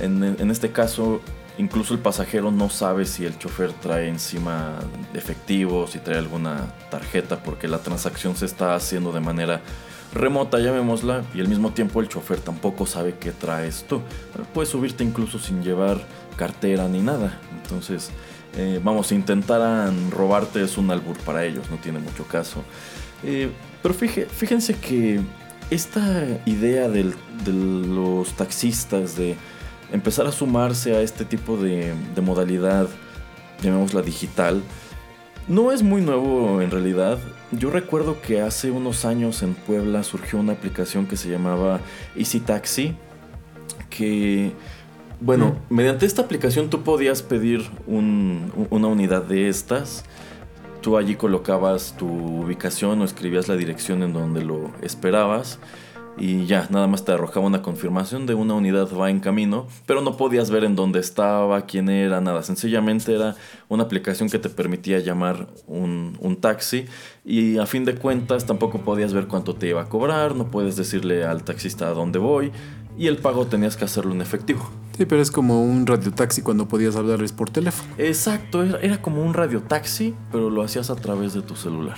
En, 0.00 0.50
este 0.50 0.70
caso, 0.70 1.20
incluso 1.58 1.94
el 1.94 2.00
pasajero 2.00 2.50
no 2.50 2.68
sabe 2.68 3.04
si 3.04 3.24
el 3.24 3.38
chofer 3.38 3.72
trae 3.72 4.08
encima 4.08 4.78
efectivo, 5.14 5.86
si 5.86 5.98
trae 5.98 6.18
alguna 6.18 6.72
tarjeta, 6.90 7.42
porque 7.42 7.68
la 7.68 7.78
transacción 7.78 8.36
se 8.36 8.46
está 8.46 8.74
haciendo 8.74 9.12
de 9.12 9.20
manera 9.20 9.60
remota, 10.12 10.58
llamémosla, 10.58 11.22
y 11.34 11.40
al 11.40 11.48
mismo 11.48 11.72
tiempo 11.72 12.00
el 12.00 12.08
chofer 12.08 12.40
tampoco 12.40 12.86
sabe 12.86 13.14
qué 13.18 13.32
traes 13.32 13.84
tú. 13.88 14.00
Puedes 14.52 14.68
subirte 14.70 15.04
incluso 15.04 15.38
sin 15.38 15.62
llevar 15.62 16.00
cartera 16.36 16.88
ni 16.88 17.00
nada. 17.00 17.38
Entonces, 17.62 18.10
eh, 18.56 18.80
vamos, 18.82 19.10
intentaran 19.12 20.10
robarte 20.10 20.62
es 20.62 20.78
un 20.78 20.90
albur 20.90 21.16
para 21.18 21.44
ellos, 21.44 21.68
no 21.70 21.76
tiene 21.76 21.98
mucho 21.98 22.24
caso. 22.24 22.62
Eh, 23.22 23.50
pero 23.82 23.94
fíje- 23.94 24.26
fíjense 24.26 24.74
que 24.74 25.20
esta 25.70 26.24
idea 26.44 26.88
de 26.88 27.12
los 27.46 28.32
taxistas 28.34 29.16
de 29.16 29.36
empezar 29.92 30.26
a 30.26 30.32
sumarse 30.32 30.94
a 30.96 31.00
este 31.00 31.24
tipo 31.24 31.56
de, 31.56 31.92
de 32.14 32.20
modalidad, 32.20 32.88
llamémosla 33.62 34.02
digital, 34.02 34.62
no 35.48 35.72
es 35.72 35.82
muy 35.82 36.00
nuevo 36.02 36.60
en 36.62 36.70
realidad. 36.70 37.18
Yo 37.52 37.70
recuerdo 37.70 38.20
que 38.20 38.40
hace 38.40 38.70
unos 38.70 39.04
años 39.04 39.42
en 39.42 39.54
Puebla 39.54 40.02
surgió 40.02 40.38
una 40.40 40.54
aplicación 40.54 41.06
que 41.06 41.16
se 41.16 41.28
llamaba 41.28 41.80
Easy 42.16 42.40
Taxi, 42.40 42.96
que, 43.90 44.52
bueno, 45.20 45.56
mediante 45.70 46.06
esta 46.06 46.22
aplicación 46.22 46.70
tú 46.70 46.82
podías 46.82 47.22
pedir 47.22 47.62
un- 47.86 48.50
una 48.70 48.88
unidad 48.88 49.22
de 49.22 49.48
estas. 49.48 50.04
Tú 50.80 50.96
allí 50.98 51.14
colocabas 51.14 51.94
tu 51.96 52.06
ubicación 52.08 53.00
o 53.00 53.04
escribías 53.04 53.48
la 53.48 53.56
dirección 53.56 54.02
en 54.02 54.12
donde 54.12 54.42
lo 54.44 54.70
esperabas. 54.82 55.58
Y 56.16 56.46
ya, 56.46 56.68
nada 56.70 56.86
más 56.86 57.04
te 57.04 57.12
arrojaba 57.12 57.46
una 57.46 57.62
confirmación 57.62 58.26
de 58.26 58.34
una 58.34 58.54
unidad 58.54 58.88
va 58.96 59.10
en 59.10 59.18
camino, 59.20 59.66
pero 59.84 60.00
no 60.00 60.16
podías 60.16 60.50
ver 60.50 60.64
en 60.64 60.76
dónde 60.76 61.00
estaba, 61.00 61.62
quién 61.66 61.88
era, 61.88 62.20
nada. 62.20 62.42
Sencillamente 62.42 63.14
era 63.14 63.34
una 63.68 63.82
aplicación 63.82 64.30
que 64.30 64.38
te 64.38 64.48
permitía 64.48 65.00
llamar 65.00 65.48
un, 65.66 66.16
un 66.20 66.36
taxi 66.36 66.86
y 67.24 67.58
a 67.58 67.66
fin 67.66 67.84
de 67.84 67.96
cuentas 67.96 68.46
tampoco 68.46 68.80
podías 68.82 69.12
ver 69.12 69.26
cuánto 69.26 69.56
te 69.56 69.68
iba 69.68 69.82
a 69.82 69.88
cobrar, 69.88 70.36
no 70.36 70.50
puedes 70.50 70.76
decirle 70.76 71.24
al 71.24 71.42
taxista 71.42 71.88
a 71.88 71.94
dónde 71.94 72.20
voy 72.20 72.52
y 72.96 73.08
el 73.08 73.18
pago 73.18 73.46
tenías 73.46 73.76
que 73.76 73.84
hacerlo 73.84 74.12
en 74.12 74.20
efectivo. 74.20 74.70
Sí, 74.96 75.06
pero 75.06 75.20
es 75.20 75.32
como 75.32 75.64
un 75.64 75.86
radiotaxi 75.86 76.42
cuando 76.42 76.68
podías 76.68 76.94
hablarles 76.94 77.32
por 77.32 77.50
teléfono. 77.50 77.92
Exacto, 77.98 78.62
era, 78.62 78.78
era 78.78 79.02
como 79.02 79.24
un 79.24 79.34
radiotaxi, 79.34 80.14
pero 80.30 80.50
lo 80.50 80.62
hacías 80.62 80.90
a 80.90 80.96
través 80.96 81.34
de 81.34 81.42
tu 81.42 81.56
celular. 81.56 81.96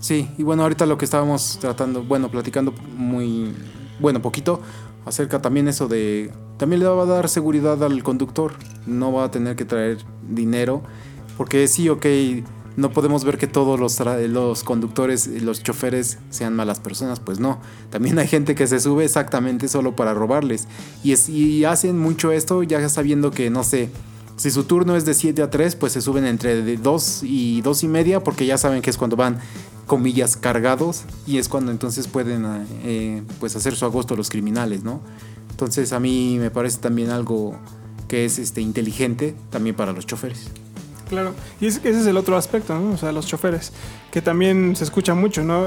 Sí, 0.00 0.30
y 0.38 0.42
bueno, 0.42 0.62
ahorita 0.62 0.86
lo 0.86 0.96
que 0.96 1.04
estábamos 1.04 1.58
tratando, 1.60 2.02
bueno, 2.04 2.30
platicando 2.30 2.72
muy, 2.96 3.52
bueno, 3.98 4.22
poquito, 4.22 4.60
acerca 5.04 5.42
también 5.42 5.66
eso 5.66 5.88
de, 5.88 6.30
también 6.56 6.80
le 6.80 6.86
va 6.86 7.02
a 7.02 7.06
dar 7.06 7.28
seguridad 7.28 7.82
al 7.82 8.02
conductor, 8.02 8.52
no 8.86 9.12
va 9.12 9.24
a 9.24 9.30
tener 9.30 9.56
que 9.56 9.64
traer 9.64 9.98
dinero, 10.28 10.82
porque 11.36 11.66
sí, 11.66 11.88
ok, 11.88 12.06
no 12.76 12.92
podemos 12.92 13.24
ver 13.24 13.38
que 13.38 13.48
todos 13.48 13.80
los, 13.80 13.98
los 14.28 14.62
conductores 14.62 15.26
y 15.26 15.40
los 15.40 15.64
choferes 15.64 16.18
sean 16.30 16.54
malas 16.54 16.78
personas, 16.78 17.18
pues 17.18 17.40
no, 17.40 17.60
también 17.90 18.20
hay 18.20 18.28
gente 18.28 18.54
que 18.54 18.68
se 18.68 18.78
sube 18.78 19.04
exactamente 19.04 19.66
solo 19.66 19.96
para 19.96 20.14
robarles, 20.14 20.68
y, 21.02 21.10
es, 21.10 21.28
y 21.28 21.64
hacen 21.64 21.98
mucho 21.98 22.30
esto 22.30 22.62
ya 22.62 22.88
sabiendo 22.88 23.32
que, 23.32 23.50
no 23.50 23.64
sé, 23.64 23.90
si 24.38 24.50
su 24.52 24.64
turno 24.64 24.96
es 24.96 25.04
de 25.04 25.14
7 25.14 25.42
a 25.42 25.50
3, 25.50 25.74
pues 25.76 25.92
se 25.92 26.00
suben 26.00 26.24
entre 26.24 26.62
de 26.62 26.76
2 26.76 27.22
y 27.24 27.60
2 27.60 27.82
y 27.82 27.88
media 27.88 28.20
porque 28.20 28.46
ya 28.46 28.56
saben 28.56 28.82
que 28.82 28.90
es 28.90 28.96
cuando 28.96 29.16
van, 29.16 29.38
comillas, 29.86 30.36
cargados 30.36 31.02
y 31.26 31.38
es 31.38 31.48
cuando 31.48 31.72
entonces 31.72 32.06
pueden 32.06 32.46
eh, 32.84 33.22
pues 33.40 33.56
hacer 33.56 33.74
su 33.74 33.84
agosto 33.84 34.14
los 34.14 34.30
criminales, 34.30 34.84
¿no? 34.84 35.00
Entonces 35.50 35.92
a 35.92 35.98
mí 35.98 36.36
me 36.38 36.50
parece 36.50 36.78
también 36.78 37.10
algo 37.10 37.58
que 38.06 38.24
es 38.24 38.38
este, 38.38 38.60
inteligente 38.60 39.34
también 39.50 39.74
para 39.74 39.92
los 39.92 40.06
choferes. 40.06 40.50
Claro, 41.08 41.32
y 41.60 41.66
es- 41.66 41.78
ese 41.78 42.00
es 42.00 42.06
el 42.06 42.16
otro 42.18 42.36
aspecto, 42.36 42.78
¿no? 42.78 42.92
O 42.92 42.96
sea, 42.98 43.12
los 43.12 43.26
choferes, 43.26 43.72
que 44.10 44.20
también 44.20 44.76
se 44.76 44.84
escucha 44.84 45.14
mucho, 45.14 45.42
¿no? 45.42 45.64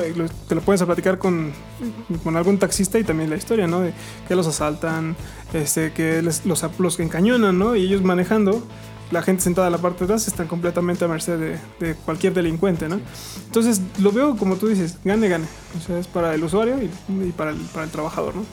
Te 0.47 0.53
lo 0.55 0.61
puedes 0.61 0.83
platicar 0.83 1.17
con, 1.17 1.51
con 2.23 2.37
algún 2.37 2.59
taxista 2.59 2.99
y 2.99 3.03
también 3.03 3.29
la 3.29 3.37
historia, 3.37 3.65
¿no? 3.65 3.79
De 3.79 3.93
que 4.27 4.35
los 4.35 4.45
asaltan, 4.45 5.15
este, 5.53 5.93
que 5.93 6.21
les- 6.21 6.45
los, 6.45 6.63
los 6.79 6.99
encañonan, 6.99 7.57
¿no? 7.57 7.75
Y 7.75 7.85
ellos 7.85 8.03
manejando, 8.03 8.63
la 9.09 9.21
gente 9.23 9.41
sentada 9.43 9.67
en 9.67 9.73
la 9.73 9.79
parte 9.79 9.99
de 9.99 10.05
atrás 10.05 10.27
están 10.27 10.47
completamente 10.47 11.03
a 11.05 11.07
merced 11.07 11.37
de, 11.39 11.57
de 11.85 11.95
cualquier 11.95 12.33
delincuente, 12.33 12.87
¿no? 12.87 12.99
Entonces, 13.47 13.81
lo 13.99 14.11
veo 14.11 14.37
como 14.37 14.55
tú 14.57 14.67
dices, 14.67 14.97
gane, 15.03 15.27
gane. 15.27 15.45
O 15.77 15.81
sea, 15.85 15.97
es 15.97 16.07
para 16.07 16.33
el 16.35 16.43
usuario 16.43 16.75
y, 16.81 16.85
y 17.27 17.31
para, 17.31 17.49
el, 17.51 17.57
para 17.73 17.85
el 17.85 17.89
trabajador, 17.91 18.35
¿no? 18.35 18.45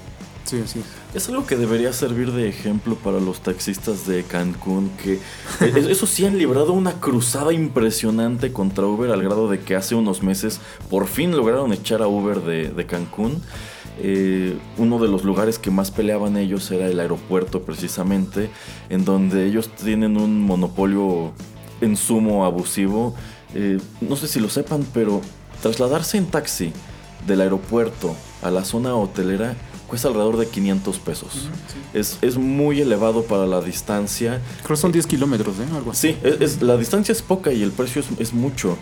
Sí, 0.48 0.62
sí. 0.64 0.80
Es 1.12 1.28
algo 1.28 1.46
que 1.46 1.56
debería 1.56 1.92
servir 1.92 2.32
de 2.32 2.48
ejemplo 2.48 2.94
para 2.94 3.20
los 3.20 3.40
taxistas 3.40 4.06
de 4.06 4.22
Cancún, 4.22 4.90
que 5.02 5.14
eh, 5.60 5.86
eso 5.90 6.06
sí 6.06 6.24
han 6.24 6.38
librado 6.38 6.72
una 6.72 7.00
cruzada 7.00 7.52
impresionante 7.52 8.50
contra 8.50 8.86
Uber 8.86 9.10
al 9.10 9.22
grado 9.22 9.50
de 9.50 9.60
que 9.60 9.76
hace 9.76 9.94
unos 9.94 10.22
meses 10.22 10.58
por 10.88 11.06
fin 11.06 11.36
lograron 11.36 11.74
echar 11.74 12.00
a 12.00 12.08
Uber 12.08 12.40
de, 12.40 12.86
Cancún. 12.86 13.42
Eh, 14.00 14.56
uno 14.78 14.98
de 14.98 15.08
los 15.08 15.22
lugares 15.22 15.58
que 15.58 15.70
más 15.70 15.90
peleaban 15.90 16.38
ellos 16.38 16.70
era 16.70 16.86
el 16.86 16.98
aeropuerto 16.98 17.60
precisamente, 17.64 18.48
en 18.88 19.04
donde 19.04 19.44
ellos 19.44 19.68
tienen 19.68 20.16
un 20.16 20.40
monopolio 20.40 21.32
en 21.82 21.94
sumo 21.94 22.46
abusivo. 22.46 23.14
Eh, 23.54 23.78
no 24.00 24.16
sé 24.16 24.28
si 24.28 24.40
lo 24.40 24.48
sepan, 24.48 24.86
pero 24.94 25.20
trasladarse 25.60 26.16
en 26.16 26.24
taxi 26.24 26.72
del 27.26 27.42
aeropuerto 27.42 28.16
a 28.40 28.50
la 28.50 28.64
zona 28.64 28.94
hotelera 28.94 29.54
cuesta 29.88 30.08
alrededor 30.08 30.36
de 30.36 30.46
500 30.46 30.98
pesos. 30.98 31.48
es, 31.94 32.18
es 32.22 32.36
muy 32.36 32.80
elevado 32.80 33.22
para 33.24 33.46
la 33.46 33.60
distancia. 33.60 34.40
Creo 34.62 34.76
que 34.76 34.80
son 34.80 34.92
10 34.92 35.06
kilómetros, 35.06 35.56
¿eh? 35.58 35.64
Algo 35.74 35.90
así. 35.92 36.08
Sí, 36.12 36.18
es, 36.22 36.40
es- 36.40 36.62
la 36.62 36.76
distancia 36.76 37.12
es 37.12 37.22
poca 37.22 37.52
y 37.52 37.62
el 37.62 37.72
precio 37.72 38.02
es, 38.02 38.08
es 38.20 38.32
mucho. 38.34 38.76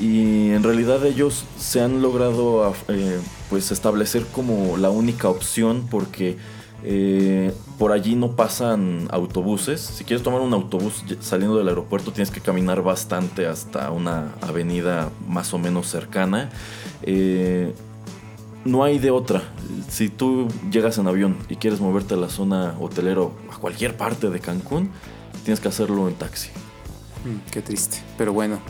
Y 0.00 0.50
en 0.50 0.62
realidad 0.62 1.04
ellos 1.06 1.44
se 1.58 1.80
han 1.80 2.02
logrado 2.02 2.68
af- 2.70 2.84
eh, 2.88 3.18
pues 3.48 3.70
establecer 3.72 4.24
como 4.32 4.76
la 4.76 4.90
única 4.90 5.28
opción 5.28 5.86
porque 5.90 6.36
eh, 6.84 7.52
por 7.78 7.90
allí 7.92 8.14
no 8.14 8.36
pasan 8.36 9.08
autobuses. 9.10 9.80
Si 9.80 10.04
quieres 10.04 10.22
tomar 10.22 10.40
un 10.40 10.52
autobús 10.52 11.02
saliendo 11.20 11.56
del 11.56 11.68
aeropuerto 11.68 12.12
tienes 12.12 12.30
que 12.30 12.40
caminar 12.40 12.82
bastante 12.82 13.46
hasta 13.46 13.90
una 13.90 14.34
avenida 14.42 15.10
más 15.26 15.54
o 15.54 15.58
menos 15.58 15.88
cercana. 15.88 16.50
Eh, 17.02 17.72
no 18.68 18.84
hay 18.84 18.98
de 18.98 19.10
otra. 19.10 19.42
Si 19.88 20.08
tú 20.08 20.48
llegas 20.70 20.98
en 20.98 21.06
avión 21.08 21.36
y 21.48 21.56
quieres 21.56 21.80
moverte 21.80 22.14
a 22.14 22.16
la 22.16 22.28
zona 22.28 22.76
hotelera 22.78 23.22
o 23.22 23.32
a 23.50 23.56
cualquier 23.56 23.96
parte 23.96 24.30
de 24.30 24.40
Cancún, 24.40 24.90
tienes 25.44 25.60
que 25.60 25.68
hacerlo 25.68 26.08
en 26.08 26.14
taxi. 26.14 26.50
Mm, 27.24 27.50
qué 27.50 27.62
triste. 27.62 27.98
Pero 28.16 28.32
bueno, 28.32 28.60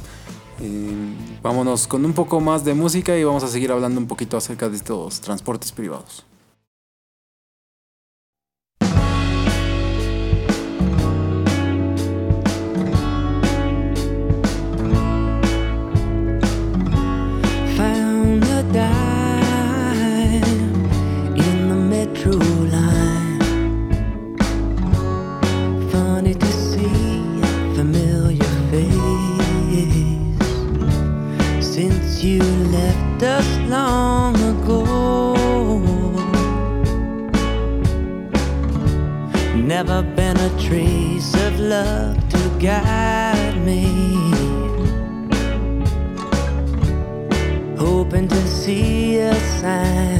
eh, 0.60 1.40
vámonos 1.42 1.86
con 1.86 2.04
un 2.04 2.12
poco 2.12 2.40
más 2.40 2.64
de 2.64 2.74
música 2.74 3.16
y 3.16 3.24
vamos 3.24 3.44
a 3.44 3.48
seguir 3.48 3.72
hablando 3.72 4.00
un 4.00 4.06
poquito 4.06 4.36
acerca 4.36 4.68
de 4.68 4.76
estos 4.76 5.20
transportes 5.20 5.72
privados. 5.72 6.24
dust 33.18 33.60
long 33.62 34.36
ago. 34.36 34.84
Never 39.56 40.02
been 40.02 40.36
a 40.36 40.50
trace 40.58 41.34
of 41.34 41.58
love 41.58 42.16
to 42.28 42.38
guide 42.60 43.56
me. 43.66 43.84
Hoping 47.76 48.28
to 48.28 48.46
see 48.46 49.18
a 49.18 49.34
sign. 49.60 50.17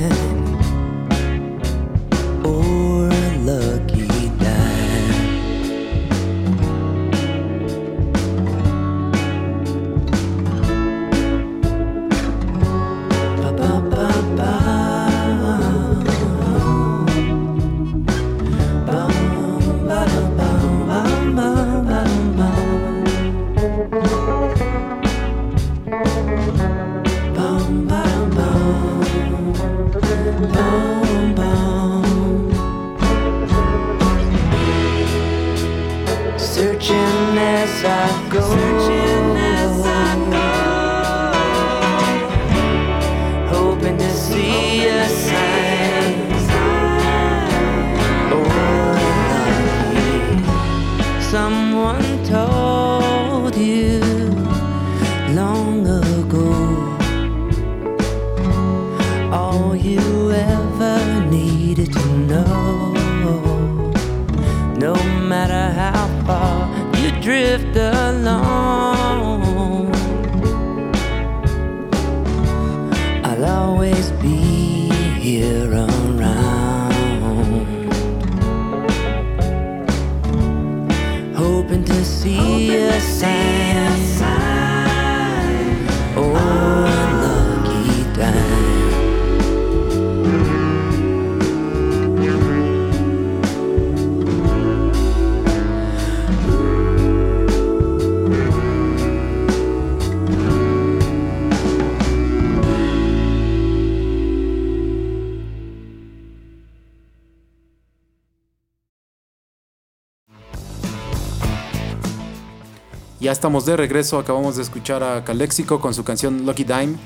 Ya 113.29 113.33
estamos 113.33 113.67
de 113.67 113.77
regreso, 113.77 114.19
acabamos 114.19 114.57
de 114.57 114.63
escuchar 114.63 115.03
a 115.03 115.23
Calexico 115.23 115.81
con 115.83 115.93
su 115.93 116.03
canción 116.03 116.47
Lucky 116.47 116.65
Dime 116.65 116.97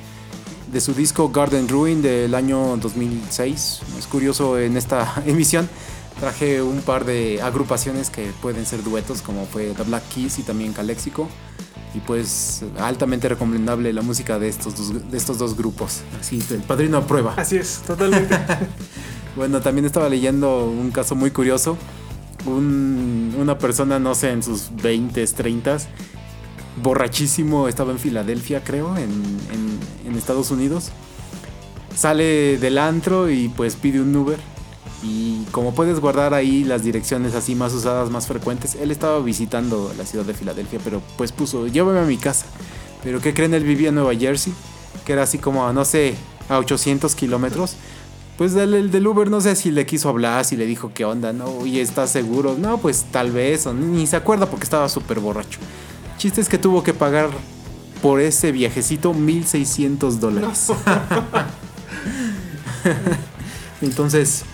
de 0.71 0.81
su 0.81 0.95
disco 0.95 1.31
Garden 1.31 1.69
Ruin 1.69 2.01
del 2.01 2.37
año 2.37 2.77
2006. 2.77 3.81
Es 3.99 4.07
curioso, 4.07 4.57
en 4.57 4.77
esta 4.77 5.21
emisión 5.27 5.69
traje 6.21 6.63
un 6.63 6.81
par 6.83 7.05
de 7.07 7.43
agrupaciones 7.43 8.09
que 8.09 8.31
pueden 8.41 8.67
ser 8.67 8.85
duetos 8.85 9.21
como 9.21 9.47
fue 9.47 9.71
The 9.77 9.83
Black 9.83 10.05
Keys 10.15 10.39
y 10.39 10.43
también 10.45 10.73
Calexico. 10.73 11.29
Y 11.93 11.99
pues 11.99 12.63
altamente 12.79 13.29
recomendable 13.29 13.93
la 13.93 14.03
música 14.03 14.39
de 14.39 14.49
estos 14.49 14.77
dos, 14.77 15.11
de 15.11 15.19
estos 15.19 15.39
dos 15.39 15.57
grupos. 15.57 16.03
Así, 16.21 16.41
el 16.51 16.61
padrino 16.63 16.99
a 16.99 17.05
prueba. 17.05 17.35
Así 17.37 17.57
es, 17.57 17.83
totalmente. 17.85 18.39
Bueno, 19.35 19.61
también 19.61 19.87
estaba 19.87 20.09
leyendo 20.09 20.67
un 20.67 20.93
caso 20.93 21.17
muy 21.17 21.33
curioso. 21.33 21.77
Un- 22.47 23.22
una 23.43 23.59
persona, 23.59 23.99
no 23.99 24.15
sé, 24.15 24.31
en 24.31 24.43
sus 24.43 24.71
20, 24.83 25.27
30, 25.27 25.79
borrachísimo, 26.83 27.69
estaba 27.69 27.93
en 27.93 27.99
Filadelfia, 27.99 28.63
creo, 28.65 28.97
en, 28.97 29.11
en- 29.53 29.73
Estados 30.17 30.51
Unidos. 30.53 30.91
Sale 31.97 32.59
del 32.59 32.79
antro 32.79 33.29
y 33.31 33.49
pues 33.49 33.75
pide 33.77 34.01
un 34.01 34.15
Uber. 34.15 34.39
Y 35.03 35.43
como 35.51 35.75
puedes 35.75 35.99
guardar 35.99 36.33
ahí 36.33 36.63
las 36.65 36.85
direcciones 36.85 37.35
así 37.35 37.55
más 37.57 37.73
usadas, 37.73 38.09
más 38.11 38.27
frecuentes, 38.29 38.77
él 38.77 38.91
estaba 38.93 39.19
visitando 39.21 39.93
la 39.99 40.05
ciudad 40.07 40.25
de 40.25 40.35
Filadelfia, 40.35 40.79
pero 40.85 41.03
pues 41.17 41.33
puso, 41.33 41.67
llévame 41.67 41.99
a 41.99 42.05
mi 42.05 42.19
casa. 42.19 42.47
Pero 43.03 43.21
¿qué 43.21 43.35
creen? 43.35 43.53
Él 43.55 43.65
vivía 43.65 43.89
en 43.89 43.97
Nueva 43.97 44.15
Jersey, 44.15 44.53
que 45.05 45.15
era 45.15 45.25
así 45.25 45.39
como, 45.39 45.73
no 45.73 45.85
sé, 45.85 46.15
a 46.49 46.59
800 46.59 47.15
kilómetros. 47.17 47.75
Pues 48.37 48.55
el, 48.55 48.75
el 48.75 48.91
del 48.91 49.07
Uber 49.07 49.31
no 49.31 49.41
sé 49.41 49.55
si 49.57 49.71
le 49.71 49.87
quiso 49.87 50.09
hablar, 50.09 50.45
si 50.45 50.57
le 50.57 50.67
dijo 50.67 50.93
qué 50.95 51.05
onda, 51.05 51.33
¿no? 51.33 51.47
Oye, 51.47 51.81
¿estás 51.81 52.11
seguro? 52.11 52.57
No, 52.59 52.79
pues 52.79 53.07
tal 53.11 53.31
vez, 53.31 53.67
o 53.67 53.75
ni, 53.75 54.07
se 54.07 54.17
acuerda 54.17 54.47
porque 54.47 54.65
estaba 54.65 54.89
súper 54.89 55.21
borracho. 55.21 55.59
Chiste 56.17 56.41
es 56.41 56.49
que 56.49 56.59
tuvo 56.59 56.83
que 56.83 56.95
pagar 56.95 57.31
por 58.01 58.21
ese 58.21 58.53
viajecito 58.53 59.13
1600 59.13 60.19
dólares. 60.19 60.69
Entonces, 63.83 64.45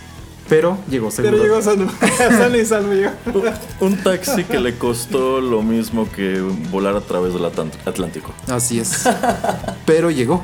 pero 0.48 0.78
llegó 0.88 1.10
seguro. 1.10 1.36
Pero 1.36 1.44
llegó 1.44 1.62
sano. 1.62 1.90
sano 2.16 2.56
y 2.56 2.64
salvo 2.64 2.92
llegó. 2.92 3.12
Un 3.80 3.96
taxi 3.98 4.44
que 4.44 4.60
le 4.60 4.76
costó 4.76 5.40
lo 5.40 5.62
mismo 5.62 6.10
que 6.10 6.40
volar 6.70 6.96
a 6.96 7.00
través 7.00 7.34
del 7.34 7.44
Atlántico. 7.44 8.32
Así 8.48 8.80
es. 8.80 9.04
Pero 9.86 10.10
llegó. 10.10 10.42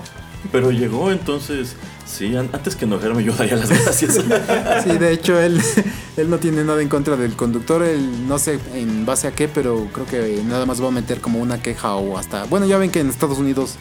Pero 0.52 0.70
llegó, 0.70 1.10
entonces, 1.10 1.74
sí, 2.06 2.36
an- 2.36 2.50
antes 2.52 2.76
que 2.76 2.84
enojarme 2.84 3.24
yo 3.24 3.32
daría 3.32 3.56
las 3.56 3.70
gracias. 3.70 4.20
Sí, 4.84 4.98
de 4.98 5.12
hecho, 5.12 5.40
él, 5.40 5.60
él 6.16 6.30
no 6.30 6.38
tiene 6.38 6.62
nada 6.64 6.82
en 6.82 6.88
contra 6.88 7.16
del 7.16 7.34
conductor. 7.34 7.82
Él 7.82 8.28
no 8.28 8.38
sé 8.38 8.58
en 8.74 9.06
base 9.06 9.26
a 9.26 9.32
qué, 9.32 9.48
pero 9.48 9.88
creo 9.92 10.06
que 10.06 10.42
nada 10.46 10.66
más 10.66 10.82
va 10.82 10.88
a 10.88 10.92
meter 10.92 11.20
como 11.20 11.40
una 11.40 11.60
queja 11.62 11.94
o 11.94 12.18
hasta. 12.18 12.44
Bueno, 12.44 12.66
ya 12.66 12.76
ven 12.78 12.90
que 12.90 13.00
en 13.00 13.08
Estados 13.08 13.38
Unidos 13.38 13.76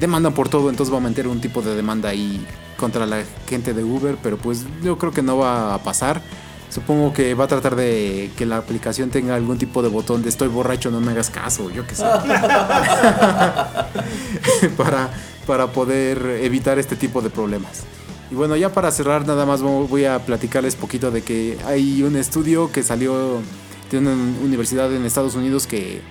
demandan 0.00 0.32
por 0.34 0.48
todo, 0.48 0.68
entonces 0.70 0.92
va 0.92 0.98
a 0.98 1.02
meter 1.02 1.28
un 1.28 1.40
tipo 1.40 1.62
de 1.62 1.76
demanda 1.76 2.08
ahí 2.08 2.44
contra 2.76 3.06
la 3.06 3.22
gente 3.48 3.74
de 3.74 3.84
Uber, 3.84 4.16
pero 4.22 4.36
pues 4.38 4.64
yo 4.82 4.96
creo 4.98 5.12
que 5.12 5.22
no 5.22 5.36
va 5.38 5.74
a 5.74 5.82
pasar. 5.82 6.22
Supongo 6.70 7.12
que 7.12 7.34
va 7.34 7.44
a 7.44 7.48
tratar 7.48 7.74
de 7.76 8.30
que 8.36 8.46
la 8.46 8.56
aplicación 8.56 9.10
tenga 9.10 9.34
algún 9.34 9.58
tipo 9.58 9.82
de 9.82 9.88
botón 9.88 10.22
de 10.22 10.28
estoy 10.28 10.48
borracho, 10.48 10.90
no 10.90 11.00
me 11.00 11.10
hagas 11.12 11.28
caso, 11.28 11.68
yo 11.70 11.84
qué 11.86 11.94
sé. 11.96 12.04
para, 14.76 15.10
para 15.50 15.72
poder 15.72 16.38
evitar 16.44 16.78
este 16.78 16.94
tipo 16.94 17.22
de 17.22 17.28
problemas. 17.28 17.82
Y 18.30 18.36
bueno, 18.36 18.54
ya 18.54 18.72
para 18.72 18.92
cerrar, 18.92 19.26
nada 19.26 19.46
más 19.46 19.60
vo- 19.64 19.88
voy 19.88 20.04
a 20.04 20.24
platicarles 20.24 20.76
poquito 20.76 21.10
de 21.10 21.22
que 21.22 21.58
hay 21.66 22.04
un 22.04 22.14
estudio 22.14 22.70
que 22.70 22.84
salió 22.84 23.40
de 23.90 23.98
una 23.98 24.12
universidad 24.44 24.94
en 24.94 25.04
Estados 25.04 25.34
Unidos 25.34 25.66
que 25.66 26.02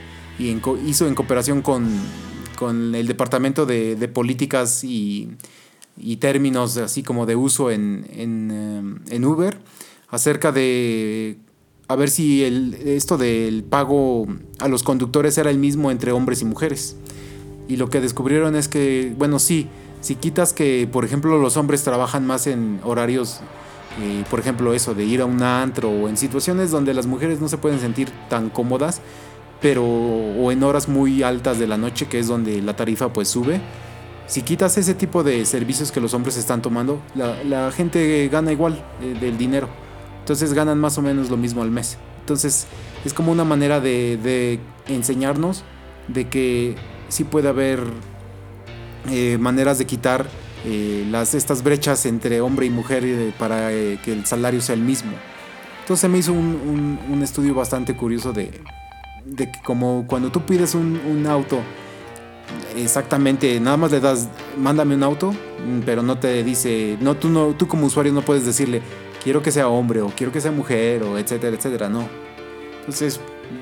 hizo 0.85 1.07
en 1.07 1.15
cooperación 1.15 1.61
con, 1.61 1.87
el 2.93 3.07
Departamento 3.07 3.65
de, 3.65 4.09
Políticas 4.13 4.83
y, 4.83 5.29
Términos 6.19 6.75
así 6.75 7.01
como 7.01 7.25
de 7.25 7.37
uso 7.37 7.71
en, 7.71 8.05
eh, 9.09 9.25
Uber 9.25 9.57
acerca 10.09 10.51
de 10.51 11.37
a 11.87 11.95
ver 11.95 12.09
si 12.09 12.43
esto 12.43 13.17
del 13.17 13.63
pago 13.63 14.27
a 14.59 14.67
los 14.67 14.83
conductores 14.83 15.37
era 15.37 15.49
el 15.49 15.59
mismo 15.59 15.91
entre 15.91 16.11
hombres 16.11 16.41
y 16.41 16.45
mujeres. 16.45 16.97
Y 17.69 17.77
lo 17.77 17.91
que 17.91 18.01
descubrieron 18.01 18.55
es 18.55 18.67
que, 18.67 19.13
bueno, 19.15 19.37
sí, 19.37 19.69
si 20.01 20.15
quitas 20.15 20.53
que, 20.53 20.89
por 20.91 21.05
ejemplo, 21.05 21.37
los 21.37 21.55
hombres 21.55 21.83
trabajan 21.83 22.25
más 22.25 22.47
en 22.47 22.79
horarios, 22.83 23.41
eh, 24.01 24.23
por 24.27 24.39
ejemplo, 24.39 24.73
eso 24.73 24.95
de 24.95 25.05
ir 25.05 25.21
a 25.21 25.25
un 25.25 25.43
antro 25.43 25.91
o 25.91 26.09
en 26.09 26.17
situaciones 26.17 26.71
donde 26.71 26.95
las 26.95 27.05
mujeres 27.05 27.39
no 27.39 27.47
se 27.47 27.59
pueden 27.59 27.79
sentir 27.79 28.09
tan 28.27 28.49
cómodas, 28.49 29.01
pero 29.61 29.85
o 29.85 30.51
en 30.51 30.63
horas 30.63 30.87
muy 30.87 31.21
altas 31.21 31.59
de 31.59 31.67
la 31.67 31.77
noche, 31.77 32.07
que 32.07 32.17
es 32.17 32.27
donde 32.27 32.59
la 32.63 32.75
tarifa 32.75 33.13
pues 33.13 33.27
sube. 33.27 33.61
Si 34.25 34.41
quitas 34.41 34.75
ese 34.79 34.95
tipo 34.95 35.21
de 35.23 35.45
servicios 35.45 35.91
que 35.91 36.01
los 36.01 36.15
hombres 36.15 36.37
están 36.37 36.63
tomando, 36.63 36.99
la, 37.13 37.71
gente 37.71 38.27
gana 38.29 38.51
igual 38.51 38.83
eh, 38.99 39.15
del 39.21 39.37
dinero. 39.37 39.69
Entonces 40.21 40.53
ganan 40.53 40.79
más 40.79 40.97
o 40.97 41.03
menos 41.03 41.29
lo 41.29 41.37
mismo 41.37 41.61
al 41.61 41.69
mes. 41.69 41.99
Entonces 42.21 42.65
es 43.05 43.13
como 43.13 43.31
una 43.31 43.43
manera 43.43 43.79
de 43.79 44.59
enseñarnos 44.87 45.63
de 46.07 46.29
que 46.29 46.75
sí 47.09 47.23
puede 47.25 47.49
haber 47.49 47.81
eh, 49.11 49.37
maneras 49.39 49.77
de 49.77 49.85
quitar 49.85 50.27
eh, 50.65 51.05
las, 51.09 51.33
estas 51.35 51.63
brechas 51.63 52.05
entre 52.05 52.41
hombre 52.41 52.65
y 52.65 52.69
mujer 52.69 53.03
eh, 53.05 53.33
para 53.37 53.69
que 53.69 54.11
el 54.13 54.25
salario 54.25 54.61
sea 54.61 54.75
el 54.75 54.81
mismo. 54.81 55.11
Entonces 55.81 56.09
me 56.09 56.17
hizo 56.19 56.33
un, 56.33 56.39
un- 56.39 56.99
un 57.13 57.23
estudio 57.23 57.53
bastante 57.55 57.95
curioso 57.95 58.31
de, 58.33 58.51
de 59.25 59.51
que 59.51 59.59
como 59.63 60.05
cuando 60.07 60.31
tú 60.31 60.41
pides 60.45 60.75
un, 60.75 60.99
un 61.09 61.25
auto, 61.27 61.59
exactamente, 62.75 63.59
nada 63.59 63.77
más 63.77 63.91
le 63.91 63.99
das, 63.99 64.27
mándame 64.57 64.95
un 64.95 65.03
auto, 65.03 65.31
mm, 65.31 65.79
pero 65.85 66.01
no 66.03 66.17
te 66.19 66.43
dice, 66.43 66.97
no 67.01 67.15
tú, 67.15 67.29
no, 67.29 67.47
tú 67.57 67.67
como 67.67 67.85
usuario 67.87 68.11
no 68.13 68.21
puedes 68.21 68.45
decirle, 68.45 68.81
quiero 69.23 69.41
que 69.41 69.51
sea 69.51 69.67
hombre 69.67 70.01
o 70.01 70.07
quiero 70.15 70.31
que 70.31 70.41
sea 70.41 70.51
mujer 70.51 71.03
o 71.03 71.17
etcétera, 71.17 71.55
etcétera, 71.55 71.89
no. 71.89 72.07
Entonces 72.79 73.19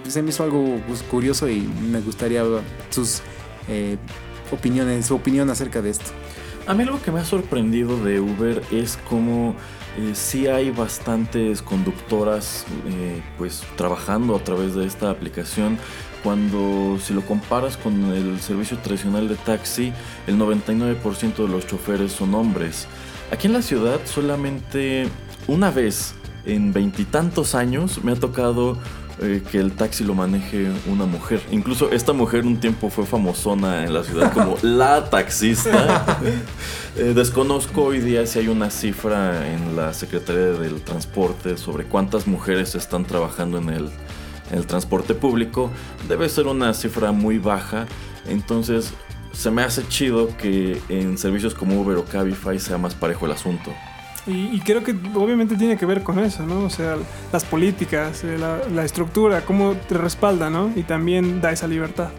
se 0.07 0.21
me 0.21 0.29
hizo 0.29 0.43
algo 0.43 0.79
pues, 0.87 1.03
curioso 1.03 1.49
y 1.49 1.61
me 1.61 2.01
gustaría 2.01 2.43
sus 2.89 3.21
eh, 3.67 3.97
opiniones, 4.51 5.07
su 5.07 5.15
opinión 5.15 5.49
acerca 5.49 5.81
de 5.81 5.89
esto. 5.89 6.11
A 6.67 6.73
mí 6.73 6.83
algo 6.83 7.01
que 7.01 7.11
me 7.11 7.21
ha 7.21 7.25
sorprendido 7.25 8.03
de 8.03 8.19
Uber 8.19 8.61
es 8.71 8.97
como 9.09 9.55
eh, 9.97 10.11
sí 10.13 10.47
hay 10.47 10.69
bastantes 10.69 11.61
conductoras 11.61 12.65
eh, 12.87 13.21
pues 13.37 13.63
trabajando 13.77 14.35
a 14.35 14.39
través 14.39 14.75
de 14.75 14.85
esta 14.85 15.09
aplicación 15.09 15.77
cuando 16.23 16.99
si 17.01 17.13
lo 17.13 17.21
comparas 17.21 17.77
con 17.77 18.13
el 18.13 18.39
servicio 18.41 18.77
tradicional 18.79 19.29
de 19.29 19.35
taxi 19.35 19.93
el 20.27 20.37
99% 20.37 21.35
de 21.37 21.47
los 21.47 21.65
choferes 21.65 22.11
son 22.11 22.35
hombres. 22.35 22.87
Aquí 23.31 23.47
en 23.47 23.53
la 23.53 23.61
ciudad 23.61 24.01
solamente 24.05 25.07
una 25.47 25.71
vez 25.71 26.15
en 26.45 26.73
veintitantos 26.73 27.55
años 27.55 28.03
me 28.03 28.11
ha 28.11 28.15
tocado 28.15 28.77
eh, 29.19 29.41
que 29.51 29.57
el 29.57 29.71
taxi 29.71 30.03
lo 30.03 30.13
maneje 30.13 30.71
una 30.85 31.05
mujer. 31.05 31.41
Incluso 31.51 31.91
esta 31.91 32.13
mujer 32.13 32.45
un 32.45 32.59
tiempo 32.59 32.89
fue 32.89 33.05
famosona 33.05 33.83
en 33.83 33.93
la 33.93 34.03
ciudad 34.03 34.31
como 34.31 34.57
la 34.61 35.09
taxista. 35.09 36.19
Eh, 36.99 37.13
desconozco 37.13 37.83
hoy 37.83 37.99
día 37.99 38.25
si 38.25 38.39
hay 38.39 38.47
una 38.47 38.71
cifra 38.71 39.53
en 39.53 39.75
la 39.75 39.93
Secretaría 39.93 40.59
del 40.59 40.81
Transporte 40.81 41.55
sobre 41.55 41.83
cuántas 41.83 42.25
mujeres 42.25 42.73
están 42.73 43.05
trabajando 43.05 43.59
en 43.59 43.69
el, 43.69 43.91
en 44.49 44.57
el 44.57 44.65
transporte 44.65 45.13
público. 45.13 45.69
Debe 46.09 46.27
ser 46.27 46.47
una 46.47 46.73
cifra 46.73 47.11
muy 47.11 47.37
baja. 47.37 47.85
Entonces 48.27 48.93
se 49.31 49.51
me 49.51 49.61
hace 49.61 49.87
chido 49.87 50.35
que 50.37 50.81
en 50.89 51.19
servicios 51.19 51.53
como 51.53 51.79
Uber 51.79 51.97
o 51.97 52.05
Cabify 52.05 52.57
sea 52.57 52.79
más 52.79 52.95
parejo 52.95 53.27
el 53.27 53.33
asunto. 53.33 53.71
Y, 54.27 54.55
y 54.55 54.59
creo 54.59 54.83
que 54.83 54.93
obviamente 55.15 55.55
tiene 55.55 55.77
que 55.77 55.85
ver 55.85 56.03
con 56.03 56.19
eso, 56.19 56.45
¿no? 56.45 56.65
O 56.65 56.69
sea, 56.69 56.97
las 57.31 57.45
políticas, 57.45 58.23
eh, 58.25 58.37
la, 58.37 58.59
la 58.73 58.83
estructura, 58.83 59.45
cómo 59.45 59.73
te 59.87 59.95
respalda, 59.97 60.49
¿no? 60.49 60.71
Y 60.75 60.83
también 60.83 61.39
da 61.39 61.51
esa 61.51 61.67
libertad. 61.67 62.09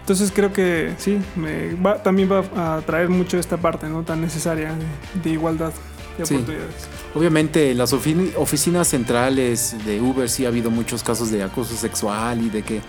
Entonces 0.00 0.32
creo 0.34 0.52
que 0.52 0.92
sí, 0.98 1.18
me 1.36 1.74
va, 1.74 2.02
también 2.02 2.28
va 2.30 2.76
a 2.76 2.80
traer 2.82 3.08
mucho 3.08 3.38
esta 3.38 3.56
parte, 3.56 3.88
¿no? 3.88 4.02
Tan 4.02 4.20
necesaria 4.20 4.74
de, 4.74 5.20
de 5.22 5.30
igualdad 5.30 5.72
de 6.18 6.26
Sí. 6.26 6.34
oportunidades. 6.34 6.74
Obviamente 7.14 7.70
en 7.70 7.78
las 7.78 7.94
ofi- 7.94 8.32
oficinas 8.36 8.88
centrales 8.88 9.76
de 9.86 10.00
Uber 10.00 10.28
sí 10.28 10.44
ha 10.44 10.48
habido 10.48 10.70
muchos 10.70 11.02
casos 11.02 11.30
de 11.30 11.42
acoso 11.42 11.74
sexual 11.76 12.42
y 12.42 12.50
de 12.50 12.62
que 12.62 12.80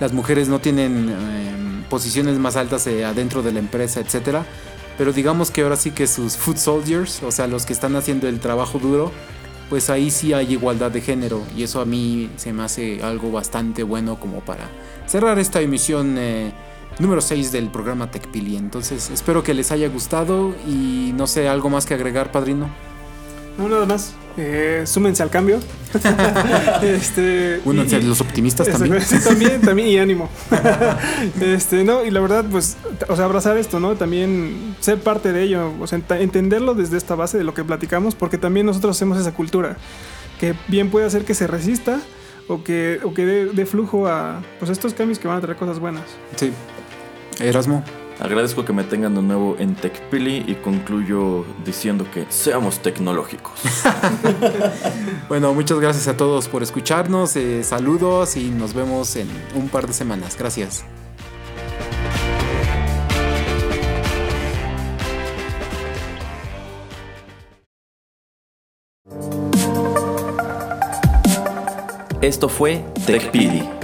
las 0.00 0.12
mujeres 0.12 0.48
no 0.48 0.58
tienen 0.58 1.08
eh, 1.08 1.84
posiciones 1.88 2.38
más 2.38 2.56
altas 2.56 2.86
eh, 2.86 3.04
adentro 3.04 3.42
de 3.42 3.52
la 3.52 3.60
empresa, 3.60 4.00
etcétera. 4.00 4.44
Pero 4.96 5.12
digamos 5.12 5.50
que 5.50 5.62
ahora 5.62 5.76
sí 5.76 5.90
que 5.90 6.06
sus 6.06 6.36
food 6.36 6.56
soldiers, 6.56 7.22
o 7.22 7.32
sea, 7.32 7.46
los 7.46 7.66
que 7.66 7.72
están 7.72 7.96
haciendo 7.96 8.28
el 8.28 8.40
trabajo 8.40 8.78
duro, 8.78 9.10
pues 9.68 9.90
ahí 9.90 10.10
sí 10.10 10.32
hay 10.32 10.52
igualdad 10.52 10.90
de 10.90 11.00
género 11.00 11.42
y 11.56 11.62
eso 11.62 11.80
a 11.80 11.84
mí 11.84 12.30
se 12.36 12.52
me 12.52 12.62
hace 12.62 13.02
algo 13.02 13.32
bastante 13.32 13.82
bueno 13.82 14.20
como 14.20 14.40
para 14.40 14.68
cerrar 15.06 15.38
esta 15.38 15.60
emisión 15.60 16.16
eh, 16.18 16.52
número 16.98 17.20
6 17.20 17.50
del 17.50 17.70
programa 17.70 18.10
TechPili. 18.10 18.56
Entonces 18.56 19.10
espero 19.10 19.42
que 19.42 19.54
les 19.54 19.72
haya 19.72 19.88
gustado 19.88 20.54
y 20.68 21.12
no 21.16 21.26
sé, 21.26 21.48
algo 21.48 21.70
más 21.70 21.86
que 21.86 21.94
agregar, 21.94 22.30
padrino. 22.30 22.68
No, 23.58 23.68
nada 23.68 23.86
más. 23.86 24.14
Eh, 24.36 24.82
súmense 24.84 25.22
al 25.22 25.30
cambio. 25.30 25.60
este, 26.82 27.60
Únanse 27.64 28.02
los 28.02 28.20
optimistas 28.20 28.68
también. 28.68 29.00
Sí, 29.00 29.16
también, 29.22 29.60
también, 29.60 29.88
y 29.88 29.98
ánimo. 29.98 30.28
este, 31.40 31.84
no, 31.84 32.04
y 32.04 32.10
la 32.10 32.20
verdad, 32.20 32.44
pues, 32.50 32.76
o 33.08 33.14
sea, 33.14 33.26
abrazar 33.26 33.56
esto, 33.58 33.78
¿no? 33.78 33.94
También 33.94 34.74
ser 34.80 34.98
parte 34.98 35.32
de 35.32 35.42
ello, 35.42 35.70
o 35.80 35.86
sea, 35.86 35.98
ent- 36.00 36.20
entenderlo 36.20 36.74
desde 36.74 36.96
esta 36.96 37.14
base 37.14 37.38
de 37.38 37.44
lo 37.44 37.54
que 37.54 37.62
platicamos, 37.64 38.14
porque 38.16 38.38
también 38.38 38.66
nosotros 38.66 38.96
hacemos 38.96 39.18
esa 39.18 39.32
cultura, 39.34 39.76
que 40.40 40.54
bien 40.66 40.90
puede 40.90 41.06
hacer 41.06 41.24
que 41.24 41.34
se 41.34 41.46
resista 41.46 42.00
o 42.48 42.64
que, 42.64 42.98
o 43.04 43.14
que 43.14 43.24
dé, 43.24 43.44
dé 43.46 43.66
flujo 43.66 44.08
a 44.08 44.42
pues, 44.58 44.70
estos 44.70 44.94
cambios 44.94 45.20
que 45.20 45.28
van 45.28 45.38
a 45.38 45.40
traer 45.40 45.56
cosas 45.56 45.78
buenas. 45.78 46.04
Sí. 46.36 46.50
Erasmo. 47.38 47.84
Agradezco 48.20 48.64
que 48.64 48.72
me 48.72 48.84
tengan 48.84 49.14
de 49.14 49.22
nuevo 49.22 49.56
en 49.58 49.74
TechPili 49.74 50.44
y 50.46 50.54
concluyo 50.56 51.44
diciendo 51.64 52.06
que 52.12 52.26
seamos 52.28 52.80
tecnológicos. 52.80 53.52
Bueno, 55.28 55.54
muchas 55.54 55.80
gracias 55.80 56.06
a 56.06 56.16
todos 56.16 56.48
por 56.48 56.62
escucharnos. 56.62 57.34
eh, 57.36 57.64
saludos 57.64 58.36
y 58.36 58.50
nos 58.50 58.74
vemos 58.74 59.16
en 59.16 59.28
un 59.54 59.68
par 59.68 59.86
de 59.86 59.92
semanas. 59.94 60.36
Gracias. 60.38 60.84
Esto 72.20 72.48
fue 72.48 72.82
TechPili. 73.06 73.83